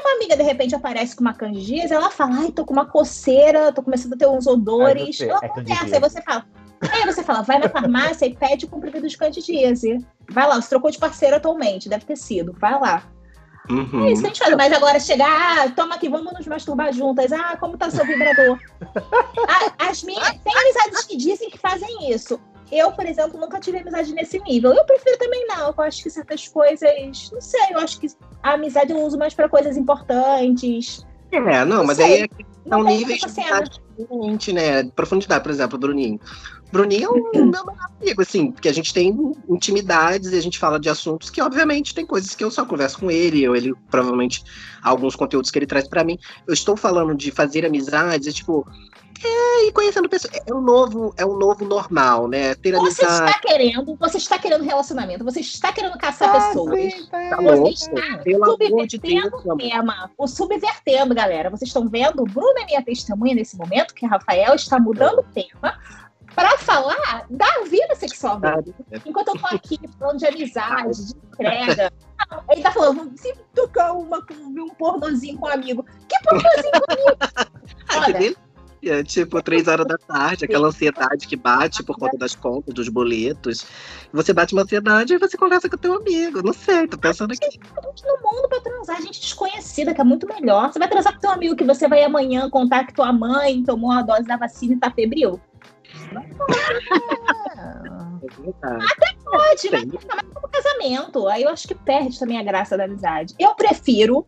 uma 0.00 0.12
amiga 0.14 0.36
de 0.36 0.42
repente 0.42 0.74
aparece 0.74 1.14
com 1.14 1.20
uma 1.20 1.34
candidíase, 1.34 1.92
ela 1.92 2.10
fala, 2.10 2.36
ai, 2.40 2.52
tô 2.52 2.64
com 2.64 2.72
uma 2.72 2.86
coceira, 2.86 3.72
tô 3.72 3.82
começando 3.82 4.14
a 4.14 4.16
ter 4.16 4.26
uns 4.26 4.46
odores. 4.46 5.20
ela 5.20 5.40
é 5.42 5.48
conversa, 5.48 5.94
aí 5.94 6.00
você 6.00 6.22
fala. 6.22 6.46
Aí 6.92 7.04
você 7.04 7.24
fala, 7.24 7.42
vai 7.42 7.58
na 7.58 7.68
farmácia 7.68 8.24
e 8.24 8.34
pede 8.34 8.64
o 8.64 8.68
comprimido 8.68 9.08
de 9.08 9.18
candidíase. 9.18 9.98
Vai 10.30 10.46
lá, 10.46 10.60
você 10.60 10.68
trocou 10.68 10.90
de 10.90 10.98
parceiro 10.98 11.36
atualmente, 11.36 11.88
deve 11.88 12.04
ter 12.04 12.16
sido. 12.16 12.54
Vai 12.58 12.78
lá. 12.78 13.02
Uhum. 13.68 14.06
É 14.06 14.12
isso 14.12 14.22
que 14.22 14.28
a 14.28 14.30
gente 14.30 14.38
faz. 14.38 14.56
Mas 14.56 14.72
agora 14.72 14.98
chegar, 14.98 15.58
ah, 15.58 15.70
toma 15.70 15.96
aqui, 15.96 16.08
vamos 16.08 16.32
nos 16.32 16.46
masturbar 16.46 16.92
juntas. 16.92 17.32
Ah, 17.32 17.56
como 17.58 17.76
tá 17.76 17.90
seu 17.90 18.04
vibrador? 18.06 18.58
Ah, 19.48 19.88
as 19.88 20.02
minhas. 20.02 20.28
Tem 20.44 20.56
amizades 20.56 21.04
que 21.04 21.16
dizem 21.16 21.50
que 21.50 21.58
fazem 21.58 22.10
isso. 22.10 22.40
Eu, 22.70 22.92
por 22.92 23.06
exemplo, 23.06 23.40
nunca 23.40 23.58
tive 23.60 23.78
amizade 23.78 24.12
nesse 24.12 24.38
nível. 24.40 24.72
Eu 24.72 24.84
prefiro 24.84 25.18
também 25.18 25.46
não. 25.46 25.68
Eu 25.76 25.82
acho 25.84 26.02
que 26.02 26.10
certas 26.10 26.46
coisas. 26.48 27.30
Não 27.32 27.40
sei, 27.40 27.60
eu 27.70 27.78
acho 27.78 27.98
que 27.98 28.08
a 28.42 28.52
amizade 28.52 28.92
eu 28.92 29.00
uso 29.00 29.18
mais 29.18 29.34
pra 29.34 29.48
coisas 29.48 29.76
importantes. 29.76 31.06
É, 31.30 31.64
não, 31.64 31.78
Não 31.78 31.84
mas 31.84 31.96
sei. 31.98 32.06
aí 32.06 32.22
é 32.22 32.28
São 32.68 32.82
níveis 32.82 33.18
de 33.18 33.24
essa 33.26 33.34
cena. 33.34 33.56
amizade 33.56 33.80
diferente, 33.98 34.52
né? 34.52 34.84
Profundidade, 34.90 35.42
por 35.42 35.50
exemplo, 35.50 35.76
o 35.76 35.78
Bruninho. 35.80 36.20
Bruninho 36.70 37.08
é 37.34 37.38
um 37.38 37.46
meu 37.46 37.64
melhor 37.64 37.88
amigo, 38.00 38.22
assim, 38.22 38.52
porque 38.52 38.68
a 38.68 38.72
gente 38.72 38.92
tem 38.92 39.34
intimidades 39.48 40.32
e 40.32 40.36
a 40.36 40.40
gente 40.40 40.58
fala 40.58 40.78
de 40.78 40.88
assuntos 40.88 41.30
que, 41.30 41.40
obviamente, 41.40 41.94
tem 41.94 42.04
coisas 42.06 42.34
que 42.34 42.44
eu 42.44 42.50
só 42.50 42.64
converso 42.64 42.98
com 42.98 43.10
ele, 43.10 43.48
ou 43.48 43.56
ele, 43.56 43.74
provavelmente, 43.90 44.42
alguns 44.82 45.16
conteúdos 45.16 45.50
que 45.50 45.58
ele 45.58 45.66
traz 45.66 45.88
pra 45.88 46.04
mim. 46.04 46.18
Eu 46.46 46.52
estou 46.52 46.76
falando 46.76 47.14
de 47.14 47.30
fazer 47.30 47.64
amizades, 47.64 48.28
é 48.28 48.32
tipo. 48.32 48.66
É, 49.24 49.66
e 49.66 49.72
conhecendo 49.72 50.08
pessoas. 50.08 50.34
É 50.46 50.52
o 50.52 50.60
novo, 50.60 51.14
é 51.16 51.24
o 51.24 51.36
novo 51.36 51.64
normal, 51.64 52.28
né? 52.28 52.54
Ter 52.54 52.72
Você 52.72 53.04
amizade. 53.04 53.30
está 53.30 53.40
querendo, 53.40 53.96
você 53.96 54.16
está 54.16 54.38
querendo 54.38 54.64
relacionamento, 54.64 55.24
você 55.24 55.40
está 55.40 55.72
querendo 55.72 55.96
caçar 55.98 56.32
pessoas. 56.32 57.08
Tá 57.10 57.36
Você 57.36 57.42
louco? 57.42 57.68
está 57.68 58.46
subvertendo 58.46 59.36
o 59.44 59.56
tema. 59.56 60.10
O 60.16 60.26
subvertendo, 60.26 61.14
galera. 61.14 61.50
Vocês 61.50 61.68
estão 61.68 61.88
vendo? 61.88 62.22
O 62.22 62.26
Bruno 62.26 62.58
é 62.58 62.64
minha 62.64 62.82
testemunha 62.82 63.34
nesse 63.34 63.56
momento, 63.56 63.94
que 63.94 64.06
Rafael 64.06 64.54
está 64.54 64.78
mudando 64.78 65.18
o 65.20 65.24
tema 65.24 65.78
para 66.34 66.56
falar 66.58 67.26
da 67.28 67.64
vida 67.68 67.94
sexual 67.96 68.38
dele. 68.38 68.72
Enquanto 69.04 69.28
eu 69.28 69.38
tô 69.38 69.46
aqui 69.48 69.80
falando 69.98 70.18
de 70.18 70.26
amizade, 70.26 71.06
de 71.08 71.14
entrega. 71.32 71.92
Ele 72.50 72.62
tá 72.62 72.70
falando, 72.70 73.10
se 73.16 73.34
tocar 73.54 73.92
uma 73.92 74.24
com 74.24 74.34
um 74.34 74.68
pornozinho 74.70 75.38
com 75.38 75.48
um 75.48 75.50
amigo. 75.50 75.84
Que 76.08 76.16
pornozinho 76.22 76.72
com 76.72 76.92
um 76.92 76.94
amigo? 76.94 77.18
Que 77.88 77.96
Olha, 77.96 78.36
delícia. 78.80 79.04
Tipo, 79.04 79.42
três 79.42 79.68
horas 79.68 79.86
da 79.86 79.98
tarde, 79.98 80.44
aquela 80.44 80.68
ansiedade 80.68 81.26
que 81.26 81.36
bate 81.36 81.82
por 81.82 81.98
conta 81.98 82.16
das 82.16 82.34
contas, 82.34 82.74
dos 82.74 82.88
boletos. 82.88 83.66
Você 84.12 84.32
bate 84.32 84.54
uma 84.54 84.62
ansiedade 84.62 85.14
e 85.14 85.18
você 85.18 85.36
conversa 85.36 85.68
com 85.68 85.76
o 85.76 85.78
teu 85.78 85.94
amigo. 85.94 86.42
Não 86.42 86.52
sei, 86.52 86.86
tô 86.86 86.98
pensando 86.98 87.32
aqui. 87.32 87.50
gente 87.50 88.04
no 88.04 88.18
mundo 88.22 88.48
pra 88.48 88.60
transar, 88.60 89.02
gente 89.02 89.20
desconhecida, 89.20 89.94
que 89.94 90.00
é 90.00 90.04
muito 90.04 90.26
melhor. 90.26 90.72
Você 90.72 90.78
vai 90.78 90.88
transar 90.88 91.14
com 91.14 91.20
teu 91.20 91.30
amigo 91.30 91.56
que 91.56 91.64
você 91.64 91.88
vai 91.88 92.02
amanhã 92.02 92.48
contar 92.50 92.84
que 92.84 92.94
tua 92.94 93.12
mãe 93.12 93.62
tomou 93.64 93.92
a 93.92 94.02
dose 94.02 94.24
da 94.24 94.36
vacina 94.36 94.74
e 94.74 94.78
tá 94.78 94.90
febril. 94.90 95.40
É 98.22 98.40
verdade. 98.40 98.86
Pode, 99.24 99.70
mas 99.70 99.82
Sim. 99.82 99.98
fica 99.98 100.16
mais 100.16 100.28
como 100.32 100.48
casamento. 100.48 101.28
Aí 101.28 101.42
eu 101.42 101.50
acho 101.50 101.68
que 101.68 101.74
perde 101.74 102.18
também 102.18 102.38
a 102.38 102.42
graça 102.42 102.76
da 102.76 102.84
amizade. 102.84 103.34
Eu 103.38 103.54
prefiro, 103.54 104.24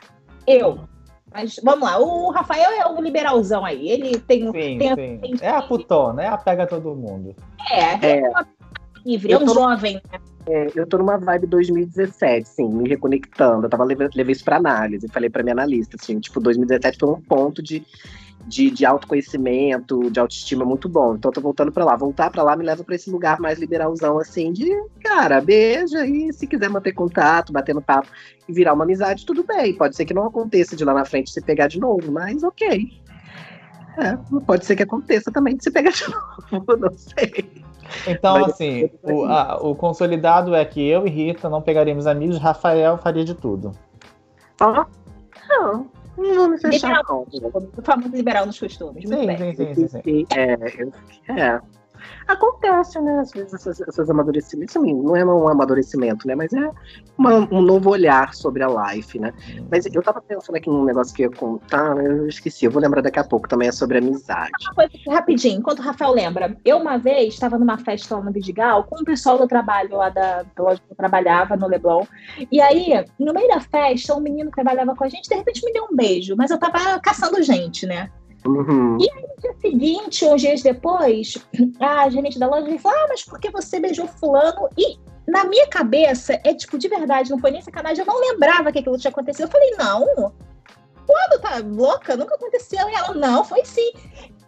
eu. 0.47 0.89
Mas 1.33 1.61
vamos 1.63 1.89
lá, 1.89 1.99
o 1.99 2.31
Rafael 2.31 2.71
é 2.73 2.87
o 2.87 3.01
liberalzão 3.01 3.65
aí. 3.65 3.89
Ele 3.89 4.19
tem 4.19 4.49
um. 4.49 4.53
Sim, 4.53 4.79
tem, 4.79 4.89
sim. 4.97 5.19
tem- 5.19 5.35
É 5.41 5.51
a 5.51 5.63
putona, 5.63 6.23
é 6.23 6.27
a 6.29 6.37
pega 6.37 6.67
todo 6.67 6.95
mundo. 6.95 7.35
É, 7.71 8.07
É. 8.07 8.19
é 8.21 8.29
uma 8.29 8.47
livre, 9.05 9.33
é 9.33 9.37
Eu 9.37 9.41
um 9.41 9.47
tô- 9.47 9.55
jovem. 9.55 9.95
né? 9.95 10.19
É, 10.47 10.67
eu 10.75 10.87
tô 10.87 10.99
numa 10.99 11.17
vibe 11.19 11.47
2017, 11.47 12.49
sim, 12.49 12.69
me 12.69 12.89
reconectando. 12.89 13.67
Eu 13.67 13.71
tava 13.71 13.85
levando, 13.85 14.11
levei 14.17 14.33
isso 14.33 14.45
pra 14.45 14.57
análise, 14.57 15.07
falei 15.09 15.29
pra 15.31 15.43
minha 15.43 15.53
analista, 15.53 15.97
assim, 16.01 16.19
tipo, 16.19 16.41
2017 16.41 16.99
foi 16.99 17.11
um 17.11 17.21
ponto 17.21 17.63
de 17.63 17.85
de, 18.47 18.71
de 18.71 18.85
autoconhecimento, 18.87 20.11
de 20.11 20.19
autoestima 20.21 20.65
muito 20.65 20.89
bom. 20.89 21.15
Então 21.15 21.31
eu 21.31 21.35
tô 21.35 21.41
voltando 21.41 21.71
pra 21.73 21.85
lá. 21.85 21.97
Voltar 21.97 22.31
pra 22.31 22.43
lá 22.43 22.57
me 22.57 22.65
leva 22.65 22.83
pra 22.83 22.95
esse 22.95 23.11
lugar 23.11 23.39
mais 23.41 23.59
liberalzão, 23.59 24.19
assim, 24.19 24.53
de, 24.53 24.69
cara, 25.03 25.41
beija 25.41 26.07
e 26.07 26.33
se 26.33 26.47
quiser 26.47 26.69
manter 26.69 26.93
contato, 26.93 27.53
batendo 27.53 27.81
papo 27.83 28.09
e 28.49 28.53
virar 28.53 28.73
uma 28.75 28.85
amizade, 28.85 29.25
tudo 29.27 29.45
bem. 29.45 29.75
Pode 29.75 29.95
ser 29.97 30.05
que 30.05 30.15
não 30.15 30.27
aconteça 30.27 30.75
de 30.77 30.85
lá 30.85 30.95
na 30.95 31.05
frente 31.05 31.31
se 31.31 31.41
pegar 31.41 31.69
de 31.69 31.79
novo, 31.79 32.11
mas 32.11 32.43
ok. 32.43 32.89
É, 33.99 34.17
pode 34.47 34.65
ser 34.65 34.77
que 34.77 34.83
aconteça 34.85 35.31
também 35.31 35.57
de 35.57 35.65
se 35.65 35.71
pegar 35.71 35.91
de 35.91 36.05
novo, 36.51 36.77
não 36.77 36.91
sei. 36.97 37.63
Então, 38.07 38.41
Mas- 38.41 38.53
assim, 38.53 38.89
o, 39.03 39.25
a- 39.25 39.59
o 39.61 39.75
consolidado 39.75 40.55
é 40.55 40.65
que 40.65 40.81
eu 40.89 41.07
e 41.07 41.11
Rita 41.11 41.49
não 41.51 41.61
pegaríamos 41.61 42.07
amigos, 42.07 42.39
Rafael 42.39 42.97
faria 42.99 43.25
de 43.25 43.35
tudo. 43.35 43.73
Ó, 44.61 44.85
não, 45.49 45.87
não 46.21 46.35
vou 46.35 46.49
me 46.49 46.59
fechar, 46.59 46.89
Liberal. 46.89 47.27
não. 47.33 47.71
O 47.77 47.83
famoso 47.83 48.15
liberal 48.15 48.47
nos 48.47 48.59
costumes. 48.59 49.05
Muito 49.05 49.21
Sim, 49.21 49.27
bem. 49.27 49.39
sim, 49.39 49.55
sim, 49.55 49.75
sim, 49.75 49.89
sim. 49.89 50.01
Sim, 50.05 50.27
É, 50.37 50.55
eu- 50.83 50.93
é. 51.37 51.61
Acontece, 52.27 53.01
né? 53.01 53.21
Às 53.21 53.33
vezes 53.33 53.55
esses, 53.55 53.81
esses 53.81 54.11
amadurecimentos, 54.11 54.77
assim, 54.77 54.95
não 54.95 55.17
é 55.17 55.25
um 55.25 55.49
amadurecimento, 55.49 56.27
né? 56.27 56.35
Mas 56.35 56.53
é 56.53 56.71
uma- 57.19 57.49
um 57.53 57.61
novo 57.61 57.91
olhar 57.91 58.35
sobre 58.35 58.63
a 58.63 58.69
life, 58.93 59.19
né? 59.19 59.33
Mas 59.71 59.87
eu 59.87 60.03
tava 60.03 60.21
pensando 60.21 60.57
aqui 60.57 60.69
num 60.69 60.85
negócio 60.85 61.15
que 61.15 61.23
eu 61.23 61.31
ia 61.31 61.37
contar, 61.37 61.97
eu 61.97 62.27
esqueci, 62.29 62.65
eu 62.65 62.71
vou 62.71 62.81
lembrar 62.83 63.01
daqui 63.03 63.19
a 63.19 63.25
pouco, 63.25 63.49
também 63.49 63.69
é 63.69 63.73
sobre 63.73 63.99
amizade. 63.99 64.51
Uma 64.63 64.75
coisa 64.75 64.91
rapidinho, 65.09 65.59
enquanto 65.59 65.81
o 65.81 65.83
Rafael 65.83 66.13
lembra, 66.13 66.57
eu 66.65 66.79
uma 66.79 66.97
vez 66.99 67.35
estava 67.35 67.59
numa 67.59 67.79
festa 67.79 68.17
lá 68.17 68.23
no 68.23 68.33
Vidigal 68.33 68.85
com 68.85 68.97
o 69.01 69.05
pessoal 69.05 69.39
do 69.39 69.47
trabalho 69.47 69.97
lá 69.97 70.09
da 70.09 70.45
loja 70.59 70.81
que 70.87 70.93
eu 70.93 70.97
trabalhava, 70.97 71.57
no 71.57 71.67
Leblon. 71.67 72.05
E 72.51 72.61
aí, 72.61 73.05
no 73.19 73.33
meio 73.33 73.49
da 73.49 73.61
festa, 73.61 74.15
um 74.15 74.21
menino 74.21 74.51
que 74.51 74.57
trabalhava 74.57 74.95
com 74.95 75.05
a 75.05 75.09
gente, 75.09 75.29
de 75.29 75.35
repente 75.35 75.65
me 75.65 75.73
deu 75.73 75.85
um 75.91 75.97
beijo, 75.97 76.35
mas 76.37 76.51
eu 76.51 76.59
tava 76.59 76.99
caçando 77.01 77.43
gente, 77.43 77.87
né? 77.87 78.11
Uhum. 78.47 78.93
No 78.95 78.99
dia 78.99 79.55
seguinte, 79.61 80.25
uns 80.25 80.41
dias 80.41 80.63
depois, 80.63 81.37
a 81.81 82.09
gerente 82.09 82.39
da 82.39 82.47
loja 82.47 82.67
me 82.67 82.79
falou: 82.79 82.99
Ah, 82.99 83.07
mas 83.09 83.23
por 83.23 83.39
que 83.39 83.51
você 83.51 83.79
beijou 83.79 84.07
fulano? 84.07 84.69
E 84.77 84.99
na 85.31 85.45
minha 85.45 85.67
cabeça, 85.69 86.39
é 86.45 86.53
tipo, 86.53 86.77
de 86.77 86.89
verdade, 86.89 87.31
não 87.31 87.39
foi 87.39 87.51
nem 87.51 87.63
sacanagem, 87.63 88.05
eu 88.05 88.07
não 88.07 88.21
lembrava 88.21 88.73
que 88.73 88.81
aquilo 88.81 88.99
tinha 88.99 89.11
acontecido. 89.11 89.47
Eu 89.47 89.51
falei, 89.51 89.71
não. 89.79 90.33
Quando 91.07 91.41
tá 91.41 91.59
louca? 91.65 92.17
Nunca 92.17 92.35
aconteceu. 92.35 92.89
E 92.89 92.95
ela, 92.95 93.15
não, 93.15 93.45
foi 93.45 93.65
sim. 93.65 93.93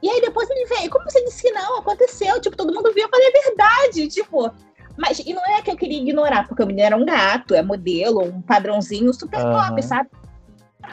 E 0.03 0.11
aí 0.11 0.21
depois 0.21 0.51
ele 0.51 0.67
veio, 0.67 0.91
como 0.91 1.09
você 1.09 1.25
disse 1.25 1.43
que 1.43 1.53
não, 1.53 1.79
aconteceu, 1.79 2.41
tipo, 2.41 2.57
todo 2.57 2.75
mundo 2.75 2.93
viu, 2.93 3.05
eu 3.05 3.09
falei, 3.09 3.29
é 3.29 3.49
verdade, 3.49 4.09
tipo. 4.09 4.51
Mas, 4.97 5.21
e 5.21 5.33
não 5.33 5.45
é 5.47 5.63
que 5.63 5.71
eu 5.71 5.77
queria 5.77 5.99
ignorar, 5.99 6.47
porque 6.47 6.63
o 6.63 6.67
menino 6.67 6.87
era 6.87 6.97
um 6.97 7.05
gato, 7.05 7.55
é 7.55 7.63
modelo, 7.63 8.23
um 8.23 8.43
padrãozinho 8.43 9.13
super 9.15 9.41
Aham. 9.41 9.69
top, 9.69 9.83
sabe? 9.83 10.11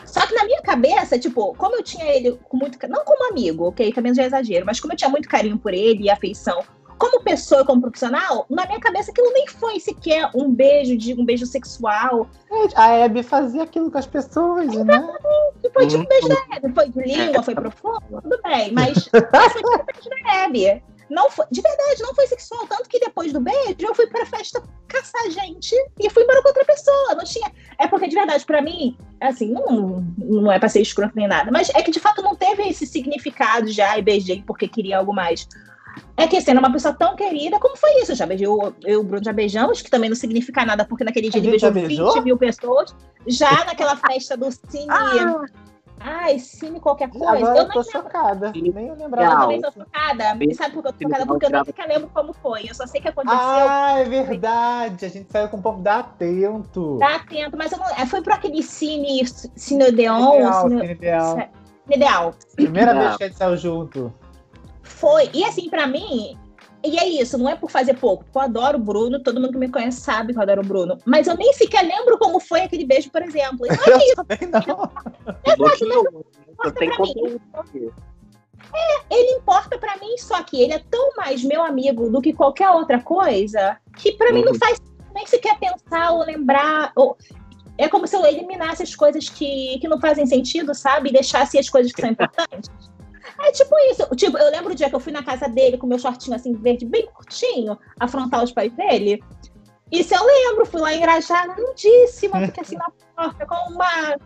Só 0.05 0.25
que 0.25 0.33
na 0.33 0.43
minha 0.45 0.61
cabeça, 0.61 1.17
tipo, 1.19 1.53
como 1.55 1.75
eu 1.75 1.83
tinha 1.83 2.05
ele 2.05 2.37
com 2.49 2.57
muito. 2.57 2.77
Não 2.87 3.03
como 3.03 3.29
amigo, 3.29 3.67
ok? 3.67 3.91
Também 3.93 4.13
já 4.13 4.23
é 4.23 4.25
exagero, 4.27 4.65
mas 4.65 4.79
como 4.79 4.93
eu 4.93 4.97
tinha 4.97 5.09
muito 5.09 5.27
carinho 5.29 5.57
por 5.57 5.73
ele 5.73 6.03
e 6.03 6.09
afeição, 6.09 6.63
como 6.97 7.23
pessoa 7.23 7.63
como 7.63 7.79
profissional, 7.81 8.45
na 8.49 8.65
minha 8.65 8.79
cabeça 8.79 9.11
aquilo 9.11 9.31
nem 9.31 9.47
foi 9.47 9.79
sequer 9.79 10.29
um 10.35 10.51
beijo 10.51 10.97
de 10.97 11.13
um 11.13 11.23
beijo 11.23 11.45
sexual. 11.45 12.27
A 12.75 13.05
Abby 13.05 13.23
fazia 13.23 13.63
aquilo 13.63 13.89
com 13.89 13.97
as 13.97 14.05
pessoas, 14.07 14.67
né? 14.75 15.07
E 15.63 15.69
foi 15.69 15.87
tipo 15.87 16.03
um 16.03 16.05
beijo 16.05 16.27
Uhum. 16.27 16.35
da 16.49 16.55
Hebe. 16.57 16.73
Foi 16.73 16.89
de 16.89 16.99
língua, 17.01 17.43
foi 17.43 17.55
profundo, 17.55 18.21
tudo 18.21 18.39
bem, 18.43 18.73
mas 18.73 19.07
foi 19.07 19.21
tipo 19.21 19.75
um 19.75 19.85
beijo 19.85 20.09
da 20.25 20.43
Hebe. 20.43 20.83
Não 21.09 21.29
foi, 21.31 21.45
de 21.51 21.61
verdade, 21.61 22.01
não 22.01 22.13
foi 22.13 22.27
sexual. 22.27 22.67
Tanto 22.67 22.87
que 22.87 22.99
depois 22.99 23.33
do 23.33 23.39
beijo, 23.39 23.75
eu 23.81 23.95
fui 23.95 24.07
pra 24.07 24.25
festa 24.25 24.61
caçar 24.87 25.29
gente 25.31 25.75
e 25.99 26.09
fui 26.09 26.23
embora 26.23 26.41
com 26.41 26.49
outra 26.49 26.65
pessoa. 26.65 27.15
Não 27.15 27.23
tinha. 27.23 27.51
É 27.77 27.87
porque, 27.87 28.07
de 28.07 28.15
verdade, 28.15 28.45
pra 28.45 28.61
mim, 28.61 28.97
assim, 29.19 29.51
não, 29.51 30.05
não 30.17 30.51
é 30.51 30.59
pra 30.59 30.69
ser 30.69 30.81
escroto 30.81 31.13
nem 31.15 31.27
nada, 31.27 31.51
mas 31.51 31.69
é 31.69 31.81
que 31.81 31.91
de 31.91 31.99
fato 31.99 32.21
não 32.21 32.35
teve 32.35 32.63
esse 32.67 32.85
significado 32.85 33.71
de 33.71 33.81
ai, 33.81 34.01
beijei 34.01 34.43
porque 34.45 34.67
queria 34.67 34.99
algo 34.99 35.13
mais. 35.13 35.47
É 36.15 36.27
que 36.27 36.37
era 36.37 36.59
uma 36.59 36.71
pessoa 36.71 36.93
tão 36.93 37.15
querida, 37.15 37.59
como 37.59 37.75
foi 37.75 38.01
isso? 38.01 38.11
Eu 38.11 38.15
já 38.15 38.25
beijei, 38.25 38.47
eu 38.47 38.75
e 38.85 38.95
o 38.95 39.03
Bruno 39.03 39.23
já 39.23 39.33
beijamos, 39.33 39.81
que 39.81 39.89
também 39.89 40.09
não 40.09 40.15
significa 40.15 40.65
nada, 40.65 40.85
porque 40.85 41.03
naquele 41.03 41.29
dia 41.29 41.39
ele 41.39 41.51
beijou 41.51 41.71
beijou? 41.71 42.13
20 42.13 42.23
mil 42.23 42.37
pessoas. 42.37 42.95
Já 43.27 43.65
naquela 43.65 43.95
festa 43.95 44.37
do 44.37 44.51
Cine. 44.51 44.87
Ah, 44.89 45.43
Ai, 45.99 46.39
Cine 46.39 46.79
qualquer 46.79 47.09
coisa. 47.09 47.29
Agora 47.29 47.57
eu 47.57 47.63
eu 47.63 47.69
tô 47.69 47.79
não 47.79 47.83
chocada. 47.83 48.51
Nem 48.51 48.67
eu 48.87 48.87
eu 48.87 48.95
lembrava. 48.95 49.41
também 49.41 49.61
sou 49.61 49.71
chocada. 49.71 50.37
E 50.39 50.55
sabe 50.55 50.73
por 50.73 50.81
que 50.83 50.87
eu 50.89 50.93
tô 50.93 51.03
chocada? 51.03 51.25
Porque 51.25 51.45
eu 51.45 51.49
nem 51.49 51.65
sequer 51.65 51.87
lembro 51.87 52.09
como 52.13 52.33
foi. 52.33 52.69
Eu 52.69 52.73
só 52.75 52.87
sei 52.87 53.01
que 53.01 53.07
aconteceu. 53.09 53.37
Ah, 53.39 53.99
é 53.99 54.03
verdade. 54.05 55.05
A 55.05 55.09
gente 55.09 55.31
saiu 55.31 55.49
com 55.49 55.57
o 55.57 55.61
povo 55.61 55.81
da 55.81 55.99
Atento. 55.99 56.97
Tá 56.99 57.15
atento, 57.15 57.57
mas 57.57 57.71
eu 57.71 57.77
não. 57.77 57.87
é, 57.89 58.05
Foi 58.05 58.21
por 58.21 58.33
aquele 58.33 58.63
Cine 58.63 59.25
Cine 59.27 59.85
Odeon, 59.89 60.35
Ideal, 60.35 60.61
Cine, 60.69 60.81
Cine 60.81 60.93
Ideal. 60.93 61.35
Cine 61.35 61.51
Ideal. 61.95 62.33
Primeira 62.55 62.93
Não. 62.93 63.01
vez 63.01 63.17
que 63.17 63.23
a 63.23 63.27
gente 63.27 63.37
saiu 63.37 63.57
junto. 63.57 64.13
Foi. 64.81 65.29
E 65.33 65.43
assim, 65.43 65.69
pra 65.69 65.85
mim. 65.85 66.37
E 66.83 66.97
é 66.97 67.07
isso, 67.07 67.37
não 67.37 67.49
é 67.49 67.55
por 67.55 67.69
fazer 67.69 67.95
pouco, 67.95 68.23
porque 68.23 68.37
eu 68.37 68.41
adoro 68.41 68.77
o 68.77 68.81
Bruno, 68.81 69.21
todo 69.21 69.39
mundo 69.39 69.51
que 69.51 69.57
me 69.57 69.69
conhece 69.69 69.99
sabe 70.01 70.31
que 70.31 70.39
eu 70.39 70.43
adoro 70.43 70.61
o 70.61 70.65
Bruno. 70.65 70.97
Mas 71.05 71.27
eu 71.27 71.35
nem 71.35 71.51
sequer 71.53 71.81
lembro 71.83 72.17
como 72.17 72.39
foi 72.39 72.61
aquele 72.61 72.85
beijo, 72.85 73.11
por 73.11 73.21
exemplo. 73.21 73.65
E 73.65 73.69
não 73.69 73.95
é 73.97 74.05
isso, 74.05 74.25
não. 74.49 75.55
bloqueou. 75.57 76.25
Você 76.63 76.71
tem 76.75 76.89
pra 76.89 76.99
mim. 77.05 77.13
conteúdo 77.13 77.41
aqui. 77.53 77.89
ele 79.09 79.31
importa 79.37 79.77
pra 79.77 79.97
mim, 79.97 80.17
só 80.17 80.41
que 80.43 80.61
ele 80.61 80.73
é 80.73 80.79
tão 80.79 81.09
mais 81.17 81.43
meu 81.43 81.61
amigo 81.63 82.09
do 82.09 82.21
que 82.21 82.33
qualquer 82.33 82.69
outra 82.69 83.01
coisa, 83.01 83.77
que 83.97 84.13
pra 84.13 84.31
mim 84.31 84.43
não 84.43 84.53
Uhum. 84.53 84.59
faz 84.59 84.77
nem 85.13 85.25
sequer 85.25 85.57
pensar 85.59 86.11
ou 86.11 86.23
lembrar. 86.25 86.93
Ou... 86.95 87.17
É 87.77 87.87
como 87.87 88.05
se 88.07 88.15
eu 88.15 88.25
eliminasse 88.25 88.83
as 88.83 88.93
coisas 88.95 89.27
que, 89.29 89.79
que 89.79 89.87
não 89.87 89.99
fazem 89.99 90.25
sentido, 90.25 90.73
sabe? 90.75 91.09
E 91.09 91.13
deixasse 91.13 91.57
as 91.57 91.69
coisas 91.69 91.91
que 91.91 92.01
são 92.01 92.09
importantes. 92.11 92.69
É 93.41 93.51
tipo 93.51 93.75
isso. 93.91 94.05
Tipo, 94.15 94.37
eu 94.37 94.51
lembro 94.51 94.71
o 94.71 94.75
dia 94.75 94.89
que 94.89 94.95
eu 94.95 94.99
fui 94.99 95.11
na 95.13 95.23
casa 95.23 95.47
dele 95.47 95.77
com 95.77 95.87
meu 95.87 95.99
shortinho 95.99 96.35
assim, 96.35 96.53
verde, 96.53 96.85
bem 96.85 97.07
curtinho, 97.07 97.77
afrontar 97.99 98.43
os 98.43 98.51
pais 98.51 98.71
dele. 98.73 99.23
Isso 99.91 100.13
eu 100.13 100.23
lembro, 100.23 100.65
fui 100.65 100.81
lá 100.81 100.93
engrajada, 100.93 101.55
lindíssima, 101.57 102.39
fiquei 102.45 102.63
assim 102.63 102.75
na 102.75 102.91
porta, 103.15 103.45
com 103.45 103.73
uma 103.73 104.17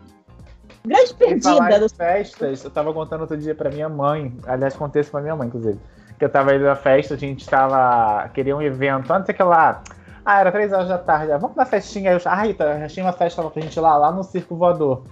grande 0.84 1.14
perdida. 1.14 1.76
em 1.84 1.88
festas, 1.88 2.64
eu 2.64 2.70
tava 2.70 2.92
contando 2.92 3.22
outro 3.22 3.36
dia 3.36 3.54
pra 3.54 3.70
minha 3.70 3.88
mãe. 3.88 4.36
Aliás, 4.46 4.76
contei 4.76 5.00
isso 5.00 5.10
pra 5.10 5.20
minha 5.20 5.36
mãe, 5.36 5.48
inclusive. 5.48 5.78
Que 6.18 6.24
eu 6.24 6.28
tava 6.28 6.54
indo 6.54 6.64
na 6.64 6.76
festa, 6.76 7.14
a 7.14 7.16
gente 7.16 7.48
tava. 7.48 8.28
Queria 8.28 8.56
um 8.56 8.62
evento. 8.62 9.10
Antes 9.12 9.26
sei 9.26 9.34
que 9.34 9.42
lá. 9.42 9.82
Ah, 10.24 10.40
era 10.40 10.52
três 10.52 10.72
horas 10.72 10.88
da 10.88 10.96
tarde. 10.96 11.32
ah, 11.32 11.38
Vamos 11.38 11.56
na 11.56 11.66
festinha. 11.66 12.12
Eu, 12.12 12.20
ah, 12.24 12.42
Rita, 12.42 12.78
já 12.80 12.88
tinha 12.88 13.04
uma 13.04 13.12
festa 13.12 13.42
pra 13.42 13.62
gente 13.62 13.76
ir 13.76 13.80
lá, 13.80 13.96
lá 13.96 14.12
no 14.12 14.22
Circo 14.22 14.56
Voador. 14.56 15.04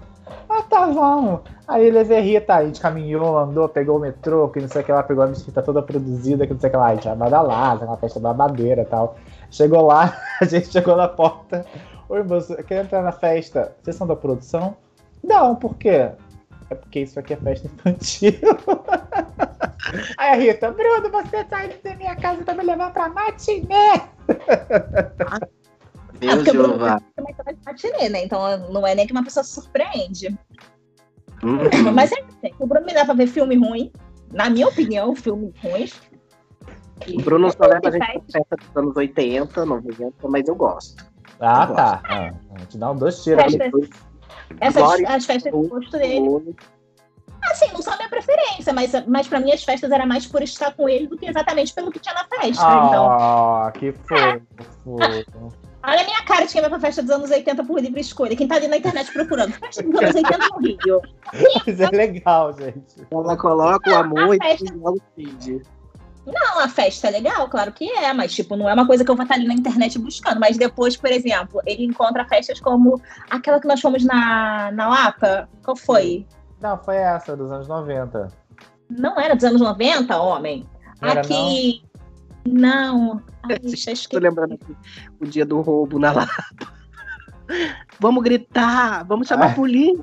Ah, 0.73 0.87
tá, 0.87 0.87
vamos. 0.87 1.41
Aí 1.69 1.91
levei 1.91 2.17
a 2.17 2.21
Rita, 2.21 2.55
a 2.55 2.65
gente 2.65 2.81
caminhou, 2.81 3.37
andou, 3.37 3.69
pegou 3.69 3.99
o 3.99 4.01
metrô, 4.01 4.49
que 4.49 4.59
não 4.59 4.69
sei 4.69 4.81
o 4.81 4.85
que 4.85 4.91
lá, 4.91 5.03
pegou 5.03 5.23
a 5.23 5.27
bicicleta 5.27 5.63
toda 5.63 5.83
produzida, 5.83 6.47
que 6.47 6.55
não 6.55 6.61
sei 6.61 6.69
o 6.69 6.71
que 6.71 6.77
lá. 6.79 6.87
A 6.87 6.95
gente 6.95 7.05
vai 7.05 7.17
badalada, 7.17 7.85
uma 7.85 7.99
festa 7.99 8.19
babadeira 8.19 8.81
e 8.81 8.85
tal. 8.87 9.17
Chegou 9.51 9.83
lá, 9.83 10.17
a 10.41 10.45
gente 10.47 10.69
chegou 10.69 10.97
na 10.97 11.09
porta. 11.09 11.67
Oi, 12.09 12.23
moço, 12.23 12.55
eu 12.55 12.65
queria 12.65 12.85
entrar 12.85 13.03
na 13.03 13.13
festa. 13.13 13.77
Vocês 13.83 13.97
são 13.97 14.07
da 14.07 14.17
produção? 14.17 14.75
Não, 15.23 15.55
por 15.55 15.77
quê? 15.77 16.11
É 16.71 16.75
porque 16.75 17.01
isso 17.01 17.21
aqui 17.21 17.35
é 17.35 17.37
festa 17.37 17.67
infantil. 17.67 18.33
Aí 20.17 20.31
a 20.31 20.35
Rita, 20.37 20.71
Bruno, 20.71 21.11
você 21.11 21.45
saiu 21.51 21.75
da 21.85 21.95
minha 21.97 22.17
casa 22.17 22.43
pra 22.43 22.55
me 22.55 22.65
levar 22.65 22.93
pra 22.95 23.11
matinê. 23.11 24.01
Meu 26.27 26.37
porque 26.37 26.51
o 26.51 26.55
Bruno 26.55 26.79
Jeová. 26.79 27.01
também 27.17 27.35
tá 27.35 27.53
de 27.53 27.59
matinê, 27.65 28.09
né? 28.09 28.25
Então 28.25 28.41
não 28.71 28.87
é 28.87 28.95
nem 28.95 29.07
que 29.07 29.13
uma 29.13 29.25
pessoa 29.25 29.43
se 29.45 29.55
surpreende. 29.55 30.29
Hum. 31.43 31.59
Mas 31.95 32.13
é 32.13 32.21
assim, 32.21 32.55
o 32.59 32.67
Bruno 32.67 32.87
me 32.87 32.93
leva 32.93 33.13
a 33.13 33.15
ver 33.17 33.27
filme 33.27 33.57
ruim, 33.57 33.91
na 34.33 34.49
minha 34.49 34.69
opinião, 34.69 35.15
filme 35.15 35.53
ruins. 35.63 36.01
O 37.19 37.23
Bruno 37.23 37.51
só 37.51 37.65
leva 37.67 37.89
a 37.89 37.91
gente 37.91 38.23
festa 38.33 38.57
dos 38.57 38.77
anos 38.77 38.97
80, 38.97 39.65
90, 39.67 40.29
mas 40.29 40.47
eu 40.47 40.55
gosto. 40.55 41.05
Ah, 41.41 41.67
Eu 41.69 41.75
tá. 41.75 42.01
Ah, 42.05 42.33
a 42.55 42.59
gente 42.61 42.79
dá 42.79 42.93
um 42.93 42.97
dois 42.97 43.23
tiros. 43.25 43.43
Festa- 43.43 43.59
Depois, 43.65 43.89
Essas 44.61 44.83
Glória- 44.83 45.09
as 45.09 45.25
festas 45.27 45.51
do 45.53 45.63
gosto 45.69 45.91
dele. 45.99 46.55
Assim, 47.51 47.73
não 47.73 47.83
são 47.83 47.95
a 47.95 47.97
minha 47.97 48.09
preferência, 48.09 48.73
mas, 48.73 48.93
mas 49.09 49.27
pra 49.27 49.41
mim 49.41 49.51
as 49.51 49.65
festas 49.65 49.91
era 49.91 50.07
mais 50.07 50.27
por 50.27 50.43
estar 50.45 50.73
com 50.75 50.89
ele 50.89 51.09
do 51.09 51.19
que 51.19 51.27
exatamente 51.27 51.75
pelo 51.75 51.91
que 51.91 51.99
tinha 51.99 52.15
na 52.15 52.25
festa. 52.25 52.63
Então, 52.63 53.11
Ah, 53.11 53.73
que 53.75 53.91
fofo. 53.91 55.53
Olha 55.85 56.01
a 56.01 56.05
minha 56.05 56.23
cara 56.25 56.47
de 56.47 56.53
quem 56.53 56.61
vai 56.61 56.71
pra 56.71 56.81
festa 56.81 57.03
dos 57.03 57.11
anos 57.11 57.31
80 57.31 57.65
por 57.65 57.81
livre 57.81 58.01
escolha. 58.01 58.37
Quem 58.37 58.49
tá 58.49 58.57
ali 58.57 58.69
na 58.69 58.77
internet 58.77 59.13
procurando 59.13 59.53
festa 59.53 59.83
dos 59.83 60.01
anos 60.01 60.15
80 60.15 60.39
no 60.39 60.59
Rio. 60.59 61.03
Mas 61.67 61.81
é 61.81 61.89
legal, 61.89 62.53
gente. 62.53 63.07
Ela 63.11 63.37
coloca 63.37 63.91
o 63.91 63.95
amor 63.95 64.37
A 64.41 64.53
e 64.53 64.57
o 64.81 64.97
feed. 65.15 65.63
Não, 66.25 66.61
a 66.61 66.69
festa 66.69 67.09
é 67.09 67.11
legal, 67.11 67.49
claro 67.49 67.73
que 67.73 67.91
é, 67.91 68.13
mas 68.13 68.33
tipo, 68.33 68.55
não 68.55 68.69
é 68.69 68.75
uma 68.75 68.87
coisa 68.87 69.05
que 69.05 69.11
eu 69.11 69.17
vou 69.17 69.25
estar 69.25 69.35
ali 69.35 69.45
na 69.45 69.55
internet 69.55 69.99
buscando. 69.99 70.39
Mas 70.39 70.57
depois, 70.57 70.97
por 70.97 71.11
exemplo, 71.11 71.61
ele 71.67 71.85
encontra 71.85 72.25
festas 72.25 72.61
como 72.61 73.01
aquela 73.29 73.61
que 73.61 73.67
nós 73.67 73.81
fomos 73.81 74.05
na, 74.05 74.71
na 74.71 74.89
Lapa. 74.89 75.49
Qual 75.65 75.77
foi? 75.77 76.25
Não, 76.61 76.79
foi 76.79 76.97
essa, 76.97 77.37
dos 77.37 77.51
anos 77.51 77.67
90. 77.67 78.29
Não 78.89 79.19
era 79.19 79.35
dos 79.35 79.45
anos 79.45 79.61
90, 79.61 80.17
homem? 80.17 80.65
Era, 81.01 81.21
Aqui. 81.23 81.83
Não. 81.83 81.92
Ai, 83.45 83.53
já 83.53 83.59
Tô 83.61 83.69
esqueci. 83.69 84.19
lembrando 84.19 84.55
aqui 84.55 84.77
o 85.21 85.27
dia 85.27 85.45
do 85.45 85.61
roubo 85.61 85.99
na 85.99 86.13
Lapa. 86.13 86.45
Vamos 88.01 88.23
gritar, 88.23 89.05
vamos 89.05 89.29
chamar 89.29 89.51
a 89.51 89.55
polícia. 89.55 90.03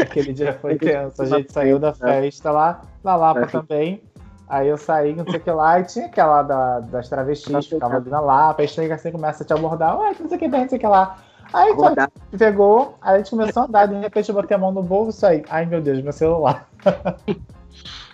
Aquele 0.00 0.32
dia 0.32 0.54
foi 0.54 0.76
tenso. 0.76 1.22
A 1.22 1.24
gente 1.24 1.52
saiu 1.52 1.78
da 1.78 1.92
festa 1.92 2.50
lá, 2.50 2.82
na 3.04 3.16
Lapa 3.16 3.46
também. 3.46 4.02
Aí 4.48 4.68
eu 4.68 4.76
saí, 4.76 5.14
não 5.14 5.24
sei 5.24 5.36
o 5.36 5.40
que 5.40 5.50
lá, 5.50 5.78
e 5.78 5.84
tinha 5.84 6.06
aquela 6.06 6.42
da, 6.42 6.80
das 6.80 7.08
travestis 7.08 7.66
que 7.66 7.74
ficava 7.74 7.96
ali 7.96 8.10
na 8.10 8.20
Lapa. 8.20 8.62
Aí 8.62 8.68
chega 8.68 8.96
assim, 8.96 9.12
começa 9.12 9.44
a 9.44 9.46
te 9.46 9.52
abordar, 9.52 9.98
ué, 9.98 10.12
não 10.18 10.28
sei 10.28 10.36
o 10.36 10.40
que, 10.40 10.48
não 10.48 10.68
sei 10.68 10.78
o 10.78 10.80
que 10.80 10.86
lá. 10.86 11.18
Aí 11.52 11.72
Rodar. 11.72 12.10
pegou, 12.36 12.96
aí 13.00 13.14
a 13.14 13.18
gente 13.18 13.30
começou 13.30 13.62
a 13.62 13.66
andar, 13.66 13.86
de 13.86 13.94
repente 13.96 14.28
eu 14.28 14.34
botei 14.34 14.56
a 14.56 14.58
mão 14.58 14.72
no 14.72 14.82
bolso 14.82 15.24
aí. 15.26 15.44
Ai 15.48 15.66
meu 15.66 15.80
Deus, 15.80 16.00
meu 16.02 16.12
celular. 16.12 16.68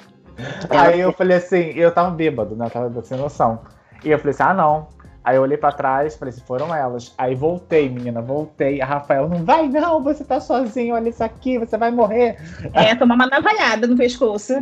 aí 0.70 1.00
eu 1.00 1.12
falei 1.12 1.36
assim, 1.36 1.72
eu 1.74 1.92
tava 1.92 2.10
bêbado, 2.10 2.54
né? 2.54 2.66
Eu 2.66 2.70
tava 2.70 3.02
sem 3.02 3.18
noção. 3.18 3.60
E 4.04 4.10
eu 4.10 4.18
falei 4.18 4.34
assim, 4.34 4.42
ah 4.42 4.54
não. 4.54 4.88
Aí 5.26 5.34
eu 5.34 5.42
olhei 5.42 5.56
pra 5.56 5.72
trás, 5.72 6.14
falei 6.14 6.32
assim, 6.32 6.42
foram 6.46 6.72
elas. 6.72 7.12
Aí 7.18 7.34
voltei, 7.34 7.88
menina, 7.88 8.22
voltei. 8.22 8.80
A 8.80 8.86
Rafael, 8.86 9.28
não 9.28 9.44
vai 9.44 9.66
não, 9.68 10.00
você 10.00 10.24
tá 10.24 10.38
sozinho, 10.38 10.94
olha 10.94 11.08
isso 11.08 11.24
aqui, 11.24 11.58
você 11.58 11.76
vai 11.76 11.90
morrer. 11.90 12.36
É, 12.72 12.94
tomar 12.94 13.16
uma 13.16 13.26
navalhada 13.26 13.88
no 13.88 13.96
pescoço. 13.96 14.54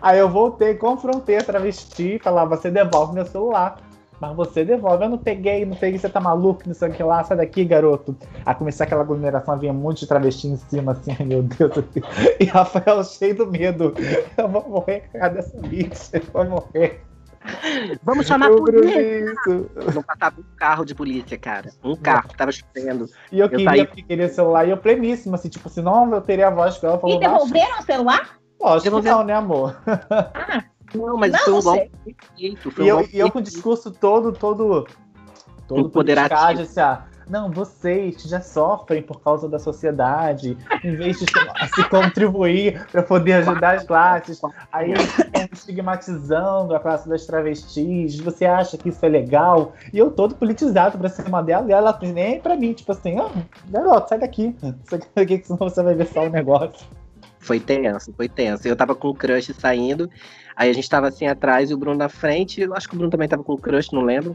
Aí 0.00 0.20
eu 0.20 0.28
voltei, 0.28 0.74
confrontei 0.74 1.38
a 1.38 1.42
travesti, 1.42 2.20
falar, 2.22 2.44
você 2.44 2.70
devolve 2.70 3.12
meu 3.12 3.26
celular. 3.26 3.76
Mas 4.28 4.36
você 4.36 4.64
devolve, 4.64 5.04
eu 5.04 5.08
não 5.10 5.18
peguei, 5.18 5.64
não 5.64 5.76
peguei, 5.76 5.98
você 5.98 6.08
tá 6.08 6.20
maluco, 6.20 6.62
não 6.66 6.74
sei 6.74 6.88
o 6.88 6.92
que 6.92 7.02
lá, 7.02 7.22
sai 7.24 7.36
daqui, 7.36 7.64
garoto. 7.64 8.16
Aí 8.44 8.54
começou 8.54 8.84
aquela 8.84 9.02
aglomeração, 9.02 9.58
vinha 9.58 9.72
um 9.72 9.76
monte 9.76 10.00
de 10.00 10.06
travesti 10.06 10.46
em 10.48 10.56
cima, 10.56 10.92
assim, 10.92 11.14
ai 11.18 11.24
meu 11.26 11.42
Deus. 11.42 11.72
E 12.40 12.44
Rafael 12.44 13.02
cheio 13.04 13.36
do 13.36 13.46
medo. 13.50 13.94
Eu 14.36 14.48
vou 14.48 14.68
morrer 14.68 15.08
causa 15.12 15.30
dessa 15.34 15.58
bicha, 15.60 16.10
eu 16.14 16.22
vou 16.32 16.44
morrer. 16.44 17.02
Vamos 18.02 18.26
chamar 18.26 18.46
a 18.46 18.50
Eu 18.50 18.56
polícia. 18.56 18.80
grudei 18.90 19.24
isso. 19.24 19.70
Não 19.94 20.02
passava 20.02 20.40
um 20.40 20.44
carro 20.56 20.84
de 20.84 20.94
polícia, 20.94 21.36
cara. 21.36 21.70
Um 21.84 21.94
carro, 21.94 22.28
tava 22.36 22.50
chovendo. 22.52 23.06
E 23.30 23.38
eu, 23.38 23.44
Eu 23.46 23.50
queria, 23.50 23.66
saí- 23.66 24.02
queria 24.02 24.26
o 24.26 24.30
celular, 24.30 24.66
e 24.66 24.70
eu 24.70 24.76
pleníssimo, 24.78 25.34
assim, 25.34 25.50
tipo 25.50 25.68
assim, 25.68 25.82
não, 25.82 26.10
eu 26.14 26.20
teria 26.22 26.48
a 26.48 26.50
voz 26.50 26.78
que 26.78 26.86
ela 26.86 26.98
falou. 26.98 27.16
E 27.16 27.20
devolveram 27.20 27.78
o 27.78 27.82
celular? 27.82 28.38
Lógico 28.58 28.84
Devolveram. 28.84 29.18
não, 29.18 29.24
né, 29.24 29.34
amor? 29.34 29.76
Ah, 29.86 30.64
Não, 30.94 31.16
mas 31.16 31.32
Não, 31.32 31.38
foi 31.40 31.52
um 31.54 31.60
sei. 31.62 31.72
golpe 31.72 31.90
perfeito. 32.14 32.70
Foi 32.70 32.84
E 32.84 32.86
um 32.86 32.88
eu, 32.90 32.96
golpe 32.98 33.16
e 33.16 33.18
eu 33.18 33.30
com 33.30 33.38
o 33.38 33.42
discurso 33.42 33.90
todo, 33.90 34.32
todo. 34.32 34.86
Todo 35.66 35.86
Empoderativo. 35.88 36.60
assim, 36.60 36.80
ah, 36.80 37.04
não, 37.26 37.50
vocês 37.50 38.22
já 38.24 38.38
sofrem 38.42 39.00
por 39.02 39.18
causa 39.22 39.48
da 39.48 39.58
sociedade, 39.58 40.58
em 40.84 40.94
vez 40.94 41.18
de 41.18 41.24
se 41.74 41.88
contribuir 41.88 42.86
para 42.92 43.02
poder 43.02 43.32
ajudar 43.34 43.76
as 43.76 43.84
classes, 43.84 44.40
aí 44.70 44.92
estigmatizando 45.50 46.74
a 46.74 46.80
classe 46.80 47.08
das 47.08 47.24
travestis, 47.24 48.18
você 48.20 48.44
acha 48.44 48.76
que 48.76 48.90
isso 48.90 49.04
é 49.04 49.08
legal? 49.08 49.72
E 49.90 49.98
eu 49.98 50.10
todo 50.10 50.34
politizado 50.34 50.98
pra 50.98 51.08
cima 51.08 51.42
dela, 51.42 51.66
e 51.68 51.72
ela 51.72 51.98
nem 52.02 52.38
pra 52.40 52.56
mim, 52.56 52.74
tipo 52.74 52.92
assim, 52.92 53.18
ah, 53.18 53.30
garoto, 53.70 54.10
sai 54.10 54.18
daqui, 54.18 54.54
sai 54.84 55.00
daqui, 55.14 55.38
que 55.38 55.46
senão 55.46 55.58
você 55.60 55.82
vai 55.82 55.94
ver 55.94 56.06
só 56.08 56.26
o 56.26 56.28
negócio. 56.30 56.86
Foi 57.44 57.60
tenso, 57.60 58.12
foi 58.16 58.26
tenso. 58.28 58.66
Eu 58.66 58.74
tava 58.74 58.94
com 58.94 59.08
o 59.08 59.14
crush 59.14 59.52
saindo, 59.58 60.08
aí 60.56 60.70
a 60.70 60.72
gente 60.72 60.88
tava 60.88 61.08
assim 61.08 61.26
atrás 61.26 61.70
e 61.70 61.74
o 61.74 61.76
Bruno 61.76 61.98
na 61.98 62.08
frente. 62.08 62.62
Eu 62.62 62.74
acho 62.74 62.88
que 62.88 62.94
o 62.94 62.96
Bruno 62.96 63.10
também 63.10 63.28
tava 63.28 63.44
com 63.44 63.52
o 63.52 63.58
crush, 63.58 63.92
não 63.92 64.02
lembro. 64.02 64.34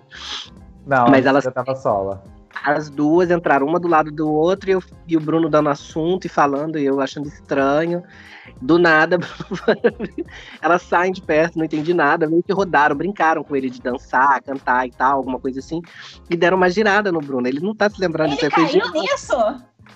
Não, 0.86 1.08
Mas 1.10 1.26
ela- 1.26 1.41
já 1.41 1.52
tava 1.52 1.76
sola. 1.76 2.24
As 2.63 2.89
duas 2.89 3.30
entraram 3.32 3.65
uma 3.65 3.80
do 3.80 3.88
lado 3.88 4.12
do 4.12 4.30
outro 4.32 4.69
e, 4.69 4.74
eu- 4.74 4.84
e 5.08 5.17
o 5.17 5.19
Bruno 5.19 5.50
dando 5.50 5.69
assunto 5.69 6.26
e 6.26 6.30
falando, 6.30 6.78
e 6.78 6.86
eu 6.86 7.00
achando 7.02 7.28
estranho. 7.28 8.04
Do 8.62 8.78
nada, 8.78 9.17
elas 10.62 10.82
saem 10.82 11.12
de 11.12 11.22
perto, 11.22 11.58
não 11.58 11.65
entendi 11.65 11.93
nada, 11.93 12.28
meio 12.28 12.43
que 12.43 12.52
rodaram, 12.52 12.95
brincaram 12.95 13.43
com 13.43 13.56
ele 13.56 13.69
de 13.69 13.82
dançar, 13.82 14.41
cantar 14.41 14.88
e 14.88 14.91
tal, 14.91 15.17
alguma 15.17 15.39
coisa 15.39 15.60
assim, 15.60 15.82
e 16.30 16.36
deram 16.36 16.58
uma 16.58 16.69
girada 16.69 17.12
no 17.12 17.19
Bruno. 17.22 17.48
Ele 17.48 17.60
não 17.60 17.74
tá 17.76 17.89
se 17.89 18.00
lembrando 18.02 18.32
disso, 18.32 18.45
ele 18.45 18.52
caiu 18.52 18.91
nisso? 18.91 19.36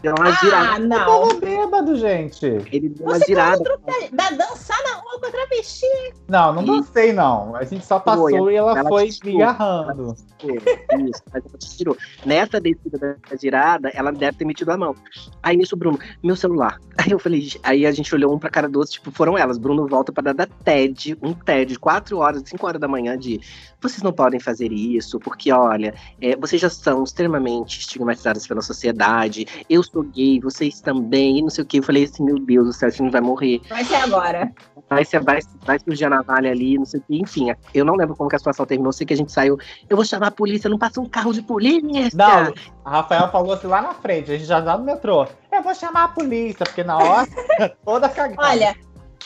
Deu 0.04 0.14
uma 0.20 0.32
girada. 0.34 0.74
Ah, 0.74 0.80
não. 0.80 0.98
tava 0.98 1.34
bêbado, 1.40 1.96
gente. 1.96 2.46
Ele 2.46 2.90
deu 2.90 3.08
uma 3.08 3.18
Você 3.18 3.26
girada. 3.26 3.64
da, 3.64 4.08
da 4.12 4.30
dançar 4.36 4.78
na 4.84 4.96
rua 4.96 5.20
com 5.20 5.26
a 5.26 5.32
travesti. 5.32 6.14
Não, 6.28 6.54
não 6.54 6.66
dancei, 6.66 7.14
não. 7.14 7.56
A 7.56 7.64
gente 7.64 7.86
só 7.86 8.00
passou 8.00 8.30
Foi, 8.30 8.54
e 8.54 8.56
ela, 8.58 8.78
ela 8.78 8.90
foi 8.90 9.10
me 9.24 9.42
agarrando. 9.42 10.14
Isso, 10.44 11.24
mas 11.32 11.46
ela 11.46 11.58
te 11.58 11.78
tirou. 11.78 11.98
Nessa 12.26 12.60
descida 12.60 13.18
da 13.30 13.36
girada, 13.38 13.90
ela 13.94 14.12
deve 14.12 14.38
ter 14.38 14.46
metido 14.46 14.72
a 14.72 14.78
mão. 14.78 14.94
Aí 15.42 15.56
nisso, 15.56 15.76
o 15.76 15.78
Bruno, 15.78 15.98
meu 16.22 16.36
celular. 16.36 16.80
Aí 16.98 17.12
eu 17.12 17.18
falei, 17.18 17.52
aí 17.64 17.86
a 17.86 17.92
gente 17.92 18.14
olhou 18.14 18.34
um 18.34 18.38
pra 18.38 18.50
cara 18.50 18.70
do 18.70 18.80
outro, 18.80 18.94
tipo, 18.94 19.10
foram 19.12 19.38
elas. 19.38 19.58
Bruno 19.58 19.88
volta 19.88 20.12
pra 20.12 20.22
dar 20.22 20.34
da 20.34 20.46
TED, 20.46 21.18
um 21.22 21.34
TED 21.34 21.74
de 21.74 21.80
4 21.80 22.18
horas, 22.18 22.44
5 22.46 22.68
horas 22.68 22.80
da 22.80 22.88
manhã, 22.88 23.18
de 23.18 23.40
vocês 23.84 24.02
não 24.02 24.14
podem 24.14 24.40
fazer 24.40 24.72
isso, 24.72 25.20
porque 25.20 25.52
olha, 25.52 25.94
é, 26.22 26.36
vocês 26.38 26.62
já 26.62 26.70
são 26.70 27.04
extremamente 27.04 27.80
estigmatizadas 27.80 28.48
pela 28.48 28.62
sociedade, 28.62 29.46
eu 29.70 29.84
sou 29.94 30.04
gay, 30.04 30.40
vocês 30.40 30.82
também, 30.82 31.38
e 31.38 31.42
não 31.42 31.50
sei 31.50 31.64
o 31.64 31.68
que. 31.68 31.78
Eu 31.78 31.84
falei 31.84 32.04
assim, 32.06 32.24
meu 32.24 32.40
Deus 32.40 32.66
do 32.66 32.74
céu, 32.74 32.90
esse 32.90 33.00
menino 33.00 33.12
vai 33.12 33.22
morrer. 33.22 33.62
Vai 33.70 33.84
ser 33.84 33.96
agora. 33.96 34.52
Vai, 34.90 35.06
ser- 35.06 35.22
vai, 35.22 35.40
vai 35.66 35.80
surgir 35.80 36.06
a 36.06 36.10
navalha 36.10 36.52
ali, 36.52 36.78
não 36.78 36.86
sei 36.86 37.00
o 37.00 37.04
que. 37.04 37.16
Enfim, 37.20 37.54
eu 37.74 37.86
não 37.86 37.96
lembro 37.96 38.16
como 38.16 38.30
que 38.30 38.36
a 38.36 38.40
situação 38.40 38.66
terminou, 38.66 38.92
sei 38.92 39.06
que 39.06 39.14
a 39.14 39.18
gente 39.18 39.32
saiu. 39.32 39.58
Eu 39.88 39.96
vou 39.96 40.06
chamar 40.06 40.28
a 40.28 40.32
polícia, 40.32 40.70
não 40.70 40.78
passa 40.78 41.00
um 41.00 41.06
carro 41.06 41.32
de 41.32 41.42
polícia. 41.42 42.10
Não, 42.16 42.54
a 42.84 42.90
Rafael 42.90 43.30
falou 43.32 43.54
assim 43.54 43.68
lá 43.68 43.82
na 43.82 43.94
frente, 43.94 44.32
a 44.32 44.38
gente 44.38 44.48
já 44.48 44.62
tá 44.62 44.78
no 44.78 44.84
metrô. 44.84 45.28
Eu 45.52 45.62
vou 45.62 45.74
chamar 45.76 46.06
a 46.06 46.08
polícia, 46.10 46.66
porque 46.66 46.84
na 46.84 46.98
hora 46.98 47.28
toda 47.86 48.10
cagada. 48.10 48.42
Olha, 48.42 48.76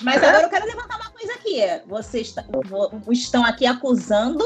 mas 0.02 0.22
agora 0.22 0.44
eu 0.44 0.50
quero 0.50 0.66
levantar 0.66 0.98
uma 0.98 1.10
coisa 1.12 1.34
aqui. 1.34 1.62
Vocês 1.88 2.36
estão 3.12 3.44
aqui 3.46 3.66
acusando 3.66 4.44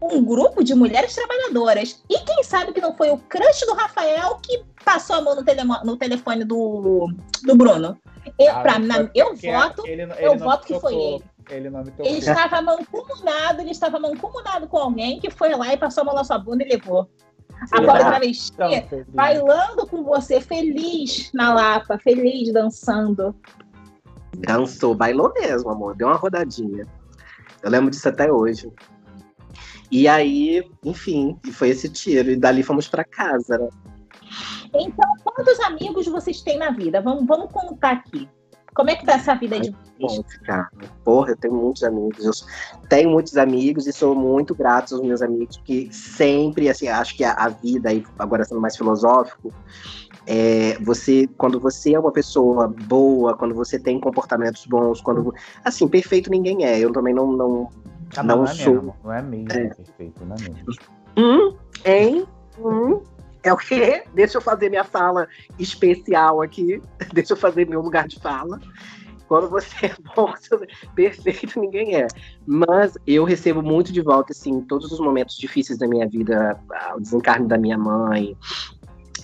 um 0.00 0.22
grupo 0.24 0.62
de 0.62 0.74
mulheres 0.74 1.14
trabalhadoras. 1.14 2.02
E 2.08 2.18
quem 2.20 2.42
sabe 2.44 2.72
que 2.72 2.80
não 2.80 2.94
foi 2.96 3.10
o 3.10 3.18
crush 3.18 3.66
do 3.66 3.74
Rafael 3.74 4.38
que 4.42 4.62
passou 4.84 5.16
a 5.16 5.20
mão 5.20 5.34
no, 5.34 5.44
telemo- 5.44 5.80
no 5.84 5.96
telefone 5.96 6.44
do, 6.44 7.08
do 7.42 7.56
Bruno? 7.56 7.96
Eu, 8.38 8.52
Ah, 8.52 8.60
pra- 8.60 8.78
na- 8.78 9.10
eu 9.14 9.34
voto, 9.34 9.86
ele 9.86 10.02
eu 10.02 10.16
ele 10.16 10.26
não 10.28 10.38
voto 10.38 10.66
que 10.66 10.78
foi 10.80 10.94
ele. 10.94 11.24
Ele 11.50 11.70
não 11.70 11.80
me 11.82 11.90
tocou. 11.90 12.06
Ele 12.06 12.18
estava 12.18 12.60
mancomunado, 12.60 13.60
ele 13.62 13.70
estava 13.70 13.98
mancomunado 13.98 14.68
com 14.68 14.76
alguém 14.76 15.18
que 15.18 15.30
foi 15.30 15.54
lá 15.54 15.72
e 15.72 15.76
passou 15.78 16.02
a 16.02 16.04
mão 16.04 16.14
na 16.14 16.22
sua 16.22 16.38
bunda 16.38 16.62
e 16.62 16.68
levou. 16.68 17.08
A 17.72 17.80
pobre 17.82 17.98
travesti 18.04 18.52
Tão 18.52 18.70
feliz. 18.70 19.06
bailando 19.08 19.86
com 19.86 20.04
você, 20.04 20.40
feliz 20.40 21.30
na 21.32 21.52
Lapa, 21.54 21.98
feliz 21.98 22.52
dançando. 22.52 23.34
Dançou, 24.36 24.94
bailou 24.94 25.32
mesmo, 25.34 25.70
amor. 25.70 25.96
Deu 25.96 26.06
uma 26.06 26.16
rodadinha. 26.16 26.86
Eu 27.62 27.70
lembro 27.70 27.90
disso 27.90 28.08
até 28.08 28.30
hoje. 28.30 28.70
E 29.90 30.06
aí, 30.06 30.62
enfim, 30.84 31.38
e 31.46 31.52
foi 31.52 31.70
esse 31.70 31.88
tiro. 31.88 32.30
E 32.30 32.36
dali 32.36 32.62
fomos 32.62 32.88
pra 32.88 33.04
casa, 33.04 33.58
né? 33.58 33.68
Então, 34.74 35.14
quantos 35.24 35.58
amigos 35.60 36.06
vocês 36.06 36.42
têm 36.42 36.58
na 36.58 36.70
vida? 36.70 37.00
Vamos, 37.00 37.26
vamos 37.26 37.50
contar 37.50 37.92
aqui. 37.92 38.28
Como 38.74 38.90
é 38.90 38.94
que 38.94 39.04
tá 39.04 39.14
essa 39.14 39.34
vida 39.34 39.58
de 39.58 39.74
vocês? 39.98 40.38
Cara. 40.44 40.68
Porra, 41.02 41.30
eu 41.30 41.36
tenho 41.36 41.54
muitos 41.54 41.82
amigos. 41.82 42.24
Eu 42.24 42.88
tenho 42.88 43.10
muitos 43.10 43.36
amigos 43.36 43.86
e 43.86 43.92
sou 43.92 44.14
muito 44.14 44.54
grato 44.54 44.94
aos 44.94 45.02
meus 45.04 45.22
amigos, 45.22 45.60
que 45.64 45.92
sempre, 45.92 46.68
assim, 46.68 46.86
acho 46.86 47.16
que 47.16 47.24
a, 47.24 47.32
a 47.32 47.48
vida, 47.48 47.90
agora 48.18 48.44
sendo 48.44 48.60
mais 48.60 48.76
filosófico, 48.76 49.52
é, 50.26 50.78
você, 50.80 51.26
quando 51.38 51.58
você 51.58 51.94
é 51.94 51.98
uma 51.98 52.12
pessoa 52.12 52.68
boa, 52.68 53.36
quando 53.36 53.54
você 53.54 53.78
tem 53.78 53.98
comportamentos 53.98 54.66
bons, 54.66 55.00
quando. 55.00 55.34
Assim, 55.64 55.88
perfeito 55.88 56.30
ninguém 56.30 56.64
é. 56.64 56.78
Eu 56.78 56.92
também 56.92 57.14
não. 57.14 57.32
não 57.32 57.68
Ah, 58.16 58.22
não 58.22 58.36
não, 58.38 58.44
é 58.44 58.46
sou. 58.48 58.74
mesmo. 58.74 58.96
Não 59.04 59.12
é 59.12 59.22
mesmo, 59.22 59.52
É. 59.52 59.68
perfeito, 59.74 60.24
não 60.24 60.36
é 60.36 60.40
mesmo. 60.40 60.66
Hum, 61.16 61.56
hein? 61.84 62.26
Hum, 62.58 63.02
é 63.42 63.52
o 63.52 63.56
quê? 63.56 64.02
Deixa 64.14 64.38
eu 64.38 64.42
fazer 64.42 64.68
minha 64.70 64.84
fala 64.84 65.28
especial 65.58 66.42
aqui. 66.42 66.80
Deixa 67.12 67.32
eu 67.32 67.36
fazer 67.36 67.68
meu 67.68 67.80
lugar 67.80 68.08
de 68.08 68.18
fala. 68.20 68.60
Quando 69.28 69.50
você 69.50 69.86
é 69.86 69.94
bom, 70.16 70.32
você- 70.40 70.66
perfeito, 70.94 71.60
ninguém 71.60 71.96
é. 71.96 72.06
Mas 72.46 72.96
eu 73.06 73.24
recebo 73.24 73.62
muito 73.62 73.92
de 73.92 74.00
volta, 74.00 74.32
assim, 74.32 74.60
todos 74.62 74.90
os 74.90 75.00
momentos 75.00 75.36
difíceis 75.36 75.78
da 75.78 75.86
minha 75.86 76.08
vida, 76.08 76.58
ah, 76.72 76.94
o 76.96 77.00
desencarne 77.00 77.46
da 77.46 77.58
minha 77.58 77.76
mãe, 77.76 78.34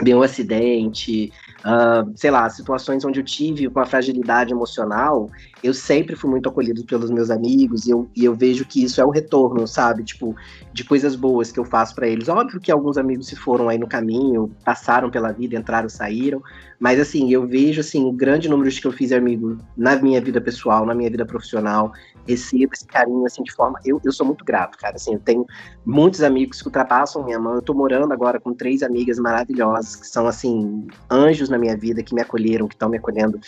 meu 0.02 0.22
acidente, 0.22 1.32
ah, 1.66 2.04
sei 2.14 2.30
lá, 2.30 2.48
situações 2.50 3.06
onde 3.06 3.18
eu 3.18 3.24
tive 3.24 3.66
uma 3.66 3.86
fragilidade 3.86 4.52
emocional, 4.52 5.30
eu 5.62 5.72
sempre 5.72 6.14
fui 6.14 6.30
muito 6.30 6.46
acolhido 6.46 6.84
pelos 6.84 7.10
meus 7.10 7.30
amigos 7.30 7.86
e 7.86 7.90
eu, 7.90 8.06
e 8.14 8.22
eu 8.22 8.34
vejo 8.34 8.66
que 8.66 8.84
isso 8.84 9.00
é 9.00 9.04
o 9.04 9.08
retorno, 9.08 9.66
sabe? 9.66 10.04
Tipo, 10.04 10.36
de 10.74 10.84
coisas 10.84 11.16
boas 11.16 11.50
que 11.50 11.58
eu 11.58 11.64
faço 11.64 11.94
pra 11.94 12.06
eles. 12.06 12.28
Óbvio 12.28 12.60
que 12.60 12.70
alguns 12.70 12.98
amigos 12.98 13.28
se 13.28 13.36
foram 13.36 13.70
aí 13.70 13.78
no 13.78 13.86
caminho, 13.86 14.54
passaram 14.62 15.10
pela 15.10 15.32
vida, 15.32 15.56
entraram, 15.56 15.88
saíram, 15.88 16.42
mas 16.78 17.00
assim, 17.00 17.32
eu 17.32 17.46
vejo 17.46 17.80
assim, 17.80 18.04
o 18.04 18.12
grande 18.12 18.46
número 18.46 18.70
de 18.70 18.78
que 18.78 18.86
eu 18.86 18.92
fiz 18.92 19.10
amigo 19.10 19.56
na 19.74 19.96
minha 19.96 20.20
vida 20.20 20.42
pessoal, 20.42 20.84
na 20.84 20.94
minha 20.94 21.08
vida 21.08 21.24
profissional, 21.24 21.92
recebo 22.26 22.72
esse 22.72 22.86
carinho 22.86 23.24
assim 23.26 23.42
de 23.42 23.52
forma, 23.52 23.78
eu, 23.84 24.00
eu 24.04 24.12
sou 24.12 24.26
muito 24.26 24.44
grato, 24.44 24.78
cara, 24.78 24.96
assim, 24.96 25.14
eu 25.14 25.20
tenho 25.20 25.46
muitos 25.84 26.22
amigos 26.22 26.60
que 26.60 26.68
ultrapassam 26.68 27.24
minha 27.24 27.38
mão. 27.38 27.54
Eu 27.54 27.62
tô 27.62 27.74
morando 27.74 28.12
agora 28.12 28.40
com 28.40 28.52
três 28.54 28.82
amigas 28.82 29.18
maravilhosas 29.18 29.96
que 29.96 30.06
são 30.06 30.26
assim 30.26 30.86
anjos 31.10 31.48
na 31.48 31.58
minha 31.58 31.76
vida, 31.76 32.02
que 32.02 32.14
me 32.14 32.22
acolheram, 32.22 32.68
que 32.68 32.74
estão 32.74 32.88
me 32.88 32.98
acolhendo 32.98 33.38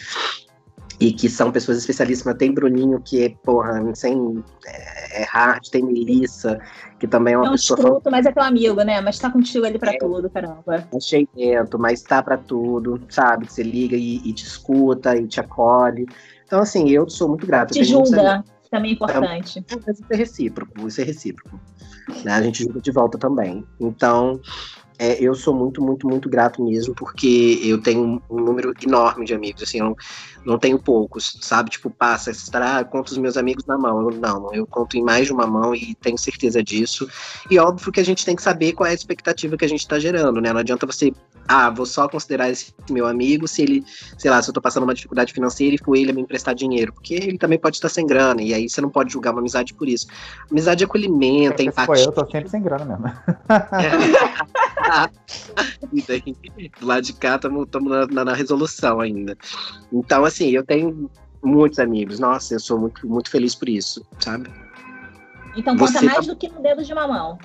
e 0.99 1.13
que 1.13 1.29
são 1.29 1.53
pessoas 1.53 1.79
especialíssimas. 1.79 2.37
Tem 2.37 2.53
Bruninho, 2.53 3.01
que 3.01 3.25
é, 3.25 3.29
porra, 3.45 3.83
sem. 3.95 4.43
É, 4.67 5.23
é 5.23 5.25
hard, 5.25 5.69
tem 5.71 5.85
Melissa, 5.85 6.59
que 6.99 7.07
também 7.07 7.35
é 7.35 7.39
uma 7.39 7.47
É 7.47 7.49
um 7.51 7.53
pessoa 7.53 7.79
escroto, 7.79 8.11
mas 8.11 8.27
é 8.27 8.33
teu 8.33 8.43
amigo, 8.43 8.83
né? 8.83 9.01
Mas 9.01 9.19
tá 9.19 9.31
contigo 9.31 9.67
ali 9.67 9.79
pra 9.79 9.93
É. 9.93 9.99
tudo, 9.99 10.31
caramba. 10.31 10.89
cheirento, 11.01 11.79
mas 11.79 12.03
tá 12.03 12.23
pra 12.23 12.37
tudo, 12.37 13.01
sabe? 13.09 13.51
Você 13.51 13.63
liga 13.63 13.97
e, 13.97 14.17
e 14.17 14.33
te 14.33 14.45
escuta 14.45 15.17
e 15.17 15.27
te 15.27 15.41
acolhe. 15.41 16.07
Então, 16.47 16.61
assim, 16.61 16.89
eu 16.91 17.09
sou 17.09 17.29
muito 17.29 17.47
grato. 17.47 17.75
Te 17.75 17.85
julga, 17.85 18.45
também 18.71 18.93
é 18.93 18.95
importante. 18.95 19.59
É, 19.59 19.77
mas 19.87 19.99
isso 19.99 20.07
é 20.11 20.17
recíproco, 20.17 20.89
isso 20.89 21.01
é 21.01 21.05
recíproco. 21.05 21.61
Né? 22.25 22.33
A 22.33 22.43
gente 22.43 22.63
julga 22.63 22.81
de 22.81 22.91
volta 22.91 23.19
também. 23.19 23.65
Então, 23.81 24.41
é, 24.99 25.23
eu 25.23 25.35
sou 25.35 25.55
muito, 25.55 25.83
muito, 25.83 26.07
muito 26.07 26.29
grato 26.29 26.63
mesmo, 26.63 26.95
porque 26.95 27.61
eu 27.63 27.81
tenho 27.81 28.23
um 28.31 28.41
número 28.41 28.73
enorme 28.83 29.25
de 29.25 29.35
amigos, 29.35 29.63
assim, 29.63 29.79
eu 29.79 29.87
não, 29.87 29.97
não 30.45 30.59
tenho 30.59 30.79
poucos, 30.79 31.39
sabe? 31.41 31.71
Tipo, 31.71 31.91
passa, 31.91 32.31
estará, 32.31 32.83
conto 32.85 33.09
os 33.09 33.19
meus 33.19 33.37
amigos 33.37 33.65
na 33.67 33.77
mão. 33.77 34.11
Eu, 34.11 34.19
não, 34.19 34.55
eu 34.55 34.67
conto 34.67 34.97
em 34.97 35.03
mais 35.03 35.27
de 35.27 35.33
uma 35.33 35.47
mão 35.47 35.75
e 35.75 35.95
tenho 35.97 36.17
certeza 36.17 36.63
disso. 36.63 37.09
E 37.51 37.59
óbvio 37.59 37.93
que 37.93 38.01
a 38.01 38.05
gente 38.05 38.25
tem 38.25 38.37
que 38.37 38.43
saber 38.43 38.73
qual 38.73 38.87
é 38.87 38.91
a 38.91 38.95
expectativa 38.95 39.57
que 39.57 39.65
a 39.65 39.69
gente 39.69 39.81
está 39.81 39.99
gerando, 39.99 40.41
né? 40.41 40.53
Não 40.53 40.61
adianta 40.61 40.87
você, 40.87 41.13
ah, 41.49 41.69
vou 41.71 41.85
só 41.85 42.09
considerar 42.09 42.51
esse 42.51 42.73
meu 42.91 43.07
amigo 43.07 43.47
se 43.47 43.63
ele, 43.63 43.85
sei 44.17 44.31
lá, 44.31 44.41
se 44.41 44.49
eu 44.49 44.55
tô 44.55 44.61
passando 44.61 44.85
uma 44.85 44.95
dificuldade 44.95 45.33
financeira 45.33 45.75
e 45.75 45.79
for 45.79 45.97
ele 45.97 46.11
a 46.11 46.15
me 46.15 46.23
emprestar 46.23 46.55
dinheiro, 46.55 46.93
porque 46.93 47.15
ele 47.15 47.39
também 47.39 47.59
pode 47.59 47.77
estar 47.77 47.89
sem 47.89 48.07
grana, 48.07 48.41
e 48.43 48.55
aí 48.55 48.69
você 48.69 48.81
não 48.81 48.91
pode 48.91 49.13
julgar 49.13 49.33
uma 49.33 49.41
amizade 49.41 49.75
por 49.75 49.89
isso. 49.89 50.07
Amizade 50.51 50.85
é 50.85 50.87
acolhimento, 50.87 51.61
é 51.61 51.65
for 51.65 51.83
empatia. 51.83 52.05
eu, 52.05 52.13
tô 52.13 52.27
sempre 52.31 52.49
sem 52.49 52.63
grana 52.63 52.85
mesmo. 52.85 53.13
e 55.93 56.03
daí, 56.03 56.23
do 56.81 56.87
lado 56.87 57.03
de 57.03 57.13
cá, 57.13 57.37
estamos 57.37 57.67
na, 57.83 58.07
na, 58.07 58.25
na 58.25 58.35
resolução 58.35 59.01
ainda. 59.01 59.37
Então, 59.93 60.25
assim, 60.25 60.51
eu 60.51 60.65
tenho 60.65 61.11
muitos 61.43 61.79
amigos. 61.79 62.19
Nossa, 62.19 62.55
eu 62.55 62.61
sou 62.61 62.79
muito, 62.79 63.07
muito 63.09 63.31
feliz 63.31 63.55
por 63.55 63.69
isso, 63.69 64.05
sabe? 64.19 64.51
Então 65.57 65.77
conta 65.77 65.93
Você 65.93 66.05
mais 66.05 66.27
tá- 66.27 66.33
do 66.33 66.37
que 66.37 66.49
no 66.49 66.61
dedo 66.63 66.85
de 66.85 66.93
uma 66.93 67.09
mão. 67.09 67.39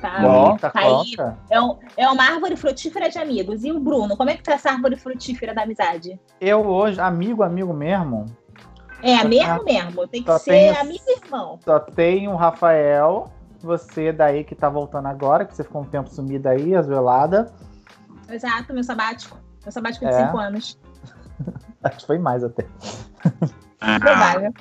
Tá? 0.00 0.20
Conta, 0.20 0.70
Tá 0.70 0.80
aí. 0.80 0.86
conta. 1.16 1.38
É, 1.50 1.60
um- 1.60 1.78
é 1.96 2.08
uma 2.08 2.22
árvore 2.24 2.56
frutífera 2.56 3.08
de 3.08 3.18
amigos. 3.18 3.64
E 3.64 3.72
o 3.72 3.80
Bruno, 3.80 4.16
como 4.16 4.28
é 4.30 4.36
que 4.36 4.42
tá 4.42 4.52
essa 4.54 4.70
árvore 4.70 4.96
frutífera 4.96 5.54
da 5.54 5.62
amizade? 5.62 6.18
Eu 6.40 6.66
hoje, 6.66 7.00
amigo, 7.00 7.42
amigo 7.42 7.72
mesmo, 7.72 8.26
É, 9.02 9.22
mesmo 9.24 9.64
mesmo. 9.64 10.06
Tem 10.08 10.22
que 10.22 10.38
ser 10.38 10.50
tenho- 10.50 10.80
amigo 10.80 11.04
e 11.06 11.18
irmão. 11.24 11.58
só 11.64 11.78
tenho 11.78 12.32
o 12.32 12.36
Rafael, 12.36 13.30
você 13.64 14.12
daí 14.12 14.44
que 14.44 14.54
tá 14.54 14.68
voltando 14.68 15.06
agora, 15.06 15.44
que 15.44 15.54
você 15.54 15.64
ficou 15.64 15.82
um 15.82 15.84
tempo 15.84 16.08
sumida 16.10 16.50
aí, 16.50 16.74
azuelada. 16.74 17.52
Exato, 18.28 18.74
meu 18.74 18.82
sabático. 18.82 19.38
Meu 19.64 19.72
sabático 19.72 20.04
de 20.04 20.12
É? 20.12 20.26
5 20.26 20.38
anos. 20.38 20.78
Acho 21.82 21.98
que 21.98 22.06
foi 22.06 22.18
mais 22.18 22.42
até. 22.42 22.66
Provável. 24.00 24.52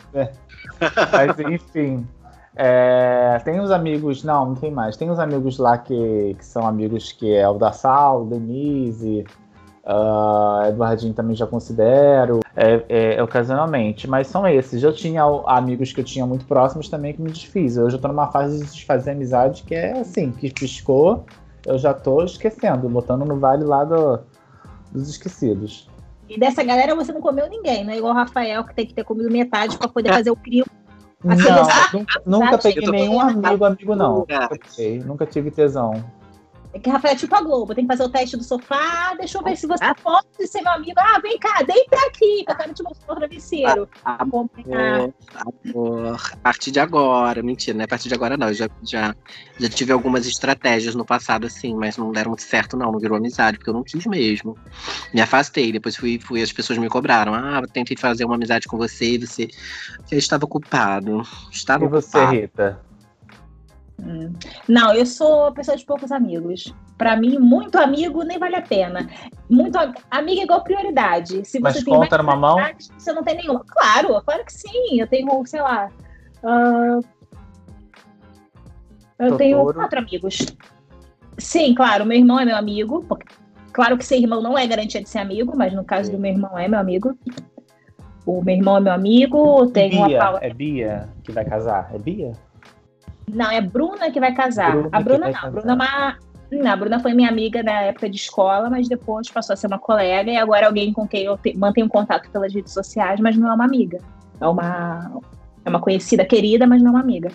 Mas 1.12 1.40
enfim. 1.40 2.08
é, 2.56 3.40
tem 3.44 3.60
os 3.60 3.72
amigos. 3.72 4.24
Não, 4.24 4.48
não 4.48 4.56
tem 4.56 4.72
mais. 4.72 4.96
Tem 4.96 5.10
os 5.10 5.20
amigos 5.20 5.58
lá 5.58 5.78
que, 5.78 6.36
que 6.38 6.46
são 6.46 6.68
amigos 6.68 7.12
que 7.12 7.34
é 7.34 7.48
o 7.48 7.56
da 7.56 7.72
Sal, 7.72 8.26
Denise, 8.26 9.26
ah, 9.86 10.66
Eduardinho 10.68 11.14
também 11.14 11.36
já 11.36 11.46
considero. 11.46 12.40
É, 12.56 13.16
é, 13.18 13.24
ocasionalmente. 13.24 14.08
Mas 14.10 14.28
são 14.28 14.48
esses. 14.48 14.82
Eu 14.82 14.94
tinha 14.94 15.24
amigos 15.46 15.94
que 15.94 16.00
eu 16.00 16.04
tinha 16.06 16.26
muito 16.26 16.46
próximos 16.46 16.90
também 16.90 17.14
que 17.14 17.22
me 17.22 17.30
desfiz. 17.30 17.78
Hoje 17.78 17.96
eu 17.96 18.02
tô 18.02 18.08
numa 18.08 18.28
fase 18.28 18.60
de 18.66 18.72
desfazer 18.72 19.12
amizade 19.12 19.64
que 19.64 19.76
é 19.76 20.00
assim, 20.00 20.32
que 20.32 20.52
piscou, 20.52 21.26
eu 21.66 21.78
já 21.78 21.94
tô 21.94 22.24
esquecendo, 22.24 22.90
botando 22.90 23.26
no 23.26 23.38
vale 23.40 23.64
lá 23.64 23.84
do- 23.84 24.20
dos 24.92 25.10
esquecidos. 25.10 25.90
E 26.28 26.40
dessa 26.40 26.64
galera 26.64 26.96
você 26.96 27.12
não 27.12 27.22
comeu 27.22 27.48
ninguém, 27.48 27.84
não 27.84 27.94
é 27.94 27.98
igual 27.98 28.14
o 28.14 28.16
Rafael 28.16 28.64
que 28.64 28.74
tem 28.74 28.86
que 28.88 28.94
ter 28.96 29.04
comido 29.04 29.30
metade 29.30 29.78
pra 29.78 29.88
poder 29.88 30.12
fazer 30.12 30.32
o 30.32 30.36
crio. 30.36 30.66
Não, 31.24 31.36
seleção- 31.38 32.06
nunca, 32.26 32.58
peguei 32.58 32.88
nenhum 32.90 33.20
amigo, 33.20 33.66
amigo 33.66 33.96
não. 33.96 34.20
Nunca 34.20 34.48
peguei, 34.50 35.00
Nunca 35.00 35.26
tive 35.26 35.52
tesão. 35.52 36.04
É 36.76 36.80
que 36.80 36.90
Rafael 36.90 37.14
é 37.14 37.18
tipo 37.18 37.34
a 37.34 37.42
Globo, 37.42 37.74
tem 37.74 37.86
que 37.86 37.88
fazer 37.88 38.04
o 38.04 38.10
teste 38.10 38.36
do 38.36 38.44
sofá, 38.44 39.16
deixa 39.18 39.38
eu 39.38 39.44
ver 39.44 39.56
se 39.56 39.66
você 39.66 39.94
pode 40.04 40.46
ser 40.46 40.62
meu 40.62 40.74
amigo. 40.74 41.00
Ah, 41.00 41.22
vem 41.22 41.40
cá, 41.40 41.64
deita 41.64 41.96
aqui, 42.06 42.44
que 42.44 42.52
eu 42.52 42.56
quero 42.56 42.74
te 42.74 42.84
mostrar 42.84 43.14
o 43.14 43.16
travesseiro. 43.16 43.88
Amor, 44.04 44.50
Complicar. 44.50 45.10
amor. 45.74 46.20
A 46.34 46.38
partir 46.44 46.72
de 46.72 46.80
agora, 46.82 47.42
mentira, 47.42 47.78
não 47.78 47.84
é 47.84 47.86
a 47.86 47.88
partir 47.88 48.10
de 48.10 48.14
agora 48.14 48.36
não. 48.36 48.50
Eu 48.50 48.54
já, 48.54 48.68
já, 48.84 49.16
já 49.58 49.70
tive 49.70 49.94
algumas 49.94 50.28
estratégias 50.28 50.96
no 50.96 51.06
passado, 51.06 51.48
assim, 51.48 51.74
mas 51.74 51.96
não 51.96 52.12
deram 52.12 52.32
muito 52.32 52.44
certo, 52.44 52.76
não. 52.76 52.92
Não 52.92 53.00
virou 53.00 53.18
amizade, 53.18 53.58
porque 53.58 53.70
eu 53.70 53.74
não 53.74 53.82
quis 53.84 54.06
mesmo. 54.06 54.58
Me 55.14 55.22
afastei, 55.22 55.72
depois 55.72 55.96
fui, 55.96 56.20
fui 56.20 56.42
as 56.42 56.52
pessoas 56.52 56.78
me 56.78 56.90
cobraram. 56.90 57.34
Ah, 57.34 57.62
eu 57.64 57.70
tentei 57.70 57.96
fazer 57.96 58.26
uma 58.26 58.36
amizade 58.36 58.68
com 58.68 58.78
você 58.78 59.12
e 59.14 59.18
você. 59.18 59.48
Eu 60.12 60.18
estava 60.18 60.44
ocupado. 60.44 61.22
Estava 61.50 61.86
E 61.86 61.88
você, 61.88 62.18
ocupado. 62.18 62.36
Rita? 62.36 62.86
Hum. 64.02 64.34
Não, 64.68 64.94
eu 64.94 65.06
sou 65.06 65.52
pessoa 65.54 65.76
de 65.78 65.86
poucos 65.86 66.12
amigos. 66.12 66.74
Pra 66.98 67.16
mim, 67.16 67.38
muito 67.40 67.78
amigo 67.78 68.24
nem 68.24 68.38
vale 68.38 68.56
a 68.56 68.62
pena. 68.62 69.10
Muito 69.50 69.78
am- 69.78 69.94
amigo 70.12 70.42
é 70.42 70.44
igual 70.44 70.64
prioridade. 70.64 71.44
Se 71.46 71.60
Mas 71.60 71.76
você 71.78 71.86
tem 71.86 71.94
conta 71.94 72.18
mais 72.22 72.26
numa 72.26 72.36
mão? 72.36 72.56
prioridades, 72.56 72.92
Você 72.98 73.14
não 73.14 73.24
tem 73.24 73.36
nenhuma. 73.38 73.64
Claro, 73.66 74.22
claro 74.24 74.46
que 74.46 74.54
sim. 74.54 75.00
Eu 75.00 75.08
tenho, 75.08 75.46
sei 75.46 75.62
lá. 75.62 75.90
ah, 76.44 77.00
eu 79.20 79.30
Totoro. 79.32 79.38
tenho 79.38 79.74
quatro 79.74 80.00
amigos. 80.00 80.38
Sim, 81.38 81.74
claro, 81.74 82.06
meu 82.06 82.18
irmão 82.18 82.40
é 82.40 82.46
meu 82.46 82.56
amigo. 82.56 83.04
porque- 83.08 83.34
claro 83.74 83.98
que 83.98 84.06
ser 84.06 84.18
irmão 84.18 84.42
não 84.42 84.58
é 84.58 84.66
garantia 84.68 85.02
de 85.02 85.10
ser 85.10 85.20
amigo, 85.20 85.54
mas 85.58 85.74
no 85.74 85.84
caso 85.84 86.12
do 86.12 86.18
meu 86.20 86.32
irmão 86.32 86.58
é 86.58 86.68
meu 86.68 86.80
amigo. 86.80 87.18
O 88.26 88.42
meu 88.44 88.56
irmão 88.56 88.78
é 88.78 88.80
meu 88.80 88.94
amigo, 88.94 89.64
a 89.64 89.66
Bia, 90.08 90.18
Paula. 90.20 90.40
é 90.42 90.54
Bia 90.54 91.10
que 91.24 91.32
vai 91.32 91.46
casar? 91.46 91.92
É 91.94 91.98
Bia? 92.00 92.32
Não, 93.34 93.52
é 93.52 93.62
Bruna 93.62 94.12
que 94.12 94.20
vai 94.20 94.34
casar. 94.34 94.72
Bruna 94.72 94.90
a 94.92 95.00
Bruna 95.02 95.26
não. 95.26 95.34
Casar. 95.34 95.52
Bruna 95.52 95.72
é 95.72 95.76
uma. 95.76 96.18
Não, 96.52 96.72
a 96.72 96.76
Bruna 96.76 97.00
foi 97.00 97.14
minha 97.14 97.30
amiga 97.30 97.64
na 97.64 97.82
época 97.82 98.10
de 98.10 98.18
escola, 98.18 98.70
mas 98.70 98.88
depois 98.88 99.30
passou 99.30 99.54
a 99.54 99.58
ser 99.58 99.68
uma 99.68 99.80
colega 99.80 100.32
e 100.32 100.38
agora 100.38 100.64
é 100.64 100.68
alguém 100.68 100.94
com 100.94 101.08
quem 101.08 101.24
eu 101.24 101.38
te- 101.38 101.58
mantenho 101.58 101.90
contato 101.90 102.30
pelas 102.30 102.54
redes 102.54 102.72
sociais, 102.72 103.20
mas 103.20 103.36
não 103.36 103.50
é 103.50 103.54
uma 103.54 103.66
amiga. 103.66 104.00
É 104.40 104.48
uma, 104.48 105.22
é 105.66 105.70
uma 105.70 105.80
conhecida 105.82 106.24
querida, 106.24 106.68
mas 106.68 106.82
não 106.84 106.92
uma 106.92 107.00
amiga. 107.00 107.30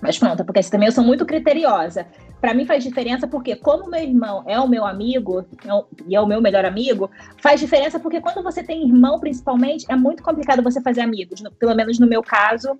Mas 0.00 0.16
pronto, 0.18 0.44
porque 0.44 0.60
assim, 0.60 0.70
também 0.70 0.86
eu 0.86 0.92
sou 0.92 1.04
muito 1.04 1.26
criteriosa. 1.26 2.06
Pra 2.40 2.54
mim 2.54 2.64
faz 2.64 2.84
diferença 2.84 3.26
porque, 3.26 3.56
como 3.56 3.90
meu 3.90 4.00
irmão 4.00 4.44
é 4.46 4.58
o 4.58 4.68
meu 4.68 4.86
amigo 4.86 5.44
é 5.64 5.84
e 6.06 6.14
é 6.14 6.20
o 6.20 6.26
meu 6.26 6.40
melhor 6.40 6.64
amigo, 6.64 7.10
faz 7.42 7.58
diferença 7.60 7.98
porque 7.98 8.20
quando 8.20 8.42
você 8.42 8.62
tem 8.62 8.86
irmão, 8.86 9.18
principalmente, 9.18 9.84
é 9.88 9.96
muito 9.96 10.22
complicado 10.22 10.62
você 10.62 10.80
fazer 10.80 11.00
amigos. 11.00 11.42
pelo 11.58 11.74
menos 11.74 11.98
no 11.98 12.06
meu 12.06 12.22
caso. 12.22 12.78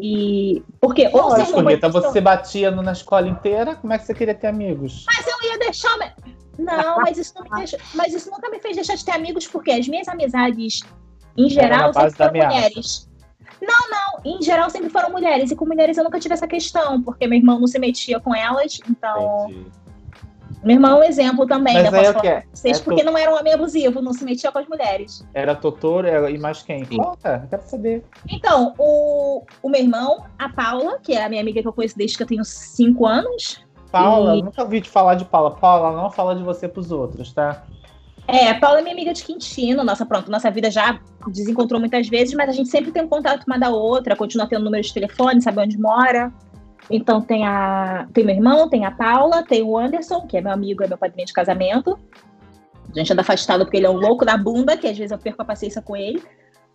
E. 0.00 0.62
Porque, 0.80 1.08
ou 1.12 1.34
Rita, 1.74 1.86
pessoa- 1.88 2.12
você 2.12 2.20
batia 2.20 2.70
na 2.70 2.92
escola 2.92 3.28
inteira, 3.28 3.76
como 3.76 3.92
é 3.92 3.98
que 3.98 4.04
você 4.06 4.14
queria 4.14 4.34
ter 4.34 4.48
amigos? 4.48 5.04
Mas 5.06 5.26
eu 5.26 5.50
ia 5.50 5.58
deixar. 5.58 5.96
Não, 6.58 6.98
mas 6.98 7.18
isso, 7.18 7.32
não 7.36 7.42
me 7.44 7.50
deixa- 7.58 7.78
mas 7.94 8.12
isso 8.14 8.30
nunca 8.30 8.48
me 8.50 8.60
fez 8.60 8.76
deixar 8.76 8.94
de 8.96 9.04
ter 9.04 9.12
amigos, 9.12 9.46
porque 9.46 9.70
as 9.72 9.88
minhas 9.88 10.06
amizades, 10.08 10.82
em 11.36 11.48
geral, 11.48 11.92
sempre 11.92 12.10
foram 12.16 12.32
mulheres. 12.32 13.08
Não, 13.60 13.90
não, 13.90 14.20
em 14.24 14.42
geral 14.42 14.68
sempre 14.70 14.90
foram 14.90 15.10
mulheres. 15.10 15.50
E 15.50 15.56
com 15.56 15.64
mulheres 15.64 15.96
eu 15.96 16.04
nunca 16.04 16.18
tive 16.20 16.34
essa 16.34 16.46
questão, 16.46 17.02
porque 17.02 17.26
meu 17.26 17.38
irmão 17.38 17.58
não 17.58 17.66
se 17.66 17.78
metia 17.78 18.20
com 18.20 18.34
elas. 18.34 18.78
Então, 18.88 19.46
Entendi. 19.48 19.66
Meu 20.64 20.74
irmão 20.76 20.96
é 20.96 21.00
um 21.00 21.08
exemplo 21.08 21.46
também, 21.46 21.74
Mas 21.74 21.90
né? 21.92 21.98
aí 21.98 22.04
Posso 22.04 22.06
é 22.06 22.10
o 22.10 22.14
falar 22.14 22.26
é? 22.26 22.40
pra 22.40 22.48
vocês, 22.54 22.78
É 22.80 22.82
porque 22.82 23.00
to- 23.02 23.06
não 23.10 23.18
era 23.18 23.30
um 23.32 23.38
homem 23.38 23.52
abusivo, 23.52 24.00
não 24.02 24.12
se 24.12 24.24
metia 24.24 24.50
com 24.50 24.58
as 24.58 24.66
mulheres. 24.68 25.26
Era 25.34 25.54
Totoro 25.54 26.06
era- 26.06 26.30
e 26.30 26.38
mais 26.38 26.62
quem? 26.62 26.84
Sim. 26.84 26.96
Conta, 26.96 27.46
quero 27.50 27.62
saber. 27.62 28.04
Então, 28.30 28.74
o, 28.78 29.42
o 29.62 29.68
meu 29.68 29.80
irmão, 29.80 30.24
a 30.38 30.48
Paula, 30.48 30.98
que 31.02 31.12
é 31.12 31.24
a 31.24 31.28
minha 31.28 31.40
amiga 31.42 31.60
que 31.60 31.68
eu 31.68 31.72
conheço 31.72 31.96
desde 31.96 32.16
que 32.16 32.22
eu 32.22 32.26
tenho 32.26 32.44
cinco 32.44 33.06
anos, 33.06 33.62
Paula, 33.92 34.34
E- 34.34 34.40
eu 34.40 34.44
nunca 34.44 34.62
ouvi 34.62 34.80
te 34.80 34.88
falar 34.90 35.14
de 35.14 35.24
Paula. 35.24 35.52
Paula, 35.52 35.96
não 35.96 36.10
fala 36.10 36.34
de 36.34 36.42
você 36.42 36.66
pros 36.66 36.90
outros, 36.90 37.32
tá? 37.32 37.62
É, 38.26 38.48
a 38.48 38.58
Paula 38.58 38.78
é 38.78 38.82
minha 38.82 38.94
amiga 38.94 39.12
de 39.12 39.22
Quintino. 39.22 39.84
Nossa, 39.84 40.04
pronto, 40.06 40.30
nossa 40.30 40.50
vida 40.50 40.70
já 40.70 40.98
desencontrou 41.28 41.78
muitas 41.78 42.08
vezes, 42.08 42.34
mas 42.34 42.48
a 42.48 42.52
gente 42.52 42.70
sempre 42.70 42.90
tem 42.90 43.02
um 43.04 43.08
contato 43.08 43.44
uma 43.46 43.58
da 43.58 43.68
outra, 43.70 44.16
continua 44.16 44.46
tendo 44.48 44.64
número 44.64 44.82
de 44.82 44.92
telefone, 44.92 45.40
sabe 45.42 45.60
onde 45.60 45.78
mora. 45.78 46.32
Então 46.90 47.20
tem 47.20 47.46
a 47.46 48.06
tem 48.12 48.24
meu 48.24 48.34
irmão, 48.34 48.68
tem 48.68 48.84
a 48.84 48.90
Paula, 48.90 49.42
tem 49.42 49.62
o 49.62 49.76
Anderson, 49.78 50.22
que 50.26 50.36
é 50.36 50.40
meu 50.40 50.52
amigo, 50.52 50.82
é 50.84 50.86
meu 50.88 50.98
padrinho 50.98 51.26
de 51.26 51.32
casamento. 51.32 51.98
A 52.94 52.98
gente 52.98 53.12
anda 53.12 53.22
afastado 53.22 53.64
porque 53.64 53.78
ele 53.78 53.86
é 53.86 53.90
um 53.90 53.96
louco 53.96 54.24
da 54.24 54.36
bunda, 54.36 54.76
que 54.76 54.86
às 54.86 54.96
vezes 54.96 55.10
eu 55.10 55.18
perco 55.18 55.42
a 55.42 55.44
paciência 55.44 55.80
com 55.82 55.96
ele. 55.96 56.22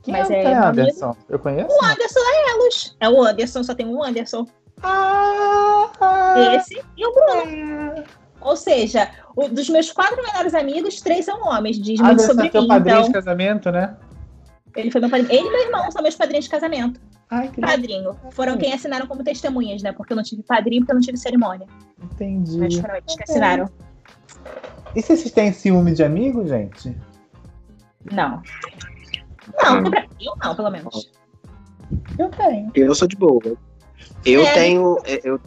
Quem 0.02 0.14
Mas 0.14 0.30
é, 0.32 0.40
é 0.40 0.44
é. 0.46 0.54
Anderson? 0.56 1.16
Eu 1.30 1.40
conheço? 1.40 1.68
O 1.70 1.86
Anderson 1.86 2.20
é 2.20 2.52
Elos. 2.52 2.98
É 3.00 3.10
o 3.10 3.22
Anderson, 3.24 3.64
só 3.64 3.74
tem 3.76 3.86
um 3.86 4.04
Anderson. 4.04 4.46
Ah, 4.82 5.90
ah, 6.00 6.56
Esse 6.56 6.82
e 6.98 7.06
o 7.06 7.14
Bruno. 7.14 8.04
Ou 8.42 8.56
seja, 8.56 9.10
o- 9.36 9.50
dos 9.50 9.70
meus 9.70 9.92
quatro 9.92 10.16
melhores 10.24 10.54
amigos, 10.56 11.02
três 11.02 11.26
são 11.26 11.42
homens. 11.46 11.78
Diz 11.78 12.00
muito 12.00 12.14
Anderson 12.14 12.32
sobre 12.32 12.48
é 12.48 12.50
teu 12.50 12.62
mim. 12.62 12.68
padrinho 12.70 12.96
Então, 12.98 13.08
de 13.08 13.14
casamento, 13.14 13.72
né? 13.72 13.96
ele 14.76 14.90
foi 14.92 15.02
meu 15.02 15.10
padrinho. 15.10 15.32
Ele 15.32 15.48
e 15.48 15.52
meu 15.52 15.62
irmão 15.66 15.92
são 15.92 16.02
meus 16.02 16.16
padrinhos 16.16 16.46
de 16.46 16.52
casamento. 16.52 17.00
Ai, 17.32 17.48
que 17.50 17.62
legal. 17.62 17.76
Padrinho. 17.78 18.16
Foram 18.32 18.58
quem 18.58 18.74
assinaram 18.74 19.06
como 19.08 19.24
testemunhas, 19.24 19.82
né? 19.84 19.92
Porque 19.92 20.14
eu 20.14 20.18
não 20.18 20.24
tive 20.24 20.42
padrinho, 20.44 20.82
porque 20.82 20.92
eu 20.92 20.96
não 20.96 21.02
tive 21.02 21.18
cerimônia. 21.18 21.68
Mas 21.98 22.12
Entendi. 22.14 22.82
foram 22.82 22.96
eles 22.96 23.16
que 23.16 23.24
assinaram. 23.24 23.70
E 24.96 25.02
se 25.02 25.16
vocês 25.16 25.32
têm 25.32 25.54
ciúme 25.54 25.94
de 25.94 26.04
amigo, 26.04 26.48
gente? 26.48 26.96
Não. 28.12 28.42
Não, 29.64 29.84
pra- 29.84 30.08
eu 30.20 30.34
não, 30.44 30.56
pelo 30.56 30.70
menos. 30.72 31.12
Eu 32.18 32.30
tenho. 32.30 32.72
Eu 32.74 32.96
sou 32.96 33.08
de 33.08 33.16
boa. 33.16 33.42
Eu 34.26 34.42
É. 34.42 34.54
tenho. 34.54 34.98
é, 35.06 35.20
Eu, 35.24 35.40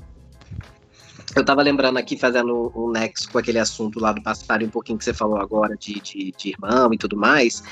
eu 1.35 1.45
tava 1.45 1.63
lembrando 1.63 1.99
aqui, 1.99 2.17
fazendo 2.19 2.71
um 2.77 2.91
nexo 2.91 3.31
com 3.33 3.39
aquele 3.39 3.59
assunto 3.59 3.99
lá 3.99 4.13
do 4.13 4.23
passado, 4.23 4.65
um 4.65 4.69
pouquinho 4.69 4.99
que 4.99 5.05
você 5.05 5.15
falou 5.15 5.39
agora 5.39 5.77
de, 5.77 5.95
de, 6.01 6.33
de 6.37 6.51
irmão 6.51 6.93
e 6.93 6.99
tudo 6.99 7.17
mais. 7.17 7.63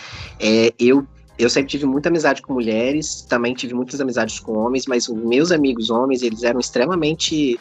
É, 0.41 0.73
eu, 0.79 1.07
eu 1.43 1.51
sempre 1.51 1.71
tive 1.71 1.87
muita 1.87 2.09
amizade 2.09 2.43
com 2.43 2.53
mulheres, 2.53 3.23
também 3.23 3.55
tive 3.55 3.75
muitas 3.75 4.01
amizades 4.01 4.39
com 4.39 4.59
homens, 4.59 4.87
mas 4.87 5.09
meus 5.09 5.51
amigos 5.51 5.91
homens, 5.91 6.23
eles 6.23 6.43
eram 6.43 6.61
extremamente 6.61 7.59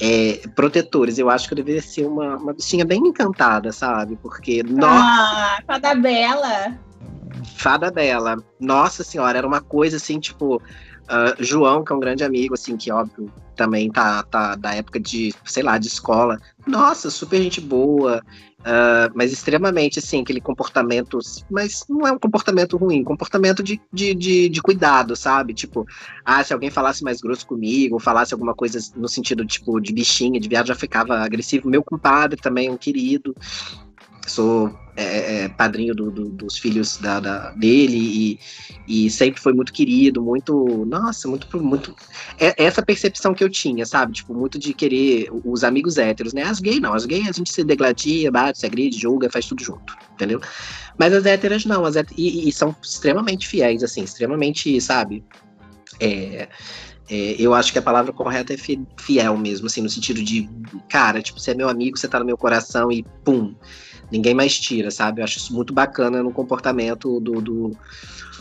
é, 0.00 0.40
protetores. 0.54 1.18
Eu 1.18 1.28
acho 1.28 1.46
que 1.46 1.54
eu 1.54 1.56
deveria 1.56 1.82
ser 1.82 2.06
uma, 2.06 2.36
uma 2.36 2.52
bichinha 2.52 2.84
bem 2.84 3.00
encantada, 3.00 3.72
sabe? 3.72 4.16
Porque, 4.22 4.62
nossa. 4.62 5.04
Ah, 5.04 5.58
fada 5.66 5.94
bela. 5.94 6.78
fada 7.56 7.90
dela. 7.90 8.42
Nossa 8.60 9.02
senhora, 9.02 9.38
era 9.38 9.46
uma 9.46 9.60
coisa 9.60 9.96
assim, 9.96 10.20
tipo, 10.20 10.62
ah, 11.08 11.34
João, 11.38 11.84
que 11.84 11.92
é 11.92 11.96
um 11.96 12.00
grande 12.00 12.22
amigo, 12.22 12.54
assim, 12.54 12.76
que 12.76 12.92
óbvio 12.92 13.32
também 13.56 13.90
tá, 13.90 14.22
tá 14.22 14.54
da 14.54 14.74
época 14.74 15.00
de, 15.00 15.34
sei 15.44 15.62
lá, 15.62 15.78
de 15.78 15.88
escola. 15.88 16.38
Nossa, 16.66 17.10
super 17.10 17.42
gente 17.42 17.60
boa, 17.60 18.22
ah, 18.64 19.10
mas 19.14 19.32
extremamente, 19.32 19.98
assim, 19.98 20.22
aquele 20.22 20.40
comportamento, 20.40 21.18
mas 21.50 21.84
não 21.88 22.06
é 22.06 22.12
um 22.12 22.18
comportamento 22.18 22.76
ruim, 22.76 23.04
comportamento 23.04 23.62
de, 23.62 23.80
de, 23.92 24.14
de, 24.14 24.48
de 24.48 24.62
cuidado, 24.62 25.14
sabe? 25.14 25.54
Tipo, 25.54 25.86
ah, 26.24 26.42
se 26.42 26.52
alguém 26.52 26.70
falasse 26.70 27.04
mais 27.04 27.20
grosso 27.20 27.46
comigo, 27.46 27.98
falasse 27.98 28.34
alguma 28.34 28.54
coisa 28.54 28.78
no 28.96 29.08
sentido, 29.08 29.46
tipo, 29.46 29.80
de 29.80 29.92
bichinha, 29.92 30.40
de 30.40 30.48
viado, 30.48 30.66
já 30.66 30.74
ficava 30.74 31.18
agressivo. 31.18 31.68
Meu 31.68 31.82
compadre 31.82 32.40
também, 32.40 32.70
um 32.70 32.76
querido, 32.76 33.34
sou 34.26 34.76
é, 35.00 35.44
é, 35.44 35.48
padrinho 35.48 35.94
do- 35.94 36.10
do- 36.10 36.28
dos 36.30 36.58
filhos 36.58 36.98
da, 36.98 37.20
da- 37.20 37.52
dele 37.52 37.96
e, 37.96 39.04
e 39.06 39.10
sempre 39.10 39.40
foi 39.40 39.52
muito 39.52 39.72
querido, 39.72 40.20
muito, 40.20 40.84
nossa, 40.88 41.28
muito, 41.28 41.46
muito, 41.62 41.94
é 42.36 42.52
essa 42.64 42.82
percepção 42.82 43.32
que 43.32 43.44
eu 43.44 43.48
tinha, 43.48 43.86
sabe, 43.86 44.12
tipo, 44.12 44.34
muito 44.34 44.58
de 44.58 44.74
querer 44.74 45.28
os 45.44 45.62
amigos 45.62 45.98
héteros, 45.98 46.32
né, 46.32 46.42
as 46.42 46.58
gays 46.58 46.80
não, 46.80 46.94
as 46.94 47.06
gays 47.06 47.28
a 47.28 47.32
gente 47.32 47.52
se 47.52 47.62
degladia, 47.62 48.30
bate, 48.32 48.58
se 48.58 48.66
agride, 48.66 48.98
julga, 48.98 49.30
faz 49.30 49.46
tudo 49.46 49.62
junto, 49.62 49.96
entendeu? 50.14 50.40
Mas 50.98 51.12
as 51.14 51.24
héteras 51.26 51.64
não, 51.64 51.84
as 51.84 51.94
hét- 51.94 52.12
e, 52.16 52.48
e 52.48 52.52
são 52.52 52.74
extremamente 52.82 53.46
fiéis, 53.46 53.84
assim, 53.84 54.02
extremamente, 54.02 54.80
sabe, 54.80 55.24
é, 56.00 56.48
é, 57.08 57.36
eu 57.38 57.54
acho 57.54 57.72
que 57.72 57.78
a 57.78 57.82
palavra 57.82 58.12
correta 58.12 58.52
é 58.52 58.56
fi- 58.56 58.84
fiel 58.98 59.36
mesmo, 59.36 59.68
assim, 59.68 59.80
no 59.80 59.88
sentido 59.88 60.22
de, 60.24 60.48
cara, 60.88 61.22
tipo, 61.22 61.38
você 61.38 61.52
é 61.52 61.54
meu 61.54 61.68
amigo, 61.68 61.96
você 61.96 62.08
tá 62.08 62.18
no 62.18 62.26
meu 62.26 62.36
coração 62.36 62.90
e 62.90 63.04
pum, 63.24 63.54
ninguém 64.10 64.34
mais 64.34 64.58
tira, 64.58 64.90
sabe? 64.90 65.20
Eu 65.20 65.24
acho 65.24 65.38
isso 65.38 65.54
muito 65.54 65.72
bacana 65.72 66.22
no 66.22 66.32
comportamento 66.32 67.20
do, 67.20 67.40
do, 67.40 67.72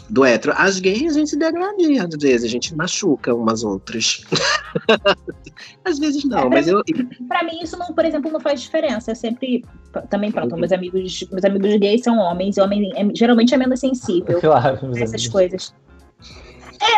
do 0.10 0.26
hétero. 0.26 0.54
As 0.58 0.80
gays 0.80 1.16
a 1.16 1.20
gente 1.20 1.30
se 1.32 1.38
degradia, 1.38 2.04
às 2.06 2.16
vezes, 2.22 2.44
a 2.46 2.48
gente 2.48 2.76
machuca 2.76 3.34
umas 3.34 3.64
outras. 3.64 4.24
às 5.84 6.00
vezes 6.00 6.24
não, 6.26 6.40
É, 6.40 6.50
mas 6.50 6.68
eu. 6.68 6.82
Pra 7.28 7.44
mim, 7.44 7.60
isso, 7.62 7.78
não, 7.78 7.88
por 7.94 8.06
exemplo, 8.06 8.32
não 8.32 8.40
faz 8.40 8.62
diferença. 8.62 9.12
É 9.12 9.16
sempre. 9.16 9.66
Também, 10.10 10.32
pronto, 10.32 10.56
meus 10.58 10.72
amigos, 10.72 11.26
meus 11.32 11.44
amigos 11.44 11.76
gays 11.78 12.02
são 12.04 12.18
homens, 12.18 12.58
e 12.58 12.62
homem 12.62 12.92
é- 12.96 13.16
geralmente 13.16 13.54
é 13.54 13.58
menos 13.58 13.80
sensível 13.80 14.40
Claro, 14.42 14.78
essas 14.96 15.14
amigos. 15.14 15.28
coisas. 15.28 15.74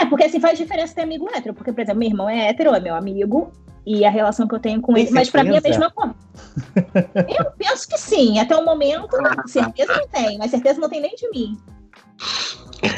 É, 0.01 0.05
porque 0.05 0.25
assim 0.25 0.39
faz 0.41 0.57
diferença 0.57 0.93
ter 0.93 1.01
amigo 1.03 1.27
hétero. 1.33 1.53
Porque, 1.53 1.71
por 1.71 1.81
exemplo, 1.81 1.99
meu 1.99 2.09
irmão 2.09 2.29
é 2.29 2.49
hétero, 2.49 2.73
é 2.75 2.79
meu 2.81 2.93
amigo, 2.93 3.51
e 3.89 4.05
a 4.05 4.09
relação 4.11 4.47
que 4.47 4.53
eu 4.53 4.59
tenho 4.59 4.79
com 4.79 4.93
Tem 4.93 5.05
ele. 5.05 5.11
Mas 5.11 5.31
pra 5.31 5.43
mim 5.43 5.55
é 5.55 5.57
a 5.57 5.61
mesma 5.61 5.89
coisa. 5.89 6.13
Eu 7.27 7.51
penso 7.57 7.87
que 7.87 7.97
sim. 7.97 8.37
Até 8.37 8.55
o 8.55 8.63
momento, 8.63 9.17
não. 9.17 9.47
certeza 9.47 9.97
não 9.97 10.07
tem, 10.07 10.37
mas 10.37 10.51
certeza 10.51 10.79
não 10.79 10.87
tem 10.87 11.01
nem 11.01 11.15
de 11.15 11.27
mim. 11.31 11.57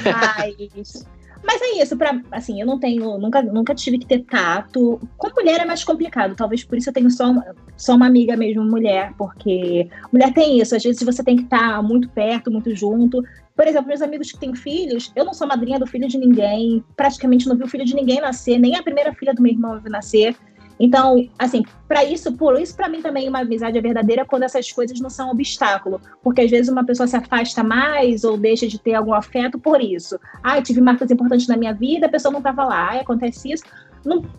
Mas. 0.03 1.05
Mas 1.43 1.59
é 1.59 1.81
isso, 1.81 1.97
pra, 1.97 2.21
assim, 2.31 2.61
eu 2.61 2.67
não 2.67 2.77
tenho, 2.77 3.17
nunca, 3.17 3.41
nunca 3.41 3.73
tive 3.73 3.97
que 3.97 4.05
ter 4.05 4.23
tato. 4.25 5.01
Com 5.17 5.29
mulher 5.35 5.59
é 5.59 5.65
mais 5.65 5.83
complicado, 5.83 6.35
talvez 6.35 6.63
por 6.63 6.77
isso 6.77 6.89
eu 6.89 6.93
tenho 6.93 7.09
só 7.09 7.31
uma, 7.31 7.55
só 7.75 7.95
uma 7.95 8.05
amiga 8.05 8.37
mesmo, 8.37 8.63
mulher, 8.63 9.11
porque 9.17 9.89
mulher 10.13 10.31
tem 10.33 10.61
isso, 10.61 10.75
às 10.75 10.83
vezes 10.83 11.01
você 11.01 11.23
tem 11.23 11.35
que 11.35 11.43
estar 11.43 11.81
muito 11.81 12.07
perto, 12.09 12.51
muito 12.51 12.75
junto. 12.75 13.23
Por 13.55 13.67
exemplo, 13.67 13.87
meus 13.87 14.03
amigos 14.03 14.31
que 14.31 14.37
têm 14.37 14.53
filhos, 14.53 15.11
eu 15.15 15.25
não 15.25 15.33
sou 15.33 15.47
madrinha 15.47 15.79
do 15.79 15.87
filho 15.87 16.07
de 16.07 16.19
ninguém, 16.19 16.83
praticamente 16.95 17.47
não 17.47 17.57
vi 17.57 17.63
o 17.63 17.67
filho 17.67 17.85
de 17.85 17.95
ninguém 17.95 18.21
nascer, 18.21 18.59
nem 18.59 18.75
a 18.75 18.83
primeira 18.83 19.11
filha 19.13 19.33
do 19.33 19.41
meu 19.41 19.51
irmão 19.51 19.81
nascer. 19.85 20.35
Então, 20.83 21.29
assim, 21.37 21.63
para 21.87 22.03
isso, 22.03 22.35
por 22.35 22.59
isso 22.59 22.75
para 22.75 22.89
mim 22.89 23.03
também 23.03 23.29
uma 23.29 23.41
amizade 23.41 23.77
é 23.77 23.81
verdadeira 23.81 24.25
quando 24.25 24.41
essas 24.41 24.71
coisas 24.71 24.99
não 24.99 25.11
são 25.11 25.29
obstáculo, 25.29 26.01
porque 26.23 26.41
às 26.41 26.49
vezes 26.49 26.71
uma 26.71 26.83
pessoa 26.83 27.05
se 27.05 27.15
afasta 27.15 27.63
mais 27.63 28.23
ou 28.23 28.35
deixa 28.35 28.67
de 28.67 28.79
ter 28.79 28.95
algum 28.95 29.13
afeto 29.13 29.59
por 29.59 29.79
isso. 29.79 30.19
Ah, 30.41 30.59
tive 30.59 30.81
marcas 30.81 31.11
importantes 31.11 31.47
na 31.47 31.55
minha 31.55 31.71
vida, 31.71 32.07
a 32.07 32.09
pessoa 32.09 32.31
não 32.31 32.39
estava 32.39 32.63
lá, 32.65 32.93
ah, 32.93 33.01
acontece 33.01 33.51
isso. 33.51 33.63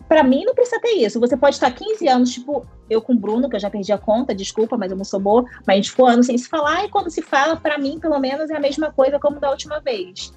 Para 0.09 0.21
mim 0.21 0.43
não 0.43 0.53
precisa 0.53 0.81
ter 0.81 0.95
isso. 0.95 1.17
Você 1.21 1.37
pode 1.37 1.55
estar 1.55 1.71
15 1.71 2.05
anos, 2.09 2.33
tipo, 2.33 2.65
eu 2.89 3.01
com 3.01 3.13
o 3.13 3.17
Bruno, 3.17 3.49
que 3.49 3.55
eu 3.55 3.59
já 3.61 3.69
perdi 3.69 3.93
a 3.93 3.97
conta, 3.97 4.35
desculpa, 4.35 4.77
mas 4.77 4.91
eu 4.91 4.97
não 4.97 5.05
sou 5.05 5.21
boa, 5.21 5.45
mas 5.65 5.69
a 5.69 5.75
gente 5.75 5.91
ficou 5.91 6.07
anos 6.07 6.25
sem 6.25 6.37
se 6.37 6.49
falar, 6.49 6.83
e 6.83 6.89
quando 6.89 7.09
se 7.09 7.21
fala, 7.21 7.55
para 7.55 7.77
mim, 7.77 7.99
pelo 7.99 8.19
menos, 8.19 8.49
é 8.49 8.57
a 8.57 8.59
mesma 8.59 8.91
coisa 8.91 9.17
como 9.17 9.39
da 9.39 9.49
última 9.49 9.79
vez. 9.79 10.33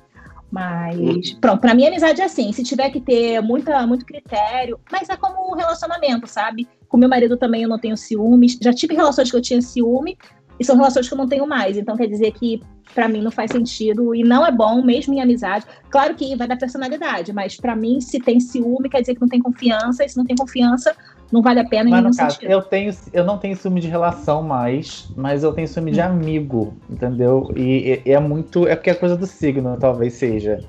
Mas, 0.57 1.35
pronto, 1.35 1.61
pra 1.61 1.75
mim 1.75 1.87
amizade 1.87 2.23
é 2.23 2.25
assim, 2.25 2.51
se 2.51 2.63
tiver 2.63 2.89
que 2.89 2.99
ter 2.99 3.43
muita, 3.43 3.87
muito 3.87 4.07
critério, 4.07 4.81
mas 4.91 5.07
é 5.11 5.15
como 5.15 5.53
um 5.53 5.55
relacionamento, 5.55 6.27
sabe? 6.27 6.67
Com 6.89 6.97
meu 6.97 7.11
marido 7.11 7.37
também 7.37 7.65
eu 7.65 7.69
não 7.69 7.79
tenho 7.79 7.95
ciúmes, 7.95 8.59
já 8.59 8.73
tive 8.73 8.95
relações 8.95 9.31
que 9.31 9.37
eu 9.37 9.43
tinha 9.43 9.61
ciúme, 9.61 10.17
e 10.59 10.65
são 10.65 10.75
relações 10.75 11.07
que 11.07 11.13
eu 11.13 11.19
não 11.19 11.29
tenho 11.29 11.47
mais, 11.47 11.77
então 11.77 11.95
quer 11.95 12.07
dizer 12.07 12.33
que 12.33 12.63
pra 12.95 13.07
mim 13.07 13.21
não 13.21 13.31
faz 13.31 13.51
sentido 13.51 14.15
e 14.15 14.23
não 14.23 14.47
é 14.47 14.51
bom 14.51 14.83
mesmo 14.83 15.13
em 15.13 15.21
amizade. 15.21 15.67
Claro 15.91 16.15
que 16.15 16.35
vai 16.35 16.49
da 16.49 16.57
personalidade, 16.57 17.35
mas 17.35 17.59
pra 17.59 17.77
mim 17.77 18.01
se 18.01 18.19
tem 18.19 18.41
ciúme 18.41 18.89
quer 18.89 19.03
dizer 19.03 19.15
que 19.15 19.21
não 19.21 19.29
tem 19.29 19.43
confiança, 19.43 20.07
e 20.07 20.09
se 20.09 20.17
não 20.17 20.25
tem 20.25 20.37
confiança 20.37 20.97
não 21.33 21.43
vale 21.43 21.61
a 21.61 21.65
pena 21.69 21.89
em 21.89 21.93
Mas 21.93 22.01
nenhum 22.03 22.11
no 22.13 22.17
caso, 22.17 22.39
sentido. 22.39 22.51
eu, 22.51 22.63
tenho, 22.63 22.93
eu 23.13 23.25
não 23.25 23.39
tenho 23.39 23.57
ciúme 23.57 23.81
de 23.81 23.89
relação 23.89 24.43
mais, 24.43 25.11
mas 25.17 25.43
eu 25.43 25.53
tenho 25.53 25.69
ciúme 25.69 25.91
de 25.93 26.01
amigo, 26.01 26.77
entendeu? 26.89 27.53
E, 27.57 28.03
e- 28.05 28.13
é 28.13 28.19
muito. 28.19 28.67
É 28.67 28.75
porque 28.77 28.91
é 28.91 28.95
coisa 28.95 29.17
do 29.17 29.27
signo, 29.27 29.77
talvez 29.79 30.15
seja. 30.15 30.65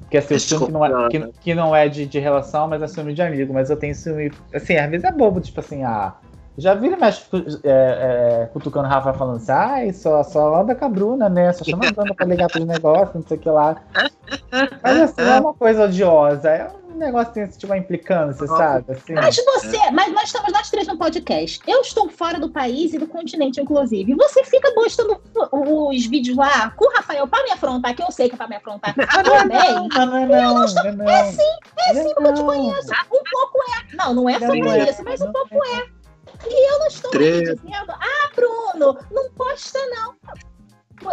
Porque 0.00 0.18
assim, 0.18 0.34
o 0.34 0.40
ciúme 0.40 0.66
que 0.66 0.72
não 0.72 0.84
é, 0.84 1.08
que, 1.08 1.32
que 1.40 1.54
não 1.54 1.74
é 1.76 1.88
de, 1.88 2.06
de 2.06 2.18
relação, 2.18 2.68
mas 2.68 2.82
é 2.82 2.86
ciúme 2.88 3.14
de 3.14 3.22
amigo. 3.22 3.54
Mas 3.54 3.70
eu 3.70 3.76
tenho 3.76 3.94
ciúme. 3.94 4.30
Assim, 4.52 4.76
às 4.76 4.90
vezes 4.90 5.04
é 5.04 5.12
bobo, 5.12 5.40
tipo 5.40 5.60
assim, 5.60 5.84
ah. 5.84 6.14
Já 6.58 6.74
vira 6.74 6.96
mexe 6.96 7.24
é, 7.64 8.42
é, 8.42 8.46
cutucando 8.52 8.86
o 8.86 8.90
Rafa 8.90 9.14
falando 9.14 9.36
assim, 9.36 9.52
ai, 9.52 9.92
só, 9.92 10.22
só 10.24 10.60
anda 10.60 10.74
com 10.74 10.84
a 10.84 10.88
Bruna, 10.88 11.28
né? 11.28 11.52
Só 11.52 11.64
chama 11.64 11.84
a 11.84 11.88
Bruna 11.88 12.14
pra 12.14 12.26
ligar 12.26 12.50
pros 12.50 12.66
negócios, 12.66 13.14
não 13.14 13.22
sei 13.22 13.36
o 13.38 13.40
que 13.40 13.48
lá. 13.48 13.76
Mas 14.82 14.98
assim, 14.98 15.22
não 15.22 15.32
é 15.32 15.40
uma 15.40 15.54
coisa 15.54 15.84
odiosa, 15.84 16.50
é 16.50 16.79
negócio 17.00 17.32
que 17.32 17.40
tem 17.40 17.48
tipo, 17.48 17.66
uma 17.66 17.78
implicância, 17.78 18.46
sabe? 18.46 18.92
Assim, 18.92 19.14
Mas 19.14 19.36
você, 19.36 19.90
mas 19.92 20.12
nós 20.12 20.24
estamos 20.24 20.52
nós 20.52 20.70
três 20.70 20.86
no 20.86 20.96
podcast. 20.96 21.60
Eu 21.66 21.80
estou 21.80 22.08
fora 22.08 22.38
do 22.38 22.50
país 22.50 22.92
e 22.94 22.98
do 22.98 23.06
continente, 23.06 23.60
inclusive. 23.60 24.14
Você 24.14 24.44
fica 24.44 24.72
postando 24.72 25.20
os 25.52 26.06
vídeos 26.06 26.36
lá 26.36 26.70
com 26.70 26.86
o 26.86 26.92
Rafael 26.94 27.26
para 27.26 27.42
me 27.44 27.50
afrontar, 27.52 27.94
que 27.94 28.02
eu 28.02 28.10
sei 28.10 28.28
que 28.28 28.34
é 28.34 28.38
para 28.38 28.48
me 28.48 28.56
afrontar 28.56 28.94
também. 28.94 29.74
Não, 29.74 29.88
não, 29.88 30.26
não, 30.26 30.26
não, 30.26 30.94
não, 30.94 31.08
É 31.10 31.24
sim, 31.32 31.42
é 31.78 31.94
sim, 31.94 32.14
porque 32.14 32.28
eu 32.28 32.34
te 32.34 32.38
Não. 32.40 32.46
conheço. 32.46 32.90
Um 33.12 33.22
pouco 33.30 33.58
é. 33.70 33.96
Não, 33.96 34.14
não 34.14 34.28
é 34.28 34.38
Não 34.38 34.46
sobre 34.48 34.68
é, 34.68 34.90
isso, 34.90 35.02
mas 35.04 35.20
não 35.20 35.28
um 35.28 35.32
pouco 35.32 35.56
é. 35.66 36.00
E 36.46 36.72
eu 36.72 36.78
não 36.78 36.86
estou 36.86 37.10
Tre- 37.10 37.38
aqui 37.38 37.60
dizendo, 37.66 37.90
ah, 37.92 38.30
Bruno, 38.34 38.98
não 39.10 39.30
posta 39.32 39.78
não. 39.90 40.14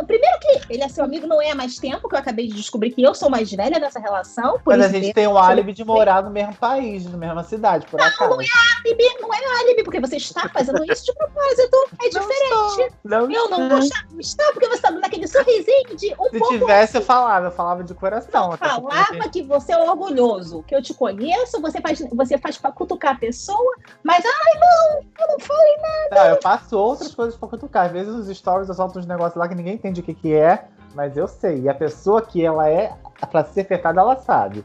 Primeiro 0.06 0.40
que 0.40 0.74
ele 0.74 0.84
é 0.84 0.90
seu 0.90 1.04
amigo, 1.06 1.26
não 1.28 1.42
é 1.42 1.52
há 1.52 1.56
mais 1.56 1.78
tempo, 1.78 2.08
que 2.10 2.16
eu 2.16 2.20
acabei 2.20 2.48
de 2.48 2.54
descobrir 2.56 2.92
que 2.92 3.02
eu 3.02 3.14
sou 3.16 3.30
mais 3.30 3.52
velha 3.52 3.80
dessa 3.80 4.00
relação. 4.00 4.60
Mas 4.66 4.82
a 4.82 4.88
gente 4.88 5.00
mesmo. 5.00 5.14
tem 5.14 5.28
o 5.28 5.38
álibi 5.38 5.74
de 5.74 5.84
morar 5.84 6.22
no 6.24 6.30
mesmo 6.30 6.56
país, 6.56 7.06
na 7.06 7.18
mesma 7.18 7.44
cidade, 7.44 7.86
por 7.88 8.00
acaso. 8.00 8.30
Não 8.30 8.42
é 8.42 8.46
álibi, 8.86 9.04
não 9.22 9.34
é 9.34 9.60
álibi, 9.62 9.84
porque 9.84 10.00
você 10.00 10.18
está 10.18 10.50
fazendo 10.50 10.84
isso 10.92 11.06
de 11.06 11.14
propósito. 11.14 11.78
É 12.02 12.10
diferente. 12.10 12.94
Não, 13.04 13.32
Eu 13.32 13.50
não 13.50 13.60
não. 13.60 13.70
vou 13.70 13.80
estar, 13.80 14.06
está 14.20 14.44
porque 14.52 14.68
você 14.68 14.76
está 14.76 14.90
dando 14.92 15.04
aquele 15.06 15.28
sorrisinho 15.28 15.96
de 15.96 16.14
um 16.20 16.30
Se 16.30 16.40
pouco. 16.40 16.48
tivesse, 16.58 16.98
eu 16.98 17.02
falava, 17.02 17.48
eu 17.48 17.52
falava 17.52 17.84
de 17.84 17.94
coração. 17.94 18.50
Não, 18.50 18.58
porque- 18.58 18.68
falava 18.68 19.30
que 19.30 19.44
você 19.44 19.72
é 19.72 19.78
orgulhoso, 19.78 20.64
que 20.64 20.76
eu 20.76 20.82
te 20.82 20.94
conheço, 20.94 21.62
você 21.62 21.80
faz, 21.82 22.00
você 22.12 22.38
faz 22.38 22.58
pra 22.58 22.72
cutucar 22.72 23.14
a 23.16 23.18
pessoa, 23.18 23.76
mas 24.04 24.24
ai 24.26 24.60
não, 24.60 25.00
eu 25.20 25.28
não 25.34 25.40
falei 25.40 25.78
Não, 26.12 26.26
eu 26.28 26.42
faço 26.42 26.78
outras 26.78 27.14
coisas 27.14 27.36
pra 27.38 27.48
cutucar. 27.48 27.86
Às 27.88 27.92
vezes 27.92 28.14
os 28.14 28.38
stories 28.38 28.70
eu 28.70 28.76
solto 28.76 29.00
uns 29.00 29.06
negócios 29.06 29.36
lá 29.36 29.48
que 29.48 29.56
ninguém 29.56 29.77
entende 29.78 30.02
o 30.02 30.04
que, 30.04 30.14
que 30.14 30.34
é, 30.34 30.66
mas 30.96 31.16
eu 31.16 31.28
sei. 31.28 31.62
E 31.62 31.70
a 31.70 31.74
pessoa 31.74 32.22
que 32.22 32.44
ela 32.44 32.70
é, 32.70 32.94
pra 33.32 33.44
ser 33.46 33.62
afetada, 33.62 34.02
ela 34.02 34.18
sabe. 34.18 34.64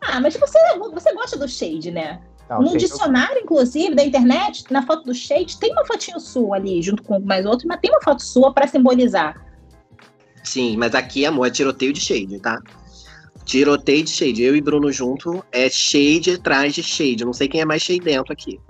Ah, 0.00 0.20
mas 0.20 0.36
você, 0.36 0.58
você 0.92 1.14
gosta 1.14 1.36
do 1.38 1.48
shade, 1.48 1.90
né? 1.90 2.20
Não, 2.48 2.60
no 2.60 2.68
sei, 2.68 2.76
eu- 2.76 2.80
dicionário, 2.80 3.38
inclusive, 3.42 3.94
da 3.94 4.02
internet, 4.04 4.64
na 4.70 4.86
foto 4.86 5.04
do 5.04 5.14
shade, 5.14 5.58
tem 5.58 5.72
uma 5.72 5.84
fotinho 5.84 6.18
sua 6.20 6.56
ali, 6.56 6.80
junto 6.80 7.02
com 7.02 7.18
mais 7.20 7.44
outros, 7.44 7.64
mas 7.64 7.78
tem 7.80 7.90
uma 7.90 8.00
foto 8.00 8.22
sua 8.22 8.52
pra 8.54 8.66
simbolizar. 8.66 9.44
Sim, 10.42 10.76
mas 10.76 10.94
aqui, 10.94 11.26
amor, 11.26 11.46
é 11.46 11.50
tiroteio 11.50 11.92
de 11.92 12.00
shade, 12.00 12.38
tá? 12.40 12.58
Tiroteio 13.44 14.02
de 14.04 14.10
shade. 14.10 14.42
Eu 14.42 14.56
e 14.56 14.60
Bruno 14.60 14.90
junto 14.92 15.44
é 15.52 15.68
shade 15.68 16.32
atrás 16.32 16.74
de 16.74 16.82
shade. 16.82 17.22
Eu 17.22 17.26
não 17.26 17.32
sei 17.32 17.48
quem 17.48 17.60
é 17.60 17.64
mais 17.64 17.82
shade 17.82 18.00
dentro 18.00 18.32
aqui. 18.32 18.60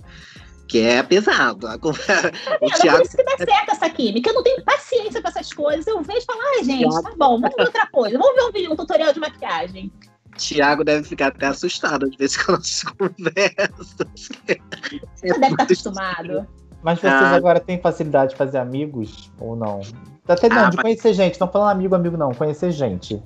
Que 0.68 0.80
é 0.82 1.02
pesado. 1.02 1.66
A- 1.66 1.76
O 1.76 1.78
Tá 1.78 1.90
vendo? 1.92 2.58
Por 2.60 2.72
Thiago. 2.74 3.02
isso 3.02 3.16
que 3.16 3.24
dá 3.24 3.36
certo 3.38 3.70
essa 3.72 3.88
química. 3.90 4.30
Eu 4.30 4.34
não 4.34 4.42
tenho 4.42 4.62
paciência 4.64 5.20
com 5.22 5.28
essas 5.28 5.52
coisas. 5.52 5.86
Eu 5.86 6.02
vejo 6.02 6.18
e 6.18 6.24
falo, 6.24 6.40
ai, 6.56 6.64
gente, 6.64 7.02
tá 7.02 7.10
bom, 7.16 7.40
vamos 7.40 7.56
ver 7.56 7.62
outra 7.64 7.86
coisa. 7.86 8.18
Vamos 8.18 8.34
ver 8.36 8.42
um 8.48 8.52
vídeo, 8.52 8.72
um 8.72 8.76
tutorial 8.76 9.12
de 9.12 9.18
maquiagem. 9.20 9.90
Tiago 10.36 10.84
deve 10.84 11.02
ficar 11.08 11.28
até 11.28 11.46
assustado 11.46 12.06
às 12.06 12.14
vezes 12.16 12.36
com 12.36 12.52
as 12.52 12.82
conversas. 12.82 13.96
Você 15.16 15.38
deve 15.38 15.46
estar 15.52 15.62
acostumado. 15.64 16.46
Mas 16.82 17.00
vocês 17.00 17.12
Ah. 17.12 17.30
agora 17.34 17.58
têm 17.58 17.80
facilidade 17.80 18.32
de 18.32 18.36
fazer 18.36 18.58
amigos 18.58 19.32
ou 19.40 19.56
não? 19.56 19.80
Até 20.28 20.48
não, 20.48 20.66
Ah, 20.66 20.70
de 20.70 20.76
mas- 20.76 20.82
conhecer 20.82 21.12
gente. 21.14 21.40
Não 21.40 21.50
falando 21.50 21.70
amigo, 21.70 21.94
amigo, 21.94 22.16
não. 22.16 22.32
Conhecer 22.34 22.70
gente. 22.70 23.20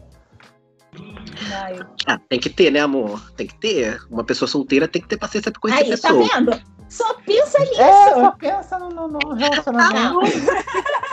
Ah, 2.07 2.19
tem 2.29 2.39
que 2.39 2.49
ter, 2.49 2.71
né, 2.71 2.81
amor? 2.81 3.33
Tem 3.37 3.47
que 3.47 3.55
ter. 3.59 4.01
Uma 4.11 4.25
pessoa 4.25 4.49
solteira 4.49 4.87
tem 4.89 5.03
que 5.03 5.09
ter 5.09 5.17
paciência 5.17 5.51
pra 5.51 5.61
conhecer 5.61 5.83
Aí, 5.85 5.91
tá 5.91 6.09
pessoas. 6.09 6.29
vendo? 6.33 6.63
Só 6.93 7.15
pensa 7.25 7.59
nisso. 7.61 7.81
É, 7.81 8.15
só 8.15 8.31
pensa 8.33 8.79
no, 8.79 8.91
no- 8.91 9.09
no 9.09 9.33
relacionamento. 9.35 10.15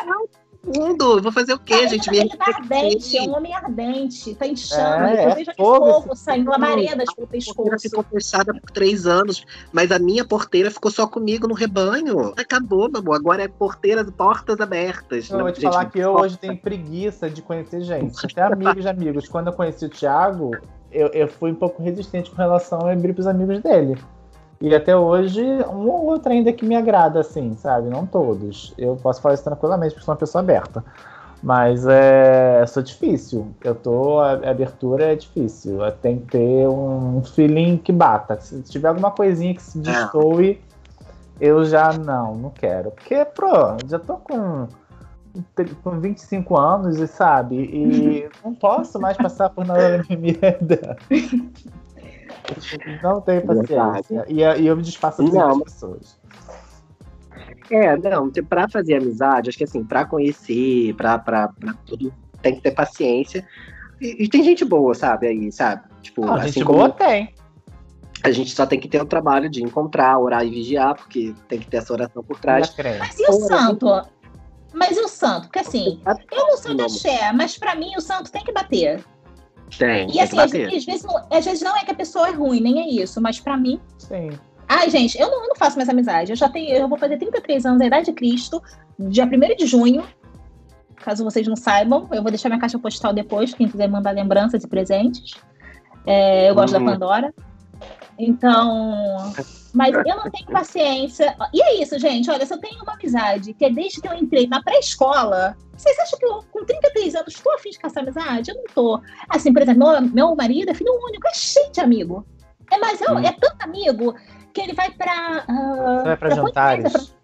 Não, 0.06 0.28
Mundo, 0.62 1.22
vou 1.22 1.32
fazer 1.32 1.54
o 1.54 1.60
quê, 1.60 1.88
gente? 1.88 2.10
Minha 2.12 2.24
ele 2.24 2.36
tá 2.36 2.46
ardente, 2.54 3.18
é 3.18 3.22
um 3.22 3.34
homem 3.38 3.56
ardente, 3.56 4.36
tá 4.36 4.46
em 4.46 4.58
chamas. 4.58 5.18
É, 5.18 5.26
eu 5.26 5.30
é 5.30 5.36
vejo 5.36 5.52
aquele 5.52 5.68
fogo 5.68 6.02
fogo 6.02 6.16
saindo 6.18 6.52
labaredas 6.52 7.14
pelo 7.14 7.28
porteira 7.28 7.78
pescoço. 7.78 7.80
ficou 7.80 8.04
fechada 8.04 8.54
por 8.54 8.70
três 8.70 9.08
anos, 9.08 9.46
mas 9.72 9.90
a 9.90 9.98
minha 9.98 10.26
porteira 10.28 10.70
ficou 10.70 10.92
só 10.92 11.08
comigo 11.08 11.48
no 11.48 11.54
rebanho. 11.54 12.34
Acabou, 12.38 12.92
meu 12.92 13.00
amor. 13.00 13.16
Agora 13.16 13.44
é 13.44 13.48
porteiras, 13.48 14.12
portas 14.12 14.60
abertas. 14.60 15.30
Eu 15.30 15.38
Não, 15.38 15.46
vou 15.46 15.54
te 15.54 15.62
gente, 15.62 15.72
falar 15.72 15.86
que 15.86 16.00
eu 16.00 16.12
hoje 16.14 16.38
tenho 16.38 16.58
preguiça 16.58 17.30
de 17.30 17.42
conhecer 17.42 17.82
gente. 17.82 18.26
Até 18.26 18.42
amigos 18.42 18.84
de 18.84 18.90
amigos. 18.90 19.30
Quando 19.30 19.48
eu 19.48 19.54
conheci 19.54 19.86
o 19.86 19.90
Thiago, 19.90 20.52
eu, 20.92 21.08
eu 21.08 21.30
fui 21.30 21.52
um 21.52 21.56
pouco 21.56 21.82
resistente 21.82 22.30
com 22.30 22.36
relação 22.36 22.82
a 22.82 22.92
abrir 22.92 23.14
pros 23.14 23.28
amigos 23.28 23.60
dele. 23.62 23.98
E 24.62 24.76
até 24.76 24.96
hoje, 24.96 25.42
um 25.42 25.88
ou 25.88 26.06
outro 26.06 26.32
ainda 26.32 26.52
que 26.52 26.66
me 26.66 26.76
agrada, 26.76 27.22
assim, 27.22 27.56
sabe? 27.56 27.90
Não 27.90 28.06
todos. 28.06 28.74
Eu 28.78 28.98
posso 28.98 29.22
falar 29.22 29.36
isso 29.36 29.44
tranquilamente, 29.44 29.94
porque 29.94 30.06
sou 30.06 30.14
uma 30.14 30.20
pessoa 30.20 30.42
aberta. 30.42 30.84
Mas 31.42 31.88
é. 31.88 32.66
Sou 32.68 32.84
difícil. 32.84 33.48
Eu 33.64 33.74
tô. 33.74 34.20
A 34.20 34.34
a 34.34 34.50
abertura 34.50 35.14
é 35.14 35.16
difícil. 35.16 35.80
Tem 36.02 36.20
que 36.20 36.32
ter 36.32 36.68
um 36.68 37.24
feeling 37.24 37.78
que 37.78 37.94
bata. 37.94 38.38
Se 38.42 38.62
tiver 38.64 38.90
alguma 38.90 39.12
coisinha 39.12 39.54
que 39.54 39.62
se 39.62 39.80
destoe, 39.80 40.62
eu 41.40 41.64
já 41.64 41.94
não, 41.94 42.36
não 42.36 42.50
quero. 42.50 42.92
Porque, 42.92 43.24
pô, 43.24 43.78
já 43.88 43.98
tô 43.98 44.18
com, 44.18 44.68
com 45.84 46.00
25 46.00 46.58
anos 46.58 47.00
e 47.00 47.08
sabe, 47.08 47.56
e 47.56 48.30
não 48.44 48.54
posso 48.54 49.00
mais 49.00 49.16
passar 49.16 49.50
por 49.50 49.66
nada 49.66 49.98
da 49.98 50.04
minha 50.18 50.34
vida. 50.60 50.98
Não 53.04 53.22
tenho 53.22 53.46
paciência. 53.46 54.26
E, 54.28 54.40
e 54.62 54.68
eu 54.68 54.76
me 54.76 54.84
desfaço 54.84 55.22
Não, 55.24 55.32
das 55.32 55.58
mas- 55.58 55.64
pessoas. 55.64 56.20
É, 57.72 57.96
não, 57.98 58.30
pra 58.48 58.68
fazer 58.68 58.96
amizade, 58.96 59.50
acho 59.50 59.58
que 59.58 59.64
assim, 59.64 59.84
pra 59.84 60.04
conhecer, 60.06 60.94
pra, 60.96 61.20
pra, 61.20 61.50
pra 61.50 61.74
tudo, 61.86 62.12
tem 62.42 62.56
que 62.56 62.62
ter 62.62 62.72
paciência. 62.72 63.48
E, 64.02 64.24
e 64.24 64.28
tem 64.30 64.44
gente 64.44 64.66
boa, 64.66 64.94
sabe, 64.96 65.28
aí, 65.28 65.52
sabe? 65.52 65.84
Tipo, 66.02 66.26
Não, 66.26 66.34
assim 66.36 66.54
gente 66.54 66.66
como 66.66 66.80
boa 66.80 66.90
tem. 66.90 67.34
a 68.24 68.32
gente 68.32 68.56
só 68.56 68.66
tem 68.66 68.80
que 68.80 68.88
ter 68.88 69.02
o 69.02 69.06
trabalho 69.06 69.50
de 69.50 69.62
encontrar, 69.64 70.18
orar 70.18 70.44
e 70.46 70.50
vigiar, 70.50 70.96
porque 70.96 71.34
tem 71.48 71.60
que 71.60 71.68
ter 71.68 71.78
essa 71.78 71.94
oração 71.94 72.24
por 72.24 72.40
trás. 72.40 72.74
Mas 73.00 73.20
e 73.20 73.30
o 73.30 73.34
santo? 73.34 74.02
Mas 74.74 74.98
e 74.98 75.02
o 75.02 75.08
santo? 75.08 75.44
Porque 75.48 75.60
assim, 75.60 76.02
eu 76.32 76.48
não 76.48 76.58
sou 76.58 76.72
de 76.72 76.78
Não. 76.78 76.86
axé, 76.86 77.32
mas 77.34 77.58
pra 77.58 77.76
mim 77.76 77.92
o 77.98 78.02
santo 78.02 78.32
tem 78.32 78.44
que 78.44 78.52
bater. 78.52 79.04
Tem, 79.78 80.08
E 80.10 80.12
tem 80.14 80.22
assim, 80.22 80.36
que 80.36 80.42
às, 80.42 80.52
bater. 80.52 80.68
às 80.76 80.86
vezes 80.86 81.04
não, 81.04 81.16
às 81.32 81.46
vezes 81.46 81.62
não 81.62 81.76
é 81.78 81.84
que 81.84 81.92
a 81.92 81.96
pessoa 81.96 82.28
é 82.30 82.32
ruim, 82.32 82.60
nem 82.60 82.80
é 82.82 82.88
isso, 83.04 83.22
mas 83.22 83.40
pra 83.40 83.56
mim. 83.58 83.80
Sim. 83.98 84.30
Ai, 84.68 84.90
gente, 84.90 85.20
eu 85.20 85.30
não, 85.30 85.44
eu 85.44 85.50
não 85.50 85.56
faço 85.56 85.78
mais 85.78 85.90
amizade. 85.90 86.32
Eu 86.32 86.36
já 86.36 86.48
tenho, 86.50 86.70
eu 86.76 86.88
vou 86.88 86.98
fazer 86.98 87.18
33 87.18 87.66
anos, 87.66 87.82
a 87.82 87.86
idade 87.86 88.06
de 88.08 88.14
Cristo, 88.14 88.62
dia 89.00 89.26
1 89.26 89.56
de 89.58 89.66
junho. 89.66 90.04
Caso 90.98 91.24
vocês 91.24 91.48
não 91.48 91.56
saibam, 91.56 92.08
eu 92.12 92.22
vou 92.22 92.30
deixar 92.32 92.50
minha 92.50 92.60
caixa 92.60 92.78
postal 92.78 93.14
depois, 93.14 93.54
quem 93.54 93.68
quiser 93.68 93.88
mandar 93.88 94.12
lembranças 94.12 94.64
e 94.64 94.68
presentes. 94.68 95.34
É, 96.06 96.50
eu 96.50 96.56
gosto 96.56 96.76
Uhum. 96.78 96.86
da 96.86 96.92
Pandora. 96.92 97.34
Então, 98.20 99.34
mas 99.74 99.94
eu 99.96 100.16
não 100.18 100.30
tenho 100.30 100.46
paciência. 100.52 101.36
E 101.54 101.62
é 101.62 101.82
isso, 101.82 101.98
gente. 101.98 102.30
Olha, 102.30 102.46
se 102.46 102.54
eu 102.54 102.60
tenho 102.60 102.84
uma 102.84 102.94
amizade 102.94 103.54
que 103.54 103.66
é 103.66 103.70
desde 103.70 104.02
que 104.02 104.08
eu 104.08 104.14
entrei 104.14 104.46
na 104.48 104.62
pré-escola, 104.62 105.56
vocês 105.76 105.98
acham 106.00 106.20
que 106.20 106.26
eu, 106.26 106.44
com 106.52 106.66
33 106.66 107.16
anos, 107.16 107.34
estou 107.34 107.54
afim 107.54 107.70
de 107.70 107.80
caçar 107.80 108.04
amizade? 108.04 108.52
Eu 108.52 108.56
não 108.58 108.66
tô. 108.76 109.02
Assim, 109.30 109.54
por 109.54 109.62
exemplo, 109.62 109.88
meu, 109.88 110.02
meu 110.02 110.36
marido 110.36 110.70
é 110.70 110.74
filho 110.74 110.92
único, 111.04 111.28
é 111.28 111.34
cheio 111.34 111.72
de 111.72 111.80
amigo. 111.80 112.26
É, 112.72 112.78
mas 112.78 113.02
é, 113.02 113.12
Hum. 113.12 113.20
é 113.20 113.32
tanto 113.32 113.56
amigo 113.64 114.14
que 114.54 114.62
ele 114.62 114.74
vai 114.74 114.92
pra. 114.92 115.46
ah, 115.48 115.98
Você 116.00 116.08
vai 116.08 116.18
pra 116.18 116.28
pra 116.28 116.36
jantares? 116.36 116.84
Polinésia 116.92 117.16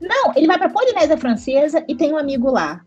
Não, 0.00 0.32
ele 0.34 0.46
vai 0.46 0.58
pra 0.58 0.70
Polinésia 0.70 1.18
Francesa 1.18 1.84
e 1.86 1.94
tem 1.94 2.12
um 2.12 2.16
amigo 2.18 2.50
lá. 2.50 2.80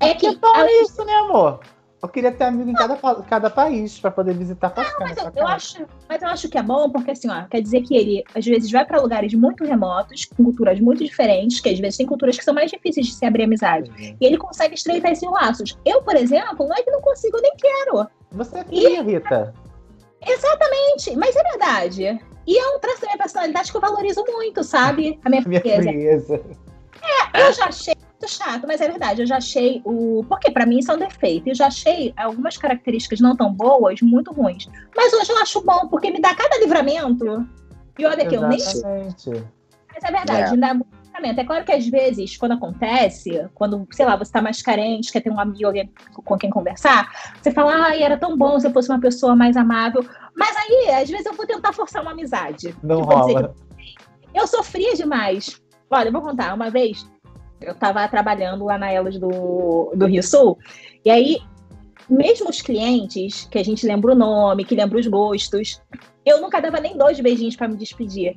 É 0.00 0.14
que. 0.14 0.30
Que 0.30 0.36
bom 0.36 0.54
a- 0.54 0.70
isso, 0.82 1.04
né, 1.04 1.12
amor? 1.14 1.60
Eu 2.06 2.08
queria 2.08 2.30
ter 2.30 2.44
amigo 2.44 2.70
em 2.70 2.72
cada, 2.72 2.96
cada 3.24 3.50
país 3.50 3.98
pra 3.98 4.12
poder 4.12 4.32
visitar 4.32 4.70
pra 4.70 4.84
ficar 4.84 5.08
Mas 5.08 5.18
eu, 5.18 5.32
eu 5.34 5.46
acho, 5.48 5.86
mas 6.08 6.22
eu 6.22 6.28
acho 6.28 6.48
que 6.48 6.56
é 6.56 6.62
bom 6.62 6.88
porque 6.88 7.10
assim, 7.10 7.28
ó, 7.28 7.42
quer 7.48 7.60
dizer 7.60 7.82
que 7.82 7.96
ele 7.96 8.22
às 8.32 8.46
vezes 8.46 8.70
vai 8.70 8.84
pra 8.86 9.00
lugares 9.00 9.34
muito 9.34 9.64
remotos, 9.64 10.24
com 10.24 10.44
culturas 10.44 10.78
muito 10.78 11.02
diferentes, 11.02 11.58
que 11.58 11.68
às 11.68 11.80
vezes 11.80 11.96
tem 11.96 12.06
culturas 12.06 12.38
que 12.38 12.44
são 12.44 12.54
mais 12.54 12.70
difíceis 12.70 13.08
de 13.08 13.12
se 13.12 13.26
abrir 13.26 13.42
amizade. 13.42 13.90
E 14.20 14.24
ele 14.24 14.38
consegue 14.38 14.76
estreitar 14.76 15.10
esses 15.10 15.28
laços. 15.28 15.76
Eu, 15.84 16.00
por 16.00 16.14
exemplo, 16.14 16.68
não 16.68 16.76
é 16.76 16.82
que 16.82 16.92
não 16.92 17.00
consigo, 17.00 17.40
nem 17.42 17.52
quero. 17.56 18.06
Você 18.30 18.58
é 18.58 18.64
fria, 18.64 19.02
Rita. 19.02 19.52
Exatamente, 20.24 21.16
mas 21.16 21.34
é 21.34 21.42
verdade. 21.42 22.20
E 22.46 22.56
é 22.56 22.68
um 22.68 22.78
traço 22.78 23.00
da 23.00 23.08
minha 23.08 23.18
personalidade 23.18 23.72
que 23.72 23.76
eu 23.76 23.80
valorizo 23.80 24.24
muito, 24.28 24.62
sabe? 24.62 25.18
A 25.24 25.28
minha 25.28 25.42
Minha 25.44 25.60
frieza. 25.60 25.82
frieza. 25.82 26.40
Eu 27.34 27.52
já 27.52 27.66
achei 27.66 27.95
muito 28.20 28.28
chato, 28.28 28.66
mas 28.66 28.80
é 28.80 28.88
verdade. 28.88 29.22
Eu 29.22 29.26
já 29.26 29.36
achei 29.36 29.82
o. 29.84 30.24
Porque 30.28 30.50
pra 30.50 30.66
mim 30.66 30.78
isso 30.78 30.90
é 30.90 30.94
um 30.94 30.98
defeito. 30.98 31.48
Eu 31.48 31.54
já 31.54 31.66
achei 31.66 32.12
algumas 32.16 32.56
características 32.56 33.20
não 33.20 33.36
tão 33.36 33.52
boas, 33.52 34.00
muito 34.00 34.32
ruins. 34.32 34.68
Mas 34.96 35.12
hoje 35.12 35.30
eu 35.30 35.38
acho 35.38 35.62
bom, 35.62 35.88
porque 35.88 36.10
me 36.10 36.20
dá 36.20 36.34
cada 36.34 36.58
livramento. 36.58 37.46
E 37.98 38.04
olha 38.04 38.26
que 38.26 38.34
eu 38.34 38.48
nem. 38.48 38.58
Mas 38.58 40.04
é 40.04 40.12
verdade, 40.12 40.52
me 40.52 40.60
dá 40.60 40.74
muito 40.74 40.88
livramento. 41.04 41.40
É 41.40 41.44
claro 41.44 41.64
que 41.64 41.72
às 41.72 41.86
vezes, 41.86 42.36
quando 42.36 42.52
acontece, 42.52 43.48
quando, 43.54 43.86
sei 43.92 44.04
lá, 44.04 44.16
você 44.16 44.32
tá 44.32 44.42
mais 44.42 44.60
carente, 44.60 45.12
quer 45.12 45.20
ter 45.20 45.30
um 45.30 45.40
amigo 45.40 45.66
alguém 45.66 45.90
com 46.12 46.36
quem 46.36 46.50
conversar, 46.50 47.10
você 47.40 47.50
fala, 47.50 47.86
ai, 47.86 48.02
era 48.02 48.16
tão 48.16 48.36
bom 48.36 48.58
se 48.58 48.66
eu 48.66 48.72
fosse 48.72 48.90
uma 48.90 49.00
pessoa 49.00 49.36
mais 49.36 49.56
amável. 49.56 50.04
Mas 50.34 50.54
aí, 50.56 50.90
às 51.02 51.08
vezes, 51.08 51.26
eu 51.26 51.32
vou 51.34 51.46
tentar 51.46 51.72
forçar 51.72 52.02
uma 52.02 52.12
amizade. 52.12 52.74
Não 52.82 53.00
Tipo, 53.00 53.20
dizer 53.20 53.32
rola. 53.32 53.54
eu 54.34 54.46
sofria 54.46 54.94
demais. 54.94 55.60
Olha, 55.88 56.08
eu 56.08 56.12
vou 56.12 56.20
contar. 56.20 56.52
Uma 56.52 56.68
vez, 56.68 57.06
eu 57.60 57.74
tava 57.74 58.06
trabalhando 58.08 58.64
lá 58.64 58.78
na 58.78 58.90
Elas 58.90 59.18
do, 59.18 59.92
do 59.94 60.06
Rio 60.06 60.22
Sul, 60.22 60.58
e 61.04 61.10
aí, 61.10 61.38
mesmo 62.08 62.48
os 62.48 62.60
clientes, 62.60 63.46
que 63.50 63.58
a 63.58 63.64
gente 63.64 63.86
lembra 63.86 64.12
o 64.12 64.14
nome, 64.14 64.64
que 64.64 64.74
lembra 64.74 64.98
os 64.98 65.06
gostos, 65.06 65.80
eu 66.24 66.40
nunca 66.40 66.60
dava 66.60 66.80
nem 66.80 66.96
dois 66.96 67.20
beijinhos 67.20 67.56
pra 67.56 67.68
me 67.68 67.76
despedir. 67.76 68.34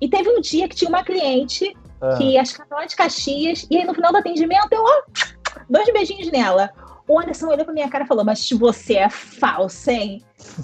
E 0.00 0.08
teve 0.08 0.28
um 0.30 0.40
dia 0.40 0.68
que 0.68 0.76
tinha 0.76 0.88
uma 0.88 1.02
cliente 1.02 1.76
Ah, 2.00 2.16
que 2.16 2.38
acho 2.38 2.56
que 2.56 2.86
de 2.86 2.96
Caxias, 2.96 3.66
e 3.70 3.76
aí 3.76 3.84
no 3.84 3.94
final 3.94 4.12
do 4.12 4.18
atendimento 4.18 4.72
eu, 4.72 4.82
ó, 4.82 5.02
dois 5.68 5.92
beijinhos 5.92 6.30
nela. 6.30 6.70
O 7.08 7.18
Anderson 7.18 7.48
olhou 7.48 7.64
pra 7.64 7.74
minha 7.74 7.88
cara 7.88 8.04
e 8.04 8.06
falou, 8.06 8.24
mas 8.24 8.48
você 8.48 8.94
é 8.94 9.10
falsa, 9.10 9.92
hein? 9.92 10.22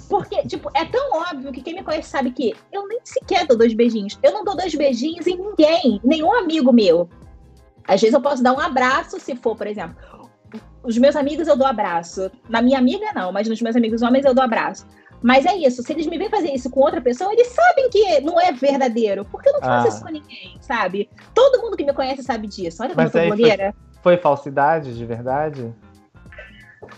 Porque, 0.09 0.41
tipo, 0.47 0.69
é 0.73 0.85
tão 0.85 1.11
óbvio 1.11 1.51
que 1.51 1.61
quem 1.61 1.75
me 1.75 1.83
conhece 1.83 2.09
sabe 2.09 2.31
que 2.31 2.55
eu 2.71 2.87
nem 2.87 2.99
sequer 3.03 3.45
dou 3.45 3.57
dois 3.57 3.73
beijinhos. 3.73 4.17
Eu 4.23 4.31
não 4.31 4.43
dou 4.43 4.55
dois 4.55 4.73
beijinhos 4.73 5.27
em 5.27 5.35
ninguém, 5.35 5.99
nenhum 6.03 6.33
amigo 6.33 6.71
meu. 6.71 7.09
Às 7.89 7.99
vezes 8.01 8.13
eu 8.13 8.21
posso 8.21 8.41
dar 8.43 8.53
um 8.53 8.59
abraço, 8.59 9.19
se 9.19 9.35
for, 9.35 9.55
por 9.55 9.67
exemplo. 9.67 9.95
Os 10.83 10.97
meus 10.97 11.15
amigos 11.15 11.47
eu 11.47 11.57
dou 11.57 11.67
abraço. 11.67 12.31
Na 12.47 12.61
minha 12.61 12.77
amiga, 12.77 13.07
não, 13.13 13.31
mas 13.31 13.47
nos 13.49 13.61
meus 13.61 13.75
amigos 13.75 14.01
homens 14.01 14.23
eu 14.25 14.33
dou 14.33 14.43
abraço. 14.43 14.85
Mas 15.21 15.45
é 15.45 15.53
isso, 15.57 15.83
se 15.83 15.91
eles 15.91 16.07
me 16.07 16.17
veem 16.17 16.29
fazer 16.29 16.49
isso 16.53 16.69
com 16.69 16.79
outra 16.79 17.01
pessoa, 17.01 17.33
eles 17.33 17.47
sabem 17.47 17.89
que 17.89 18.21
não 18.21 18.39
é 18.39 18.53
verdadeiro. 18.53 19.25
Porque 19.25 19.49
eu 19.49 19.53
não 19.53 19.59
faço 19.59 19.87
Ah. 19.87 19.89
isso 19.89 20.01
com 20.01 20.09
ninguém, 20.11 20.57
sabe? 20.61 21.09
Todo 21.35 21.61
mundo 21.61 21.75
que 21.75 21.83
me 21.83 21.91
conhece 21.93 22.23
sabe 22.23 22.47
disso. 22.47 22.81
Olha 22.81 22.93
como 22.95 23.03
Mas 23.03 23.07
eu 23.07 23.11
sou 23.11 23.21
aí 23.21 23.27
foi- 23.27 23.37
blogueira. 23.37 23.75
Foi 24.01 24.15
falsidade, 24.17 24.97
de 24.97 25.05
verdade? 25.05 25.75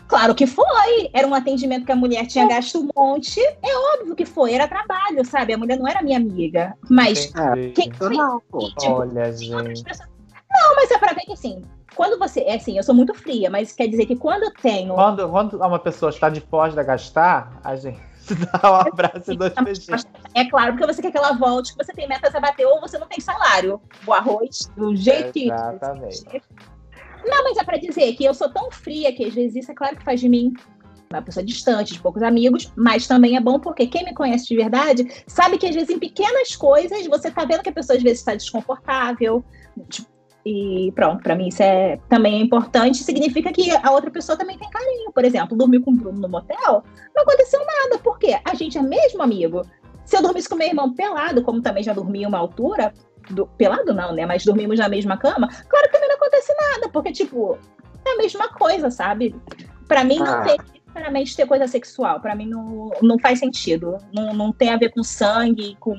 Claro 0.07 0.35
que 0.35 0.45
foi. 0.45 1.09
Era 1.13 1.27
um 1.27 1.33
atendimento 1.33 1.85
que 1.85 1.91
a 1.91 1.95
mulher 1.95 2.27
tinha 2.27 2.47
gasto 2.47 2.79
um 2.79 2.87
monte. 2.95 3.39
É 3.41 3.95
óbvio 3.97 4.15
que 4.15 4.25
foi, 4.25 4.53
era 4.53 4.67
trabalho, 4.67 5.25
sabe? 5.25 5.53
A 5.53 5.57
mulher 5.57 5.79
não 5.79 5.87
era 5.87 6.03
minha 6.03 6.17
amiga. 6.17 6.75
Mas 6.89 7.25
Entendi. 7.25 7.71
quem 7.71 7.91
foi? 7.91 8.15
Não. 8.15 8.37
E, 8.59 8.67
tipo, 8.75 8.91
Olha, 8.91 9.07
outras 9.07 9.43
gente. 9.43 9.83
pessoas- 9.83 10.09
Não, 10.53 10.75
mas 10.75 10.91
é 10.91 10.97
pra 10.97 11.13
ver 11.13 11.21
que 11.21 11.33
assim, 11.33 11.63
quando 11.95 12.19
você. 12.19 12.41
É 12.41 12.55
assim, 12.55 12.77
eu 12.77 12.83
sou 12.83 12.95
muito 12.95 13.13
fria, 13.13 13.49
mas 13.49 13.71
quer 13.71 13.87
dizer 13.87 14.05
que 14.05 14.15
quando 14.15 14.43
eu 14.43 14.51
tenho. 14.51 14.93
Quando, 14.93 15.29
quando 15.29 15.57
uma 15.57 15.79
pessoa 15.79 16.09
está 16.09 16.29
disposta 16.29 16.79
a 16.79 16.83
gastar, 16.83 17.59
a 17.63 17.75
gente 17.75 17.99
dá 18.61 18.71
um 18.71 18.75
abraço 18.75 19.31
e 19.31 19.37
dois 19.37 19.53
beijinhos. 19.53 20.05
É 20.33 20.45
claro, 20.45 20.73
porque 20.73 20.93
você 20.93 21.01
quer 21.01 21.11
que 21.11 21.17
ela 21.17 21.33
volte, 21.33 21.75
que 21.75 21.83
você 21.83 21.93
tem 21.93 22.07
metas 22.07 22.33
a 22.35 22.39
bater, 22.39 22.65
ou 22.65 22.79
você 22.81 22.97
não 22.97 23.07
tem 23.07 23.19
salário. 23.19 23.81
O 24.05 24.13
arroz, 24.13 24.69
do 24.75 24.95
jeito 24.95 25.31
que. 25.31 25.45
Exatamente. 25.45 26.41
Não, 27.25 27.43
mas 27.43 27.57
é 27.57 27.63
pra 27.63 27.77
dizer 27.77 28.13
que 28.13 28.25
eu 28.25 28.33
sou 28.33 28.49
tão 28.49 28.71
fria 28.71 29.13
que 29.13 29.25
às 29.25 29.33
vezes 29.33 29.57
isso 29.57 29.71
é 29.71 29.75
claro 29.75 29.95
que 29.95 30.03
faz 30.03 30.19
de 30.19 30.27
mim 30.27 30.53
uma 31.11 31.21
pessoa 31.21 31.45
distante, 31.45 31.93
de 31.93 31.99
poucos 31.99 32.23
amigos, 32.23 32.71
mas 32.75 33.05
também 33.05 33.35
é 33.35 33.41
bom 33.41 33.59
porque 33.59 33.85
quem 33.85 34.05
me 34.05 34.13
conhece 34.13 34.47
de 34.47 34.55
verdade 34.55 35.23
sabe 35.27 35.57
que 35.57 35.67
às 35.67 35.75
vezes 35.75 35.89
em 35.89 35.99
pequenas 35.99 36.55
coisas 36.55 37.05
você 37.05 37.29
tá 37.29 37.43
vendo 37.43 37.61
que 37.61 37.69
a 37.69 37.73
pessoa 37.73 37.97
às 37.97 38.03
vezes 38.03 38.19
está 38.19 38.33
desconfortável. 38.33 39.43
Tipo, 39.89 40.10
E 40.45 40.91
pronto, 40.95 41.21
pra 41.21 41.35
mim 41.35 41.49
isso 41.49 41.61
é 41.61 41.99
também 42.09 42.35
é 42.35 42.39
importante. 42.39 42.97
Significa 43.03 43.51
que 43.51 43.69
a 43.71 43.91
outra 43.91 44.09
pessoa 44.09 44.37
também 44.37 44.57
tem 44.57 44.69
carinho. 44.69 45.11
Por 45.11 45.23
exemplo, 45.23 45.55
dormir 45.57 45.81
com 45.81 45.91
o 45.91 45.95
Bruno 45.95 46.19
no 46.19 46.27
motel, 46.29 46.83
não 47.15 47.23
aconteceu 47.23 47.59
nada. 47.59 47.99
Por 48.01 48.17
quê? 48.17 48.39
A 48.43 48.55
gente 48.55 48.77
é 48.77 48.81
mesmo 48.81 49.21
amigo. 49.21 49.61
Se 50.05 50.17
eu 50.17 50.21
dormisse 50.21 50.49
com 50.49 50.55
meu 50.55 50.67
irmão 50.67 50.93
pelado, 50.93 51.43
como 51.43 51.61
também 51.61 51.83
já 51.83 51.93
dormi 51.93 52.25
uma 52.25 52.39
altura, 52.39 52.91
do, 53.29 53.45
pelado 53.45 53.93
não, 53.93 54.13
né? 54.13 54.25
Mas 54.25 54.43
dormimos 54.43 54.79
na 54.79 54.89
mesma 54.89 55.15
cama, 55.17 55.47
claro 55.69 55.85
que 55.87 55.93
também 55.93 56.09
não 56.09 56.15
acontece 56.15 56.53
nada, 56.59 56.89
porque, 56.89 57.11
tipo, 57.11 57.57
é 58.05 58.13
a 58.13 58.17
mesma 58.17 58.49
coisa, 58.49 58.89
sabe? 58.89 59.35
Pra 59.87 60.03
mim 60.03 60.17
não 60.17 60.33
Ah. 60.33 60.41
tem 60.41 60.57
necessariamente 60.73 61.35
ter 61.35 61.45
coisa 61.45 61.67
sexual. 61.67 62.19
Pra 62.19 62.35
mim 62.35 62.47
não, 62.47 62.91
não 63.01 63.19
faz 63.19 63.39
sentido. 63.39 63.97
Não, 64.13 64.33
não 64.33 64.51
tem 64.51 64.69
a 64.71 64.77
ver 64.77 64.89
com 64.89 65.03
sangue, 65.03 65.77
com, 65.79 65.95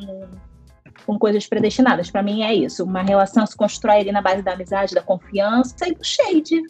com 1.07 1.18
coisas 1.18 1.46
predestinadas. 1.46 2.11
Pra 2.11 2.22
mim 2.22 2.42
é 2.42 2.55
isso. 2.55 2.84
Uma 2.84 3.03
relação 3.03 3.46
se 3.46 3.57
constrói 3.57 4.00
ali 4.00 4.12
na 4.12 4.22
base 4.22 4.42
da 4.42 4.53
amizade, 4.53 4.94
da 4.94 5.03
confiança 5.03 5.88
e 5.88 5.94
do 5.94 6.05
shade. 6.05 6.62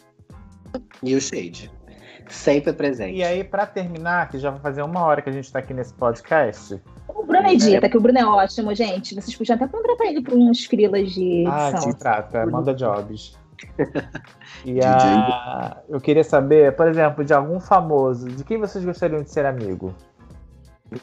E 1.01 1.15
o 1.15 1.21
Shade. 1.21 1.71
Sempre 2.27 2.73
presente. 2.73 3.17
E 3.17 3.23
aí, 3.23 3.43
pra 3.43 3.65
terminar, 3.65 4.29
que 4.29 4.39
já 4.39 4.49
vai 4.49 4.59
fazer 4.59 4.81
uma 4.81 5.01
hora 5.03 5.21
que 5.21 5.29
a 5.29 5.33
gente 5.33 5.51
tá 5.51 5.59
aqui 5.59 5.73
nesse 5.73 5.93
podcast. 5.93 6.81
O 7.07 7.23
Bruno 7.23 7.47
edita, 7.47 7.89
que 7.89 7.97
o 7.97 8.01
Bruno 8.01 8.17
é 8.17 8.25
ótimo, 8.25 8.73
gente. 8.73 9.13
Vocês 9.13 9.35
podiam 9.35 9.55
até 9.55 9.67
contratar 9.67 10.07
ele 10.07 10.21
para 10.21 10.33
uns 10.33 10.65
frilas 10.65 11.11
de 11.11 11.45
Ah, 11.47 11.69
edição. 11.69 11.91
contrata, 11.91 12.45
manda 12.45 12.73
jobs. 12.73 13.37
E 14.65 14.79
a... 14.83 15.77
eu 15.89 15.99
queria 15.99 16.23
saber, 16.23 16.75
por 16.75 16.87
exemplo, 16.87 17.23
de 17.23 17.33
algum 17.33 17.59
famoso, 17.59 18.27
de 18.27 18.43
quem 18.43 18.57
vocês 18.57 18.83
gostariam 18.83 19.21
de 19.21 19.29
ser 19.29 19.45
amigo? 19.45 19.93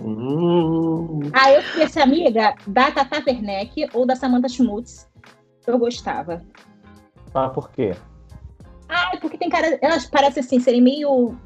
Hum, 0.00 1.20
Ah, 1.32 1.52
eu 1.52 1.62
queria 1.62 1.88
ser 1.88 2.00
amiga 2.00 2.54
da 2.66 2.90
Tata 2.90 3.22
Werneck 3.26 3.88
ou 3.92 4.06
da 4.06 4.14
Samantha 4.14 4.48
Schmutz. 4.48 5.08
Eu 5.66 5.78
gostava. 5.78 6.42
Ah, 7.34 7.48
por 7.48 7.70
quê? 7.70 7.94
Ah, 8.88 9.16
porque 9.20 9.38
tem 9.38 9.48
cara. 9.48 9.78
Elas 9.80 10.06
parecem 10.06 10.42
assim, 10.42 10.60
serem 10.60 10.80
meio. 10.82 11.36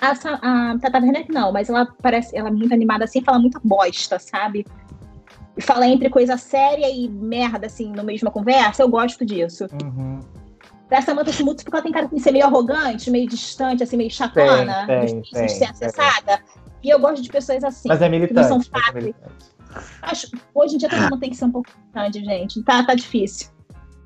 A, 0.00 0.10
a 0.10 0.78
Tata 0.78 0.98
Werneck 0.98 1.30
não, 1.32 1.52
mas 1.52 1.68
ela 1.68 1.86
parece. 2.02 2.36
Ela 2.36 2.48
é 2.48 2.52
muito 2.52 2.72
animada 2.72 3.04
assim, 3.04 3.22
fala 3.22 3.38
muita 3.38 3.60
bosta, 3.62 4.18
sabe? 4.18 4.66
E 5.56 5.62
fala 5.62 5.86
entre 5.86 6.10
coisa 6.10 6.36
séria 6.36 6.90
e 6.90 7.08
merda, 7.08 7.66
assim, 7.66 7.90
no 7.90 8.04
mesma 8.04 8.30
conversa. 8.30 8.82
Eu 8.82 8.88
gosto 8.88 9.24
disso. 9.24 9.66
Uhum. 9.82 10.20
Da 10.88 11.00
Samantha 11.00 11.32
Schmutz, 11.32 11.64
porque 11.64 11.76
ela 11.76 11.82
tem 11.82 11.92
cara 11.92 12.06
de 12.06 12.20
ser 12.20 12.30
meio 12.30 12.44
arrogante, 12.44 13.10
meio 13.10 13.26
distante, 13.26 13.82
assim, 13.82 13.96
meio 13.96 14.10
chatona, 14.10 14.86
Tem, 14.86 15.06
tem, 15.06 15.20
difícil 15.20 15.66
de 15.72 15.78
ser 15.78 15.92
tem. 15.92 16.38
E 16.86 16.90
eu 16.90 17.00
gosto 17.00 17.20
de 17.20 17.28
pessoas 17.28 17.64
assim. 17.64 17.88
Mas 17.88 18.00
é 18.00 18.08
que 18.28 18.32
não 18.32 18.44
são 18.44 18.58
militante. 18.58 18.70
mas 18.72 18.80
é 18.82 18.86
fáceis. 18.86 19.04
militante. 19.04 19.46
Acho, 20.02 20.30
hoje 20.54 20.74
em 20.76 20.78
dia 20.78 20.88
todo 20.88 21.02
mundo 21.02 21.18
tem 21.18 21.30
que 21.30 21.36
ser 21.36 21.44
um 21.46 21.50
pouco 21.50 21.68
militante, 21.80 22.24
gente. 22.24 22.62
Tá, 22.62 22.84
tá 22.86 22.94
difícil. 22.94 23.48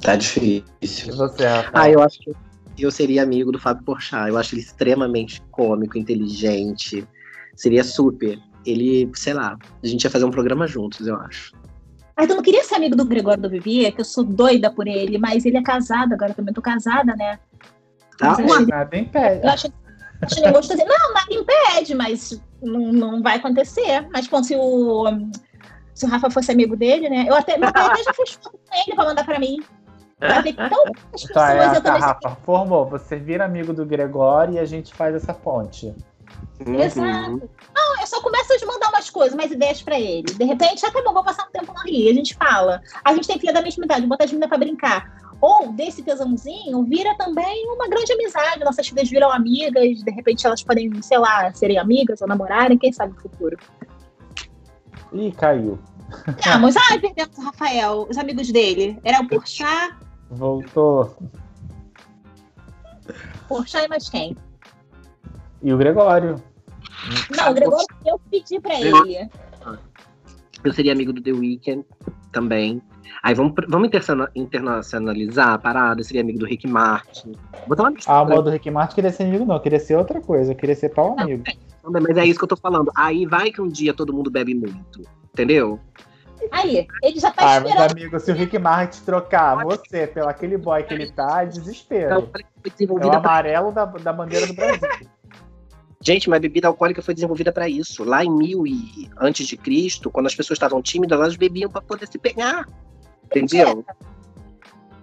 tá 0.00 0.14
E 0.14 0.18
difícil. 0.18 1.14
você, 1.14 1.46
Rafael? 1.46 1.70
Ah, 1.74 1.90
eu 1.90 2.02
acho 2.02 2.18
que 2.20 2.32
eu 2.78 2.90
seria 2.90 3.22
amigo 3.22 3.52
do 3.52 3.58
Fábio 3.58 3.84
Porchat. 3.84 4.30
Eu 4.30 4.38
acho 4.38 4.54
ele 4.54 4.62
extremamente 4.62 5.42
cômico, 5.50 5.98
inteligente. 5.98 7.06
Seria 7.54 7.84
super. 7.84 8.38
Ele, 8.64 9.10
sei 9.14 9.34
lá, 9.34 9.58
a 9.82 9.86
gente 9.86 10.02
ia 10.04 10.10
fazer 10.10 10.24
um 10.24 10.30
programa 10.30 10.66
juntos, 10.66 11.06
eu 11.06 11.16
acho. 11.20 11.52
Mas 12.16 12.30
eu 12.30 12.36
não 12.36 12.42
queria 12.42 12.64
ser 12.64 12.76
amigo 12.76 12.96
do 12.96 13.04
Gregório 13.04 13.42
do 13.42 13.50
Vivier, 13.50 13.92
que 13.92 14.00
eu 14.00 14.04
sou 14.06 14.24
doida 14.24 14.70
por 14.70 14.88
ele, 14.88 15.18
mas 15.18 15.44
ele 15.44 15.58
é 15.58 15.62
casado, 15.62 16.14
agora 16.14 16.30
eu 16.30 16.34
também 16.34 16.54
tô 16.54 16.62
casada, 16.62 17.14
né? 17.14 17.38
Tá? 18.16 18.30
Mas 18.38 18.40
achei- 18.40 18.66
Nada 18.66 18.96
impede. 18.96 19.42
Eu 19.44 19.50
acho, 19.50 19.66
acho 19.66 19.74
ele 20.36 20.52
gostoso. 20.52 20.84
Não, 20.84 21.14
nada 21.14 21.32
impede, 21.34 21.94
mas 21.94 22.40
não, 22.62 22.92
não 22.92 23.22
vai 23.22 23.36
acontecer. 23.36 24.06
Mas, 24.12 24.26
bom, 24.26 24.42
se 24.42 24.54
o, 24.56 25.06
se 25.94 26.04
o 26.04 26.08
Rafa 26.08 26.30
fosse 26.30 26.52
amigo 26.52 26.76
dele, 26.76 27.08
né? 27.08 27.26
Eu 27.28 27.34
até, 27.34 27.56
meu 27.56 27.72
pai 27.72 27.86
até 27.86 28.02
já 28.02 28.12
fez 28.12 28.32
foto 28.32 28.58
com 28.58 28.74
ele 28.74 28.94
pra 28.94 29.04
mandar 29.04 29.24
pra 29.24 29.38
mim. 29.38 29.58
Pra 30.18 30.42
ver 30.42 30.52
que 30.52 30.68
tão 30.68 30.84
poucas 30.84 31.22
Tá, 31.32 31.46
pessoas 31.46 31.74
eu 31.74 31.74
tá, 31.74 31.80
também 31.80 32.00
Rafa, 32.00 32.36
formou. 32.44 32.86
Você 32.86 33.16
vira 33.16 33.44
amigo 33.44 33.72
do 33.72 33.86
Gregório 33.86 34.54
e 34.54 34.58
a 34.58 34.66
gente 34.66 34.94
faz 34.94 35.14
essa 35.14 35.32
ponte. 35.32 35.94
Exato. 36.60 37.00
Uhum. 37.00 37.48
Não, 37.74 38.00
eu 38.00 38.06
só 38.06 38.20
começo 38.20 38.52
a 38.52 38.66
mandar 38.66 38.90
umas 38.90 39.08
coisas, 39.08 39.34
umas 39.34 39.50
ideias 39.50 39.82
pra 39.82 39.98
ele. 39.98 40.22
De 40.22 40.44
repente, 40.44 40.84
ah, 40.84 40.90
tá 40.90 41.02
bom, 41.02 41.14
vou 41.14 41.24
passar 41.24 41.46
um 41.48 41.50
tempo 41.50 41.72
no 41.72 41.80
Rio. 41.80 42.10
A 42.10 42.14
gente 42.14 42.34
fala. 42.34 42.82
A 43.02 43.14
gente 43.14 43.26
tem 43.26 43.38
filha 43.38 43.52
da 43.52 43.62
mesma 43.62 43.84
idade, 43.84 44.06
bota 44.06 44.24
as 44.24 44.30
meninas 44.30 44.48
pra 44.48 44.58
brincar. 44.58 45.19
Ou 45.40 45.72
desse 45.72 46.02
tesãozinho 46.02 46.82
vira 46.84 47.16
também 47.16 47.66
uma 47.72 47.88
grande 47.88 48.12
amizade. 48.12 48.64
Nossas 48.64 48.88
filhas 48.88 49.08
viram 49.08 49.30
amigas, 49.30 50.02
de 50.02 50.10
repente 50.10 50.46
elas 50.46 50.62
podem, 50.62 51.00
sei 51.02 51.18
lá, 51.18 51.52
serem 51.54 51.78
amigas 51.78 52.20
ou 52.20 52.28
namorarem, 52.28 52.76
quem 52.76 52.92
sabe 52.92 53.14
no 53.14 53.20
futuro. 53.20 53.56
Ih, 55.12 55.32
caiu. 55.32 55.78
Ah, 56.46 56.58
mas 56.58 56.76
ai, 56.76 56.98
perdemos 56.98 57.38
o 57.38 57.42
Rafael, 57.42 58.06
os 58.10 58.18
amigos 58.18 58.50
dele. 58.52 58.98
Era 59.04 59.20
o 59.20 59.28
Porchat, 59.28 59.94
Voltou. 60.30 61.16
Porchat 63.48 63.84
e 63.84 63.88
mais 63.88 64.08
quem? 64.08 64.36
E 65.62 65.72
o 65.72 65.76
Gregório. 65.76 66.40
Não, 67.36 67.50
o 67.50 67.54
Gregório, 67.54 67.86
eu 68.06 68.20
pedi 68.30 68.60
pra 68.60 68.80
ele. 68.80 69.28
Eu 70.62 70.72
seria 70.72 70.92
amigo 70.92 71.12
do 71.12 71.22
The 71.22 71.32
Weeknd 71.32 71.84
também. 72.32 72.82
Aí 73.22 73.34
vamos, 73.34 73.52
vamos 73.68 73.88
interna- 73.88 74.30
internacionalizar 74.34 75.48
a 75.50 75.58
parada. 75.58 76.00
Eu 76.00 76.04
seria 76.04 76.22
amigo 76.22 76.38
do 76.38 76.46
Rick 76.46 76.66
Martin. 76.66 77.32
Vou 77.66 77.68
botar 77.68 77.84
uma 77.84 77.92
Ah, 78.06 78.22
o 78.22 78.28
modo 78.28 78.50
Rick 78.50 78.70
Martin 78.70 78.94
queria 78.94 79.10
ser 79.12 79.24
amigo, 79.24 79.44
não. 79.44 79.58
Queria 79.58 79.80
ser 79.80 79.96
outra 79.96 80.20
coisa. 80.20 80.54
Queria 80.54 80.74
ser 80.76 80.90
pau 80.90 81.16
amigo. 81.18 81.42
também, 81.82 82.02
mas 82.02 82.16
é 82.16 82.24
isso 82.26 82.38
que 82.38 82.44
eu 82.44 82.48
tô 82.48 82.56
falando. 82.56 82.90
Aí 82.94 83.26
vai 83.26 83.50
que 83.50 83.60
um 83.60 83.68
dia 83.68 83.92
todo 83.94 84.12
mundo 84.12 84.30
bebe 84.30 84.54
muito. 84.54 85.02
Entendeu? 85.32 85.80
Aí, 86.52 86.86
ele 87.02 87.20
já 87.20 87.30
tá 87.30 87.42
Ah, 87.56 87.60
mas 87.60 87.70
esperando. 87.70 87.90
amigo, 87.92 88.18
se 88.20 88.30
o 88.30 88.34
Rick 88.34 88.58
Martin 88.58 89.02
trocar 89.04 89.62
você 89.62 90.06
pelo 90.06 90.28
aquele 90.28 90.56
boy 90.56 90.82
que 90.82 90.94
ele 90.94 91.10
tá, 91.12 91.42
é 91.42 91.44
Então, 91.46 91.58
desespero. 91.58 92.28
foi 92.32 92.40
É 92.40 92.68
o 92.68 92.70
desenvolvida 92.70 93.20
pra... 93.20 93.30
amarelo 93.30 93.72
da, 93.72 93.84
da 93.84 94.12
bandeira 94.12 94.46
do 94.46 94.54
Brasil. 94.54 94.88
Gente, 96.02 96.30
mas 96.30 96.40
bebida 96.40 96.66
alcoólica 96.66 97.02
foi 97.02 97.12
desenvolvida 97.12 97.52
pra 97.52 97.68
isso. 97.68 98.04
Lá 98.04 98.24
em 98.24 98.30
mil 98.30 98.66
e 98.66 99.10
antes 99.18 99.46
de 99.46 99.56
Cristo, 99.56 100.10
quando 100.10 100.26
as 100.26 100.34
pessoas 100.34 100.56
estavam 100.56 100.80
tímidas, 100.80 101.18
elas 101.18 101.36
bebiam 101.36 101.70
pra 101.70 101.82
poder 101.82 102.08
se 102.08 102.18
pegar. 102.18 102.66
Entendeu? 103.24 103.84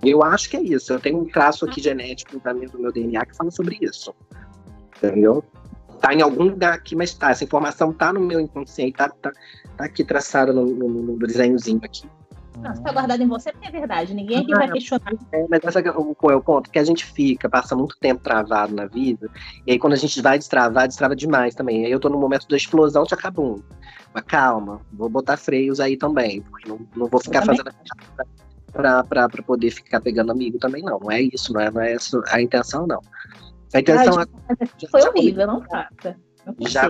Eu 0.03 0.23
acho 0.23 0.49
que 0.49 0.57
é 0.57 0.61
isso. 0.61 0.91
Eu 0.91 0.99
tenho 0.99 1.19
um 1.19 1.25
traço 1.25 1.65
aqui 1.65 1.81
genético 1.81 2.39
também 2.39 2.67
do 2.67 2.79
meu 2.79 2.91
DNA 2.91 3.25
que 3.27 3.35
fala 3.35 3.51
sobre 3.51 3.77
isso. 3.79 4.13
Entendeu? 4.97 5.43
Tá 6.01 6.13
em 6.15 6.21
algum 6.21 6.45
lugar 6.45 6.73
aqui, 6.73 6.95
mas 6.95 7.13
tá. 7.13 7.29
Essa 7.29 7.43
informação 7.43 7.93
tá 7.93 8.11
no 8.11 8.19
meu 8.19 8.39
inconsciente, 8.39 8.97
tá, 8.97 9.09
tá, 9.09 9.31
tá 9.77 9.85
aqui 9.85 10.03
traçada 10.03 10.51
no, 10.51 10.65
no, 10.65 10.89
no 10.89 11.17
desenhozinho 11.19 11.81
aqui. 11.83 12.09
Não, 12.61 12.75
se 12.75 12.81
tá 12.81 12.91
guardado 12.91 13.21
em 13.21 13.27
você, 13.27 13.51
porque 13.51 13.67
é 13.67 13.71
verdade. 13.71 14.13
Ninguém 14.13 14.39
aqui 14.39 14.51
vai 14.51 14.71
questionar. 14.71 15.13
É, 15.31 15.45
mas 15.49 15.63
essa 15.63 15.79
é 15.79 15.91
o, 15.91 16.15
é 16.31 16.35
o 16.35 16.41
ponto? 16.41 16.69
Que 16.69 16.79
a 16.79 16.83
gente 16.83 17.05
fica, 17.05 17.49
passa 17.49 17.75
muito 17.75 17.97
tempo 17.99 18.23
travado 18.23 18.73
na 18.73 18.85
vida, 18.85 19.29
e 19.65 19.71
aí 19.71 19.79
quando 19.79 19.93
a 19.93 19.97
gente 19.97 20.21
vai 20.21 20.37
destravar, 20.37 20.87
destrava 20.87 21.15
demais 21.15 21.53
também. 21.55 21.85
Aí 21.85 21.91
eu 21.91 21.99
tô 21.99 22.09
no 22.09 22.19
momento 22.19 22.47
da 22.47 22.57
explosão 22.57 23.03
de 23.03 23.13
acabou. 23.13 23.61
Mas 24.13 24.23
calma, 24.23 24.81
vou 24.91 25.09
botar 25.09 25.37
freios 25.37 25.79
aí 25.79 25.95
também, 25.97 26.41
porque 26.41 26.69
não, 26.69 26.79
não 26.95 27.07
vou 27.07 27.21
ficar 27.21 27.45
fazendo 27.45 27.69
pra 28.73 29.43
poder 29.45 29.71
ficar 29.71 30.01
pegando 30.01 30.31
amigo 30.31 30.57
também, 30.59 30.83
não. 30.83 30.99
Não 30.99 31.11
é 31.11 31.21
isso, 31.21 31.53
não 31.53 31.61
é, 31.61 31.71
não 31.71 31.81
é 31.81 31.93
essa 31.93 32.21
a 32.29 32.41
intenção, 32.41 32.85
não. 32.87 33.01
A 33.73 33.79
intenção 33.79 34.19
Ai, 34.19 34.25
é 34.59 34.87
Foi 34.87 35.01
horrível, 35.07 35.47
não. 35.47 35.63
Não 36.45 36.55
Já- 36.67 36.89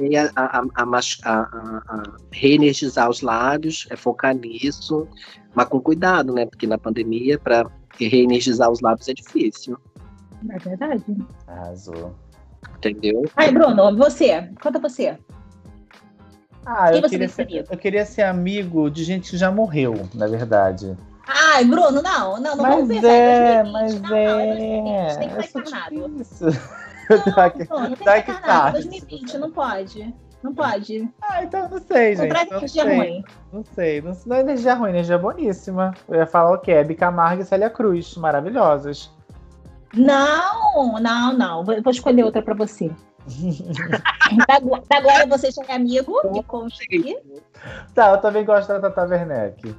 é 0.00 0.18
a, 0.20 0.30
a, 0.36 0.64
a, 0.74 0.86
mas- 0.86 1.18
a- 1.24 2.02
reenergizar 2.32 3.08
os 3.10 3.20
lábios, 3.22 3.86
é 3.90 3.96
focar 3.96 4.34
nisso, 4.34 5.06
mas 5.54 5.66
com 5.68 5.80
cuidado, 5.80 6.32
né? 6.32 6.46
Porque 6.46 6.66
na 6.66 6.78
pandemia, 6.78 7.38
pra 7.38 7.64
reenergizar 7.98 8.70
os 8.70 8.80
lábios 8.80 9.08
é 9.08 9.14
difícil, 9.14 9.76
É 10.50 10.58
verdade. 10.58 11.04
Arrasou. 11.46 12.14
entendeu? 12.76 13.24
Ai, 13.36 13.50
Bruno, 13.52 13.96
você. 13.96 14.48
Conta 14.62 14.78
você. 14.78 15.16
Ah, 16.64 16.88
Quem 16.90 16.96
eu 16.96 17.02
você 17.02 17.08
queria, 17.08 17.28
ser 17.28 17.66
eu 17.70 17.78
queria 17.78 18.04
ser 18.04 18.22
amigo 18.22 18.90
de 18.90 19.02
gente 19.02 19.30
que 19.30 19.36
já 19.38 19.50
morreu, 19.50 20.08
na 20.14 20.26
verdade. 20.26 20.94
Ai, 21.26 21.64
Bruno, 21.64 22.00
não, 22.02 22.38
não, 22.40 22.56
não 22.56 22.56
vamos 22.56 22.88
mas 22.88 23.00
pensar 23.00 23.08
é, 23.12 23.62
2020. 23.64 23.72
mas 23.72 24.00
não, 24.00 24.08
não, 24.10 24.16
é. 24.16 25.06
2020, 25.06 25.18
tem 25.18 25.28
que 25.28 25.34
eu 25.34 25.40
estar 25.40 25.50
sou 25.50 25.60
encarnado. 25.62 26.87
Tá 27.08 27.30
tá 27.32 27.50
que 27.50 27.62
encarnado. 28.30 28.42
tá. 28.42 28.70
2020, 28.70 29.38
não 29.38 29.50
pode. 29.50 30.14
Não 30.42 30.54
pode. 30.54 31.08
Ah, 31.22 31.42
então 31.42 31.68
não 31.68 31.78
sei, 31.80 32.14
Não 32.14 32.22
gente. 32.24 32.32
Não 32.34 32.58
energia 32.58 32.84
sei, 32.84 32.96
ruim. 32.96 33.24
não 33.52 33.64
sei. 33.64 34.00
Não, 34.02 34.16
não 34.26 34.36
é 34.36 34.40
energia 34.40 34.74
ruim, 34.74 34.90
energia 34.90 35.18
boníssima. 35.18 35.94
Eu 36.08 36.16
ia 36.16 36.26
falar 36.26 36.52
o 36.52 36.58
quê? 36.58 36.72
Hebe 36.72 36.94
Camargo 36.94 37.42
e 37.42 37.44
Célia 37.44 37.68
Cruz, 37.70 38.16
maravilhosas. 38.16 39.10
Não, 39.94 40.98
não, 41.00 41.32
não. 41.32 41.64
Vou, 41.64 41.82
vou 41.82 41.90
escolher 41.90 42.24
outra 42.24 42.42
pra 42.42 42.54
você. 42.54 42.90
da, 44.46 44.58
da 44.58 45.00
Glória 45.00 45.26
você 45.26 45.50
já 45.50 45.62
é 45.68 45.74
amigo, 45.74 46.20
me 46.32 46.42
consta 46.44 46.82
aqui. 46.84 47.18
Tá, 47.94 48.12
eu 48.12 48.18
também 48.18 48.44
gosto 48.44 48.68
da 48.68 48.80
Tata 48.80 49.06
Werneck. 49.06 49.74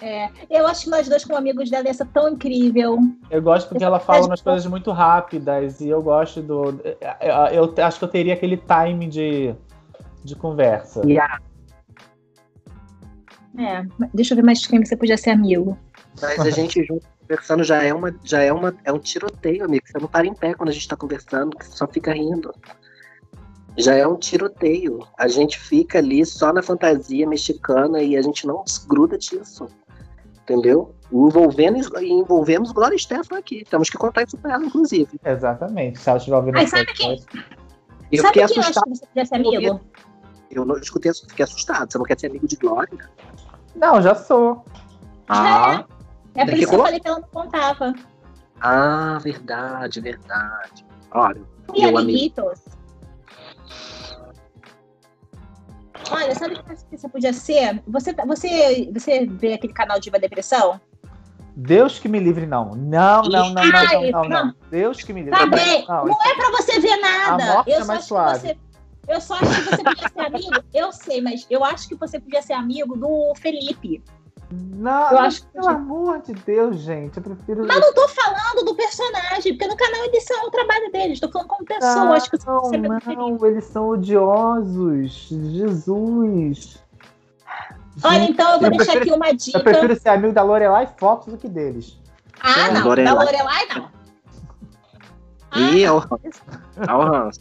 É, 0.00 0.30
eu 0.48 0.66
acho 0.66 0.84
que 0.84 0.90
nós 0.90 1.08
dois, 1.08 1.24
como 1.24 1.38
amigos 1.38 1.70
dela, 1.70 1.92
ser 1.92 2.06
tão 2.08 2.28
incrível. 2.28 2.98
Eu 3.30 3.42
gosto 3.42 3.68
porque 3.68 3.82
Eu 3.82 3.88
ela 3.88 3.98
fala 3.98 4.26
umas 4.26 4.40
coisas 4.40 4.66
muito 4.66 4.92
rápidas 4.92 5.80
e 5.80 5.88
eu 5.88 6.02
gosto 6.02 6.40
do. 6.40 6.80
Eu, 7.20 7.74
eu 7.76 7.84
acho 7.84 7.98
que 7.98 8.04
eu 8.04 8.08
teria 8.08 8.34
aquele 8.34 8.56
time 8.56 9.06
de, 9.08 9.54
de 10.24 10.36
conversa. 10.36 11.02
A, 11.02 11.38
É, 13.60 13.84
deixa 14.14 14.34
eu 14.34 14.36
ver 14.36 14.44
mais 14.44 14.64
quem 14.64 14.84
você 14.84 14.96
podia 14.96 15.16
ser 15.16 15.30
amigo. 15.30 15.76
mas 16.20 16.38
a 16.40 16.50
gente 16.50 16.84
junto 16.84 17.04
Conversando 17.28 17.62
já 17.62 17.82
é 17.82 17.92
uma, 17.92 18.14
já 18.24 18.42
é 18.42 18.50
uma, 18.50 18.74
é 18.84 18.90
um 18.90 18.98
tiroteio, 18.98 19.66
amigo. 19.66 19.86
Você 19.86 19.98
não 19.98 20.08
para 20.08 20.26
em 20.26 20.32
pé 20.32 20.54
quando 20.54 20.70
a 20.70 20.72
gente 20.72 20.88
tá 20.88 20.96
conversando, 20.96 21.54
que 21.58 21.66
você 21.66 21.76
só 21.76 21.86
fica 21.86 22.14
rindo. 22.14 22.54
Já 23.76 23.94
é 23.94 24.06
um 24.06 24.16
tiroteio. 24.16 25.06
A 25.18 25.28
gente 25.28 25.58
fica 25.58 25.98
ali 25.98 26.24
só 26.24 26.54
na 26.54 26.62
fantasia 26.62 27.28
mexicana 27.28 28.02
e 28.02 28.16
a 28.16 28.22
gente 28.22 28.46
não 28.46 28.64
desgruda 28.64 29.18
disso. 29.18 29.68
Entendeu? 30.48 30.94
Envolvendo, 31.12 31.78
envolvemos 32.02 32.72
Glória 32.72 32.96
Stefan 32.98 33.38
aqui. 33.38 33.64
Temos 33.68 33.90
que 33.90 33.98
contar 33.98 34.22
isso 34.22 34.36
pra 34.38 34.54
ela, 34.54 34.64
inclusive. 34.64 35.18
Exatamente. 35.24 35.98
Se 35.98 36.08
ela 36.08 36.18
estiver 36.18 36.36
ouvindo 36.36 36.56
Ai, 36.56 36.64
esse 36.64 36.70
sabe 36.70 36.86
podcast. 36.86 37.26
Eu 38.10 38.22
Sabe 38.22 38.28
fiquei 38.28 38.32
quem 38.32 38.40
eu 38.40 38.44
acho 38.46 38.60
assustado. 38.60 38.84
que 38.84 38.96
você 38.98 39.06
podia 39.06 39.26
ser 39.26 39.34
amigo? 39.34 39.80
Eu 40.50 40.64
não 40.64 40.76
escutei, 40.78 41.12
fiquei 41.14 41.44
assustado. 41.44 41.92
Você 41.92 41.98
não 41.98 42.04
quer 42.06 42.18
ser 42.18 42.26
amigo 42.28 42.46
de 42.48 42.56
Glória? 42.56 43.10
Não, 43.76 44.00
já 44.00 44.14
sou. 44.14 44.64
Ah, 45.28 45.84
É 46.34 46.44
por 46.44 46.50
Tem 46.52 46.60
isso 46.60 46.64
que 46.64 46.66
que 46.70 46.74
eu 46.74 46.84
falei 46.84 47.00
que 47.00 47.08
ela 47.08 47.20
não 47.20 47.28
contava. 47.28 47.94
ah, 48.60 49.18
verdade, 49.22 50.00
verdade. 50.00 50.86
Olha, 51.12 51.42
E 51.74 51.82
meu 51.86 51.98
amigo. 51.98 52.52
Olha, 56.10 56.34
sabe 56.34 56.54
o 56.54 56.62
que 56.62 56.96
você 56.96 57.08
podia 57.08 57.32
ser? 57.32 57.82
Você, 57.86 58.14
você, 58.26 58.90
você 58.92 59.26
vê 59.26 59.54
aquele 59.54 59.72
canal 59.72 60.00
Diva 60.00 60.18
Depressão? 60.18 60.80
Deus 61.54 61.98
que 61.98 62.08
me 62.08 62.20
livre, 62.20 62.46
não. 62.46 62.76
Não, 62.76 63.22
não, 63.22 63.50
não, 63.50 63.52
não, 63.52 63.62
Ai, 63.62 64.10
não, 64.10 64.22
não, 64.22 64.28
não. 64.28 64.46
não. 64.46 64.54
Deus 64.70 65.02
que 65.02 65.12
me 65.12 65.22
livre. 65.22 65.36
Tá 65.36 65.46
bem, 65.46 65.84
Não, 65.88 66.06
não 66.06 66.18
é 66.24 66.34
pra 66.36 66.50
você 66.52 66.78
ver 66.78 66.96
nada. 66.98 67.42
A 67.44 67.54
morte 67.54 67.70
eu 67.70 67.76
é 67.76 67.80
só 67.80 67.86
mais 67.86 67.98
acho 67.98 68.02
que 68.02 68.08
suave. 68.08 68.38
você. 68.38 68.58
Eu 69.08 69.20
só 69.20 69.34
acho 69.34 69.54
que 69.54 69.70
você 69.70 69.82
podia 69.82 70.08
ser 70.08 70.20
amigo. 70.20 70.64
Eu 70.72 70.92
sei, 70.92 71.20
mas 71.20 71.46
eu 71.50 71.64
acho 71.64 71.88
que 71.88 71.94
você 71.96 72.20
podia 72.20 72.42
ser 72.42 72.52
amigo 72.52 72.96
do 72.96 73.34
Felipe. 73.36 74.02
Não, 74.50 75.06
Eu 75.08 75.12
não, 75.12 75.20
acho 75.20 75.42
que 75.42 75.48
pelo 75.48 75.68
amor 75.68 76.20
de 76.22 76.32
Deus, 76.32 76.78
gente. 76.78 77.16
Eu 77.18 77.22
prefiro. 77.22 77.66
Mas 77.66 77.80
não 77.80 77.92
tô 77.92 78.08
falando 78.08 78.64
do 78.64 78.74
personagem, 78.74 79.52
porque 79.56 79.66
no 79.68 79.76
canal 79.76 80.04
eles 80.06 80.24
são 80.24 80.46
o 80.46 80.50
trabalho 80.50 80.90
deles. 80.90 81.20
Tô 81.20 81.28
falando 81.30 81.48
como 81.48 81.64
pessoa. 81.66 81.94
não, 81.96 82.12
acho 82.14 82.30
que 82.30 82.38
você 82.38 82.76
é 82.76 82.78
meu 82.78 82.90
não, 83.14 83.46
eles 83.46 83.64
são 83.66 83.88
odiosos. 83.88 85.28
Jesus. 85.28 86.82
Olha, 88.02 88.24
então 88.24 88.52
eu 88.52 88.58
vou 88.60 88.68
Eu 88.68 88.70
deixar 88.70 88.92
prefiro- 88.92 89.14
aqui 89.16 89.22
uma 89.24 89.34
dica. 89.34 89.58
Eu 89.58 89.64
prefiro 89.64 90.00
ser 90.00 90.08
amigo 90.10 90.32
da 90.32 90.42
Lorelai 90.42 90.88
Fox 90.98 91.26
do 91.26 91.36
que 91.36 91.48
deles. 91.48 91.98
Ah, 92.40 92.70
não. 92.72 92.84
Lorelai. 92.86 93.14
Da 93.14 93.20
Lorelai, 93.24 93.66
não. 93.74 93.90
Ah, 95.50 95.60
Ih, 95.60 95.84
é 95.84 95.90
o 95.92 95.98
ranço. 95.98 96.42
É 96.88 96.92
o 96.94 97.00
ranço. 97.02 97.40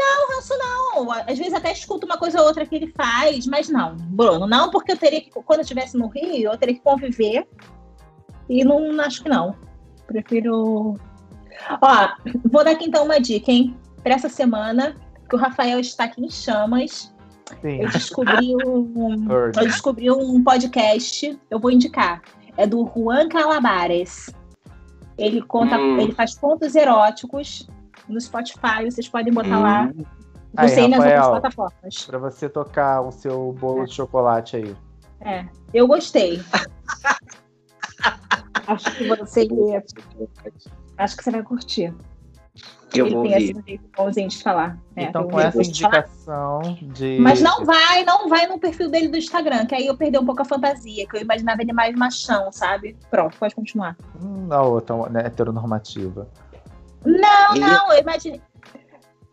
Não, 0.00 0.36
ranço 0.36 0.54
não. 0.58 1.12
Às 1.12 1.38
vezes 1.38 1.52
até 1.52 1.72
escuto 1.72 2.06
uma 2.06 2.16
coisa 2.16 2.40
ou 2.40 2.46
outra 2.46 2.66
que 2.66 2.74
ele 2.74 2.92
faz, 2.96 3.46
mas 3.46 3.68
não. 3.68 3.96
Bruno, 3.96 4.46
não, 4.46 4.70
porque 4.70 4.92
eu 4.92 4.96
teria 4.96 5.20
que, 5.20 5.30
quando 5.30 5.58
eu 5.60 5.62
estivesse 5.62 5.96
no 5.96 6.08
Rio, 6.08 6.50
eu 6.50 6.58
teria 6.58 6.74
que 6.74 6.80
conviver. 6.80 7.46
E 8.48 8.64
não 8.64 9.00
acho 9.00 9.22
que 9.22 9.28
não. 9.28 9.54
Prefiro. 10.06 10.94
Ó, 11.80 12.08
vou 12.50 12.64
dar 12.64 12.72
aqui 12.72 12.86
então 12.86 13.04
uma 13.04 13.20
dica, 13.20 13.50
hein? 13.52 13.76
Pra 14.02 14.14
essa 14.14 14.28
semana, 14.28 14.96
que 15.28 15.36
o 15.36 15.38
Rafael 15.38 15.78
está 15.78 16.04
aqui 16.04 16.24
em 16.24 16.30
chamas. 16.30 17.14
Sim. 17.60 17.82
Eu 17.82 17.90
descobri 17.90 18.54
um, 18.66 19.26
eu 19.30 19.64
descobri 19.66 20.10
um 20.10 20.42
podcast, 20.42 21.38
eu 21.50 21.60
vou 21.60 21.70
indicar. 21.70 22.22
É 22.56 22.66
do 22.66 22.90
Juan 22.94 23.28
Calabares. 23.28 24.30
Ele 25.16 25.42
conta, 25.42 25.76
Hum. 25.78 26.00
ele 26.00 26.12
faz 26.12 26.34
contos 26.34 26.74
eróticos 26.74 27.68
no 28.10 28.20
Spotify, 28.20 28.84
vocês 28.84 29.08
podem 29.08 29.32
botar 29.32 29.58
lá. 29.58 29.82
Hum. 29.84 30.04
Não 30.52 30.64
Aí, 30.64 30.68
sei 30.68 30.88
nas 30.88 30.98
outras 31.04 31.28
plataformas. 31.28 32.06
Pra 32.06 32.18
você 32.18 32.48
tocar 32.48 33.02
o 33.02 33.12
seu 33.12 33.52
bolo 33.52 33.84
de 33.84 33.94
chocolate 33.94 34.56
aí. 34.56 34.76
É, 35.20 35.46
eu 35.72 35.86
gostei. 35.86 36.42
acho 38.66 38.96
que 38.96 39.08
você 39.08 39.48
acho 40.98 41.16
que 41.16 41.24
você 41.24 41.30
vai 41.30 41.42
curtir. 41.42 41.94
Eu 42.92 43.06
ele 43.06 43.14
vou 43.14 43.22
tem 43.22 43.32
ouvir. 43.34 43.50
esse 43.52 43.62
jeito 43.64 43.84
bonzinho 43.96 44.28
de 44.28 44.42
falar. 44.42 44.76
É, 44.96 45.04
então, 45.04 45.28
com 45.28 45.38
essa 45.38 45.62
jeito 45.62 45.76
de 45.76 45.82
falar. 45.82 45.98
indicação 45.98 46.60
de. 46.82 47.18
Mas 47.20 47.40
não 47.40 47.64
vai, 47.64 48.04
não 48.04 48.28
vai 48.28 48.46
no 48.48 48.58
perfil 48.58 48.90
dele 48.90 49.06
do 49.08 49.16
Instagram, 49.16 49.66
que 49.66 49.74
aí 49.76 49.86
eu 49.86 49.96
perdi 49.96 50.18
um 50.18 50.26
pouco 50.26 50.42
a 50.42 50.44
fantasia, 50.44 51.06
que 51.06 51.16
eu 51.16 51.20
imaginava 51.20 51.62
ele 51.62 51.72
mais 51.72 51.94
machão, 51.94 52.50
sabe? 52.50 52.96
Pronto, 53.08 53.36
pode 53.38 53.54
continuar. 53.54 53.96
Hum, 54.20 54.48
A 54.50 54.62
outra, 54.62 54.96
né, 55.08 55.26
heteronormativa. 55.26 56.28
Não, 57.04 57.54
não, 57.54 57.92
eu 57.92 58.00
imaginei. 58.00 58.40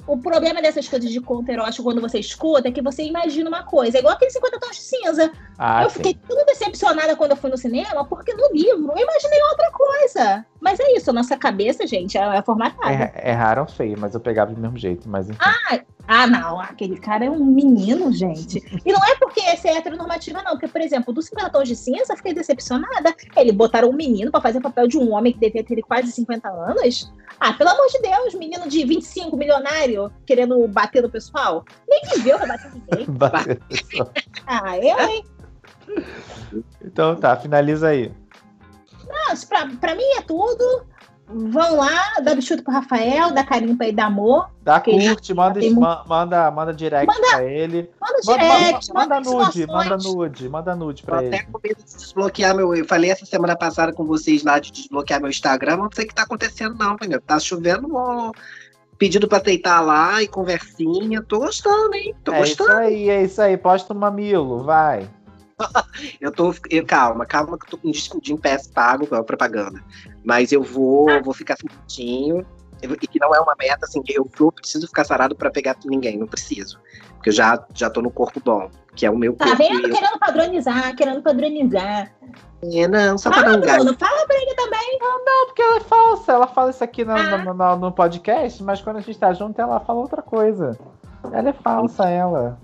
O 0.07 0.18
problema 0.18 0.61
dessas 0.61 0.88
coisas 0.88 1.11
de 1.11 1.20
conto 1.20 1.49
erótico, 1.51 1.84
quando 1.84 1.99
você 1.99 2.18
escuta, 2.18 2.70
é 2.70 2.72
que 2.72 2.82
você 2.82 3.03
imagina 3.03 3.49
uma 3.49 3.63
coisa. 3.63 3.97
É 3.97 3.99
igual 3.99 4.13
aquele 4.13 4.32
50 4.32 4.59
tons 4.59 4.78
de 4.78 4.82
cinza. 4.82 5.32
Ah, 5.57 5.84
eu 5.84 5.89
sim. 5.89 5.97
fiquei 5.97 6.13
tudo 6.13 6.45
decepcionada 6.45 7.13
quando 7.18 7.32
eu 7.32 7.38
fui 7.38 7.49
no 7.49 7.57
cinema, 7.57 8.05
porque 8.05 8.34
no 8.34 8.49
livro 8.53 8.93
eu 8.95 9.03
imaginei 9.03 9.43
outra 9.43 9.70
coisa. 9.72 10.45
Mas 10.59 10.79
é 10.79 10.95
isso, 10.95 11.09
a 11.09 11.13
nossa 11.13 11.37
cabeça, 11.37 11.85
gente, 11.85 12.17
é, 12.17 12.37
é 12.37 12.41
formatada. 12.41 12.91
É, 12.91 13.31
erraram 13.31 13.67
feio, 13.67 13.97
mas 13.99 14.13
eu 14.13 14.19
pegava 14.19 14.53
do 14.53 14.59
mesmo 14.59 14.77
jeito. 14.77 15.07
Mas 15.07 15.29
enfim. 15.29 15.39
Ah, 16.07 16.25
não, 16.25 16.59
aquele 16.61 16.97
cara 16.97 17.25
é 17.25 17.29
um 17.29 17.43
menino, 17.43 18.13
gente. 18.13 18.63
E 18.85 18.93
não 18.93 19.03
é 19.03 19.15
porque 19.17 19.41
essa 19.41 19.67
é 19.67 19.75
heteronormativa, 19.75 20.41
não. 20.41 20.51
Porque, 20.51 20.69
por 20.69 20.79
exemplo, 20.79 21.13
do 21.13 21.21
50 21.21 21.49
tons 21.49 21.67
de 21.67 21.75
cinza, 21.75 22.13
eu 22.13 22.17
fiquei 22.17 22.33
decepcionada. 22.33 23.13
Eles 23.35 23.53
botaram 23.53 23.89
um 23.89 23.93
menino 23.93 24.31
pra 24.31 24.39
fazer 24.39 24.59
o 24.59 24.61
papel 24.61 24.87
de 24.87 24.97
um 24.97 25.11
homem 25.11 25.33
que 25.33 25.39
devia 25.39 25.63
ter 25.63 25.81
quase 25.81 26.09
50 26.13 26.47
anos. 26.47 27.11
Ah, 27.37 27.51
pelo 27.53 27.71
amor 27.71 27.87
de 27.87 27.99
Deus, 27.99 28.33
menino 28.35 28.69
de 28.69 28.85
25, 28.85 29.35
milionário, 29.35 30.09
querendo 30.25 30.65
bater 30.69 31.03
no 31.03 31.09
pessoal. 31.09 31.65
Nem 31.87 32.01
viveu 32.15 32.37
pra 32.37 32.47
bater 32.47 32.71
ninguém. 32.73 33.05
Bateu 33.11 33.57
só. 33.95 34.09
Ah, 34.47 34.77
eu, 34.77 35.09
hein? 35.09 35.25
então 36.81 37.15
tá, 37.15 37.35
finaliza 37.35 37.89
aí. 37.89 38.11
Não, 39.09 39.33
isso 39.33 39.47
pra, 39.47 39.67
pra 39.79 39.95
mim 39.95 40.03
é 40.17 40.21
tudo. 40.21 40.85
Vão 41.29 41.75
lá, 41.75 42.13
dá 42.23 42.33
bichuto 42.33 42.63
pro 42.63 42.71
Rafael, 42.71 43.33
dá 43.33 43.43
carinho 43.43 43.75
pra 43.75 43.87
ele, 43.87 43.97
dá 43.97 44.05
amor. 44.05 44.49
Dá 44.61 44.79
curte, 44.79 45.33
manda, 45.33 45.59
Tem 45.59 45.73
manda, 45.73 46.49
manda 46.51 46.73
direct 46.73 47.05
Manda- 47.05 47.27
pra 47.35 47.43
ele. 47.43 47.91
Manda 47.99 48.13
Manda, 48.25 48.39
direct, 48.39 48.93
manda, 48.93 49.15
manda, 49.15 49.29
nude, 49.29 49.51
situações. 49.51 49.67
manda 49.89 49.97
nude, 49.97 50.49
manda 50.49 50.75
nude 50.75 51.03
pra 51.03 51.17
até 51.17 51.27
ele. 51.39 51.47
com 51.51 51.59
medo 51.61 51.83
de 51.83 51.95
desbloquear 51.97 52.55
meu. 52.55 52.73
Eu 52.73 52.85
falei 52.85 53.11
essa 53.11 53.25
semana 53.25 53.57
passada 53.57 53.91
com 53.91 54.05
vocês 54.05 54.41
lá 54.45 54.57
de 54.57 54.71
desbloquear 54.71 55.19
meu 55.19 55.29
Instagram, 55.29 55.75
não 55.75 55.89
sei 55.93 56.05
o 56.05 56.07
que 56.07 56.15
tá 56.15 56.21
acontecendo, 56.23 56.75
não, 56.75 56.93
entendeu? 56.93 57.19
Tá 57.19 57.37
chovendo 57.41 57.93
ó, 57.93 58.31
pedido 58.97 59.27
pra 59.27 59.39
aceitar 59.39 59.81
lá 59.81 60.23
e 60.23 60.29
conversinha. 60.29 61.21
Tô 61.21 61.39
gostando, 61.39 61.93
hein? 61.93 62.15
Tô 62.23 62.31
É 62.31 62.41
isso 62.43 62.55
gostando. 62.57 62.79
aí, 62.79 63.09
é 63.09 63.23
isso 63.23 63.41
aí. 63.41 63.57
Posta 63.57 63.93
um 63.93 63.97
mamilo, 63.97 64.63
vai. 64.63 65.09
Eu 66.21 66.31
tô. 66.31 66.53
eu- 66.69 66.85
calma, 66.85 67.25
calma, 67.25 67.57
que 67.57 67.65
eu 67.65 67.69
tô 67.71 67.77
com 67.77 67.91
disco 67.91 68.21
de 68.21 68.33
impeço 68.33 68.71
pago 68.71 69.07
pela 69.07 69.23
propaganda. 69.23 69.83
Mas 70.23 70.51
eu 70.51 70.61
vou, 70.61 71.09
Ah. 71.09 71.21
vou 71.21 71.33
ficar 71.33 71.55
certinho. 71.57 72.45
E 72.83 73.07
que 73.07 73.19
não 73.19 73.33
é 73.33 73.39
uma 73.39 73.55
meta, 73.57 73.85
assim, 73.87 74.03
que 74.03 74.13
eu 74.13 74.29
vou, 74.37 74.51
preciso 74.51 74.85
ficar 74.85 75.03
sarado 75.03 75.35
pra 75.35 75.49
pegar 75.49 75.75
ninguém, 75.83 76.15
não 76.15 76.27
preciso. 76.27 76.79
Porque 77.15 77.29
eu 77.29 77.33
já, 77.33 77.65
já 77.73 77.89
tô 77.89 78.03
no 78.03 78.11
corpo 78.11 78.39
bom, 78.39 78.69
que 78.95 79.03
é 79.03 79.09
o 79.09 79.17
meu 79.17 79.33
Tá 79.35 79.45
corpo. 79.45 79.57
vendo? 79.63 79.87
e 79.87 79.89
eu- 79.89 79.95
Querendo 79.95 80.19
padronizar, 80.19 80.95
querendo 80.95 81.21
padronizar. 81.23 82.11
É, 82.61 82.87
não, 82.87 83.17
só 83.17 83.31
pra 83.31 83.39
Fala, 83.41 83.51
dar 83.53 83.57
um 83.57 83.61
gás. 83.65 83.83
Bruno, 83.83 83.97
fala 83.99 84.27
pra 84.27 84.35
ele 84.35 84.53
também. 84.53 84.99
Não, 85.01 85.45
porque 85.47 85.61
ela 85.63 85.77
é 85.77 85.79
falsa. 85.79 86.31
Ela 86.33 86.47
fala 86.47 86.69
isso 86.69 86.83
aqui 86.83 87.03
no, 87.03 87.13
Ah. 87.13 87.37
no, 87.39 87.53
no- 87.55 87.75
no 87.77 87.91
podcast, 87.91 88.61
mas 88.61 88.79
quando 88.79 88.97
a 88.97 89.01
gente 89.01 89.17
tá 89.17 89.33
junto, 89.33 89.59
ela 89.59 89.79
fala 89.79 89.99
outra 89.99 90.21
coisa. 90.21 90.77
Ela 91.33 91.49
é 91.49 91.53
falsa, 91.53 92.07
ela. 92.07 92.59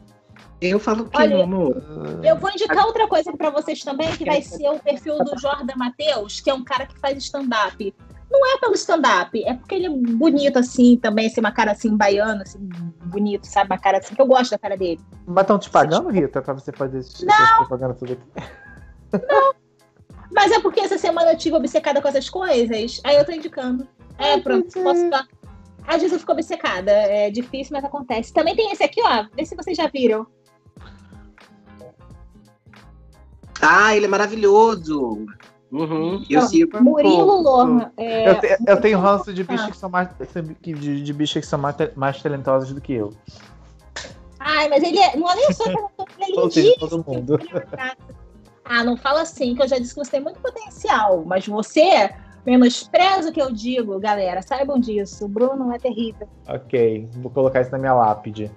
Eu 0.67 0.79
falo 0.79 1.03
o 1.03 1.09
quê, 1.09 1.17
Olha, 1.17 1.35
meu 1.35 1.43
amor? 1.43 1.83
Eu 2.23 2.37
vou 2.37 2.49
indicar 2.49 2.85
outra 2.85 3.07
coisa 3.07 3.31
pra 3.35 3.49
vocês 3.49 3.83
também, 3.83 4.11
que 4.15 4.25
vai 4.25 4.41
ser 4.41 4.69
o 4.69 4.79
perfil 4.79 5.17
do 5.17 5.37
Jordan 5.37 5.75
Matheus, 5.75 6.39
que 6.39 6.49
é 6.49 6.53
um 6.53 6.63
cara 6.63 6.85
que 6.85 6.97
faz 6.99 7.17
stand-up. 7.17 7.93
Não 8.31 8.55
é 8.55 8.57
pelo 8.57 8.73
stand-up, 8.73 9.43
é 9.45 9.53
porque 9.53 9.75
ele 9.75 9.85
é 9.85 9.89
bonito 9.89 10.57
assim 10.57 10.97
também, 10.97 11.27
assim, 11.27 11.39
uma 11.39 11.51
cara 11.51 11.71
assim, 11.71 11.95
baiana, 11.95 12.41
assim, 12.41 12.57
bonito, 13.05 13.45
sabe? 13.45 13.69
Uma 13.69 13.77
cara 13.77 13.99
assim, 13.99 14.15
que 14.15 14.21
eu 14.21 14.25
gosto 14.25 14.51
da 14.51 14.57
cara 14.57 14.75
dele. 14.75 14.99
Mas 15.27 15.43
estão 15.43 15.59
te 15.59 15.69
pagando, 15.69 16.09
Rita, 16.09 16.41
pra 16.41 16.53
você 16.53 16.71
fazer 16.71 16.99
esse 16.99 17.29
essas 17.29 17.57
propagandas 17.57 17.97
tudo 17.99 18.13
aqui? 18.13 19.23
Mas 20.31 20.51
é 20.51 20.59
porque 20.59 20.79
essa 20.79 20.97
semana 20.97 21.31
eu 21.31 21.37
tive 21.37 21.55
obcecada 21.55 22.01
com 22.01 22.07
essas 22.07 22.27
coisas, 22.27 22.99
aí 23.03 23.15
eu 23.15 23.25
tô 23.25 23.31
indicando. 23.31 23.87
É, 24.17 24.39
pronto, 24.39 24.67
posso 24.81 25.09
dar. 25.09 25.27
Às 25.85 25.97
vezes 25.97 26.13
eu 26.13 26.19
fico 26.19 26.31
obcecada, 26.31 26.91
é 26.91 27.29
difícil, 27.29 27.73
mas 27.73 27.83
acontece. 27.83 28.33
Também 28.33 28.55
tem 28.55 28.71
esse 28.71 28.83
aqui, 28.83 29.01
ó, 29.03 29.25
vê 29.35 29.45
se 29.45 29.55
vocês 29.55 29.77
já 29.77 29.87
viram. 29.87 30.25
Ah, 33.65 33.95
ele 33.95 34.05
é 34.05 34.09
maravilhoso. 34.09 35.25
Uhum, 35.71 36.23
eu 36.29 36.41
sigo. 36.43 36.83
Murilo. 36.83 37.41
Lohan. 37.41 37.91
é, 37.97 38.29
Eu, 38.29 38.39
te- 38.39 38.57
eu 38.67 38.81
tenho 38.81 38.99
ranço 38.99 39.33
de 39.33 39.43
bichos 39.43 39.71
que 39.71 39.77
são 39.77 39.89
mais, 39.89 40.07
de, 40.61 41.01
de 41.01 41.13
bichos 41.13 41.41
que 41.41 41.47
são 41.47 41.57
mais, 41.57 41.75
mais 41.95 42.21
talentosos 42.21 42.71
do 42.73 42.79
que 42.81 42.93
eu. 42.93 43.11
Ai, 44.39 44.67
mas 44.69 44.83
ele 44.83 44.99
é, 44.99 45.15
não 45.15 45.31
é 45.31 45.35
nem 45.35 45.51
só 45.53 45.63
que 45.65 45.69
ele 45.71 46.37
é 46.37 46.41
lindíssimo. 46.41 46.75
todo 46.89 47.03
mundo. 47.07 47.39
Ah, 48.65 48.83
não 48.83 48.95
fala 48.97 49.21
assim, 49.21 49.55
que 49.55 49.63
eu 49.63 49.67
já 49.67 49.77
disse 49.79 49.93
que 49.95 50.03
você 50.03 50.11
tem 50.11 50.21
muito 50.21 50.39
potencial, 50.39 51.23
mas 51.25 51.47
você 51.47 52.13
menospreza 52.45 53.29
o 53.29 53.31
que 53.33 53.41
eu 53.41 53.51
digo, 53.51 53.97
galera. 53.99 54.41
Saibam 54.41 54.77
disso. 54.79 55.25
O 55.25 55.27
Bruno 55.27 55.71
é 55.73 55.79
terrível. 55.79 56.27
Ok, 56.47 57.07
vou 57.13 57.31
colocar 57.31 57.61
isso 57.61 57.71
na 57.71 57.77
minha 57.79 57.93
lápide. 57.93 58.51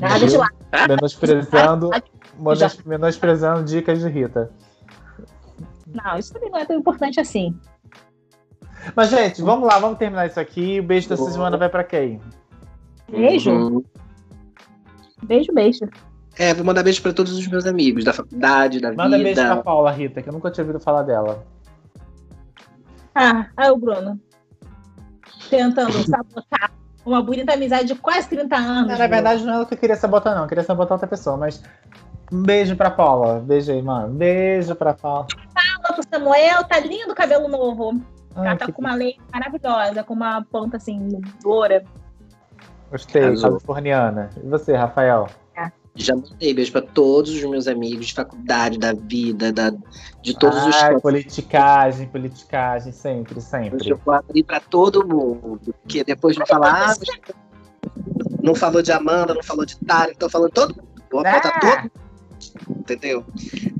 Nada 0.00 0.26
de 0.26 0.36
lá. 0.36 0.48
Menosprezando. 0.86 1.90
menos- 2.38 2.82
menosprezando 2.84 3.64
dicas 3.64 4.00
de 4.00 4.08
Rita. 4.08 4.50
Não, 5.86 6.18
isso 6.18 6.32
também 6.32 6.50
não 6.50 6.58
é 6.58 6.64
tão 6.64 6.76
importante 6.76 7.18
assim. 7.20 7.56
Mas, 8.94 9.10
gente, 9.10 9.42
vamos 9.42 9.66
lá, 9.66 9.78
vamos 9.78 9.98
terminar 9.98 10.26
isso 10.26 10.38
aqui. 10.38 10.80
O 10.80 10.82
beijo 10.82 11.08
dessa 11.08 11.30
semana 11.30 11.56
vai 11.56 11.68
pra 11.68 11.82
quem? 11.84 12.20
Beijo, 13.10 13.50
Uhum. 13.50 13.84
beijo, 15.24 15.52
beijo. 15.52 15.88
É, 16.38 16.54
vou 16.54 16.64
mandar 16.64 16.82
beijo 16.84 17.02
pra 17.02 17.12
todos 17.12 17.32
os 17.36 17.46
meus 17.48 17.66
amigos 17.66 18.04
da 18.04 18.12
faculdade, 18.12 18.80
da 18.80 18.92
Manda 18.92 19.16
vida. 19.16 19.24
beijo 19.24 19.42
pra 19.42 19.56
Paula, 19.62 19.90
Rita, 19.90 20.22
que 20.22 20.28
eu 20.28 20.32
nunca 20.32 20.50
tinha 20.50 20.64
ouvido 20.64 20.78
falar 20.78 21.02
dela. 21.02 21.44
Ah, 23.14 23.46
aí 23.56 23.70
o 23.70 23.76
Bruno. 23.76 24.20
Tentando 25.50 25.92
sabotar 26.06 26.70
uma 27.04 27.22
bonita 27.22 27.54
amizade 27.54 27.88
de 27.88 27.94
quase 27.96 28.28
30 28.28 28.54
anos. 28.56 28.92
Não, 28.92 28.98
na 28.98 29.06
verdade, 29.08 29.42
não 29.44 29.52
é 29.52 29.56
ela 29.56 29.66
que 29.66 29.74
eu 29.74 29.78
queria 29.78 29.96
sabotar, 29.96 30.34
não. 30.34 30.42
Eu 30.42 30.48
queria 30.48 30.62
sabotar 30.62 30.92
outra 30.92 31.08
pessoa, 31.08 31.36
mas. 31.36 31.62
Um 32.32 32.42
beijo 32.42 32.76
pra 32.76 32.90
Paula. 32.90 33.40
Beijo 33.40 33.72
aí, 33.72 33.82
mano. 33.82 34.08
Beijo 34.14 34.74
pra 34.74 34.94
Paula. 34.94 35.26
Fala 35.54 35.94
pro 35.94 36.02
Samuel, 36.10 36.64
tá 36.64 36.78
lindo 36.80 37.12
o 37.12 37.14
cabelo 37.14 37.48
novo. 37.48 38.00
Ela 38.36 38.50
Ai, 38.50 38.56
tá 38.58 38.70
com 38.70 38.80
uma 38.82 38.94
lei 38.94 39.16
maravilhosa, 39.32 40.04
com 40.04 40.14
uma 40.14 40.42
ponta 40.44 40.76
assim, 40.76 41.08
loura. 41.44 41.82
Gostei, 42.90 43.24
Arrasou. 43.24 43.50
californiana. 43.50 44.30
E 44.42 44.48
você, 44.48 44.74
Rafael? 44.76 45.28
Já 45.94 46.14
mandei 46.14 46.54
beijo 46.54 46.70
pra 46.70 46.80
todos 46.82 47.34
os 47.34 47.42
meus 47.42 47.66
amigos 47.66 48.06
de 48.06 48.14
faculdade, 48.14 48.78
da 48.78 48.92
vida, 48.92 49.52
da, 49.52 49.72
de 50.22 50.38
todos 50.38 50.64
os 50.64 50.76
Ai, 50.76 50.96
politicagem, 51.00 52.06
politicagem, 52.06 52.92
sempre, 52.92 53.40
sempre. 53.40 53.90
eu 53.90 53.96
vou 54.04 54.14
abrir 54.14 54.44
pra 54.44 54.60
todo 54.60 55.04
mundo. 55.04 55.74
Porque 55.82 56.04
depois 56.04 56.36
vão 56.36 56.46
falar, 56.46 56.90
ah, 56.92 56.94
não 58.40 58.54
falou 58.54 58.80
de 58.80 58.92
Amanda, 58.92 59.34
não 59.34 59.42
falou 59.42 59.64
de 59.66 59.76
Tário, 59.78 60.14
tô 60.16 60.30
falando 60.30 60.50
todo 60.52 60.76
mundo. 60.76 60.88
Vou 61.10 61.22
Ah. 61.26 61.40
todo 61.40 61.52
mundo. 61.82 61.90
Entendeu? 62.70 63.24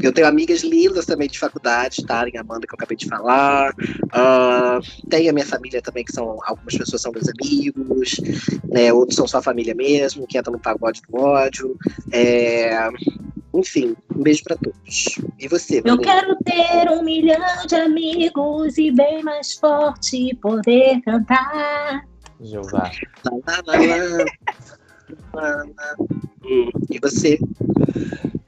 Eu 0.01 0.13
tenho 0.13 0.27
amigas 0.27 0.63
lindas 0.63 1.07
também 1.07 1.29
de 1.29 1.39
faculdade, 1.39 2.05
Tário 2.05 2.33
e 2.35 2.39
Amanda, 2.39 2.67
que 2.67 2.73
eu 2.73 2.77
acabei 2.77 2.97
de 2.97 3.07
falar. 3.07 3.75
Ah, 4.13 4.79
tem 5.09 5.29
a 5.29 5.33
minha 5.33 5.47
família 5.47 5.81
também, 5.81 6.05
que 6.05 6.13
são 6.13 6.39
algumas 6.45 6.77
pessoas 6.77 7.03
são 7.03 7.13
meus 7.13 7.29
amigos, 7.29 8.17
né? 8.65 8.93
Outros 8.93 9.17
são 9.17 9.27
só 9.27 9.41
família 9.41 9.75
mesmo, 9.75 10.27
que 10.27 10.39
entram 10.39 10.53
no 10.53 10.61
pagode 10.61 11.01
do 11.09 11.17
ódio. 11.19 11.77
É, 12.13 12.89
Enfim, 13.55 13.97
um 14.15 14.23
beijo 14.23 14.43
pra 14.45 14.57
todos. 14.57 15.19
E 15.39 15.49
você, 15.49 15.81
Eu 15.85 15.99
quero 15.99 16.37
ter 16.45 16.91
um 16.91 17.03
milhão 17.03 17.67
de 17.67 17.75
amigos 17.75 18.77
e 18.77 18.91
bem 18.91 19.23
mais 19.23 19.55
forte 19.55 20.37
poder 20.37 21.01
cantar. 21.03 22.05
Jeová. 22.41 22.91
Lá, 23.25 23.63
lá, 23.67 23.79
lá, 23.79 24.25
Hum, 26.45 26.71
E 26.91 26.99
você? 26.99 27.39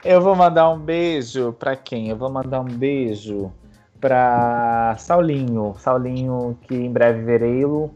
Eu 0.03 0.21
vou 0.21 0.35
mandar 0.35 0.69
um 0.69 0.79
beijo 0.79 1.53
pra 1.53 1.75
quem? 1.75 2.09
Eu 2.09 2.17
vou 2.17 2.29
mandar 2.29 2.61
um 2.61 2.65
beijo 2.65 3.51
pra 3.99 4.95
Saulinho. 4.97 5.75
Saulinho, 5.77 6.57
que 6.63 6.73
em 6.73 6.91
breve 6.91 7.21
verei-lo. 7.23 7.93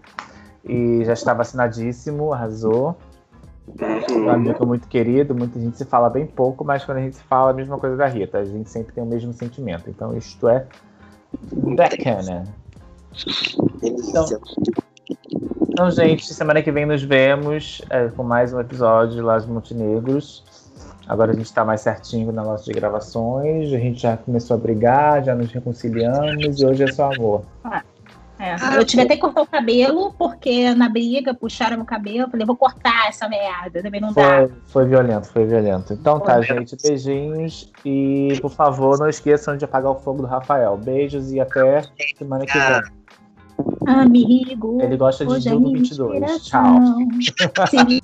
E 0.63 1.03
já 1.03 1.13
está 1.13 1.33
vacinadíssimo, 1.33 2.31
arrasou. 2.31 2.95
Um 4.11 4.29
amigo 4.29 4.65
muito 4.65 4.87
querido, 4.87 5.33
muita 5.33 5.59
gente 5.59 5.77
se 5.77 5.85
fala 5.85 6.09
bem 6.09 6.25
pouco, 6.27 6.63
mas 6.63 6.85
quando 6.85 6.99
a 6.99 7.01
gente 7.01 7.17
se 7.17 7.23
fala, 7.23 7.51
a 7.51 7.53
mesma 7.53 7.77
coisa 7.79 7.97
da 7.97 8.05
Rita. 8.05 8.37
A 8.37 8.45
gente 8.45 8.69
sempre 8.69 8.93
tem 8.93 9.03
o 9.03 9.07
mesmo 9.07 9.33
sentimento. 9.33 9.89
Então, 9.89 10.15
isto 10.15 10.47
é 10.47 10.67
bacana. 11.51 12.43
Delícia. 13.81 14.39
Então, 15.69 15.91
gente, 15.91 16.33
semana 16.33 16.61
que 16.61 16.71
vem 16.71 16.85
nos 16.85 17.03
vemos 17.03 17.81
é, 17.89 18.07
com 18.07 18.23
mais 18.23 18.53
um 18.53 18.59
episódio 18.59 19.15
de 19.15 19.21
Las 19.21 19.45
Montenegros. 19.45 20.43
Agora 21.07 21.31
a 21.31 21.35
gente 21.35 21.53
tá 21.53 21.63
mais 21.63 21.81
certinho 21.81 22.31
na 22.31 22.43
nossa 22.43 22.63
de 22.63 22.71
gravações. 22.71 23.71
A 23.73 23.77
gente 23.77 24.01
já 24.01 24.17
começou 24.17 24.55
a 24.55 24.59
brigar, 24.59 25.23
já 25.23 25.35
nos 25.35 25.51
reconciliamos 25.51 26.59
e 26.59 26.65
hoje 26.65 26.83
é 26.83 26.91
só 26.91 27.11
amor. 27.13 27.43
É, 28.37 28.55
Ah, 28.61 28.75
eu 28.75 28.85
tive 28.85 29.03
até 29.03 29.15
que 29.15 29.21
cortar 29.21 29.43
o 29.43 29.47
cabelo, 29.47 30.13
porque 30.17 30.73
na 30.75 30.89
briga 30.89 31.33
puxaram 31.33 31.77
meu 31.77 31.85
cabelo. 31.85 32.21
Eu 32.21 32.29
falei, 32.29 32.45
vou 32.45 32.57
cortar 32.57 33.07
essa 33.07 33.29
merda, 33.29 33.81
também 33.81 34.01
não 34.01 34.11
dá. 34.11 34.39
Foi, 34.39 34.51
foi 34.67 34.85
violento, 34.87 35.27
foi 35.27 35.45
violento. 35.45 35.93
Então 35.93 36.19
tá, 36.19 36.35
Foi. 36.35 36.43
gente, 36.43 36.75
beijinhos. 36.81 37.71
E 37.85 38.37
por 38.41 38.51
favor, 38.51 38.99
não 38.99 39.07
esqueçam 39.07 39.55
de 39.55 39.63
apagar 39.63 39.91
o 39.91 39.95
fogo 39.95 40.21
do 40.21 40.27
Rafael. 40.27 40.75
Beijos 40.75 41.31
e 41.31 41.39
até 41.39 41.83
semana 42.17 42.45
que 42.45 42.57
vem. 42.57 42.81
Amigo. 43.85 44.81
Ele 44.81 44.97
gosta 44.97 45.25
de 45.25 45.35
é 45.35 45.39
Dildo 45.39 45.59
minha 45.61 45.77
22. 45.77 46.21
inspiração. 46.21 47.07
Tchau. 47.19 47.67
Sim. 47.67 48.01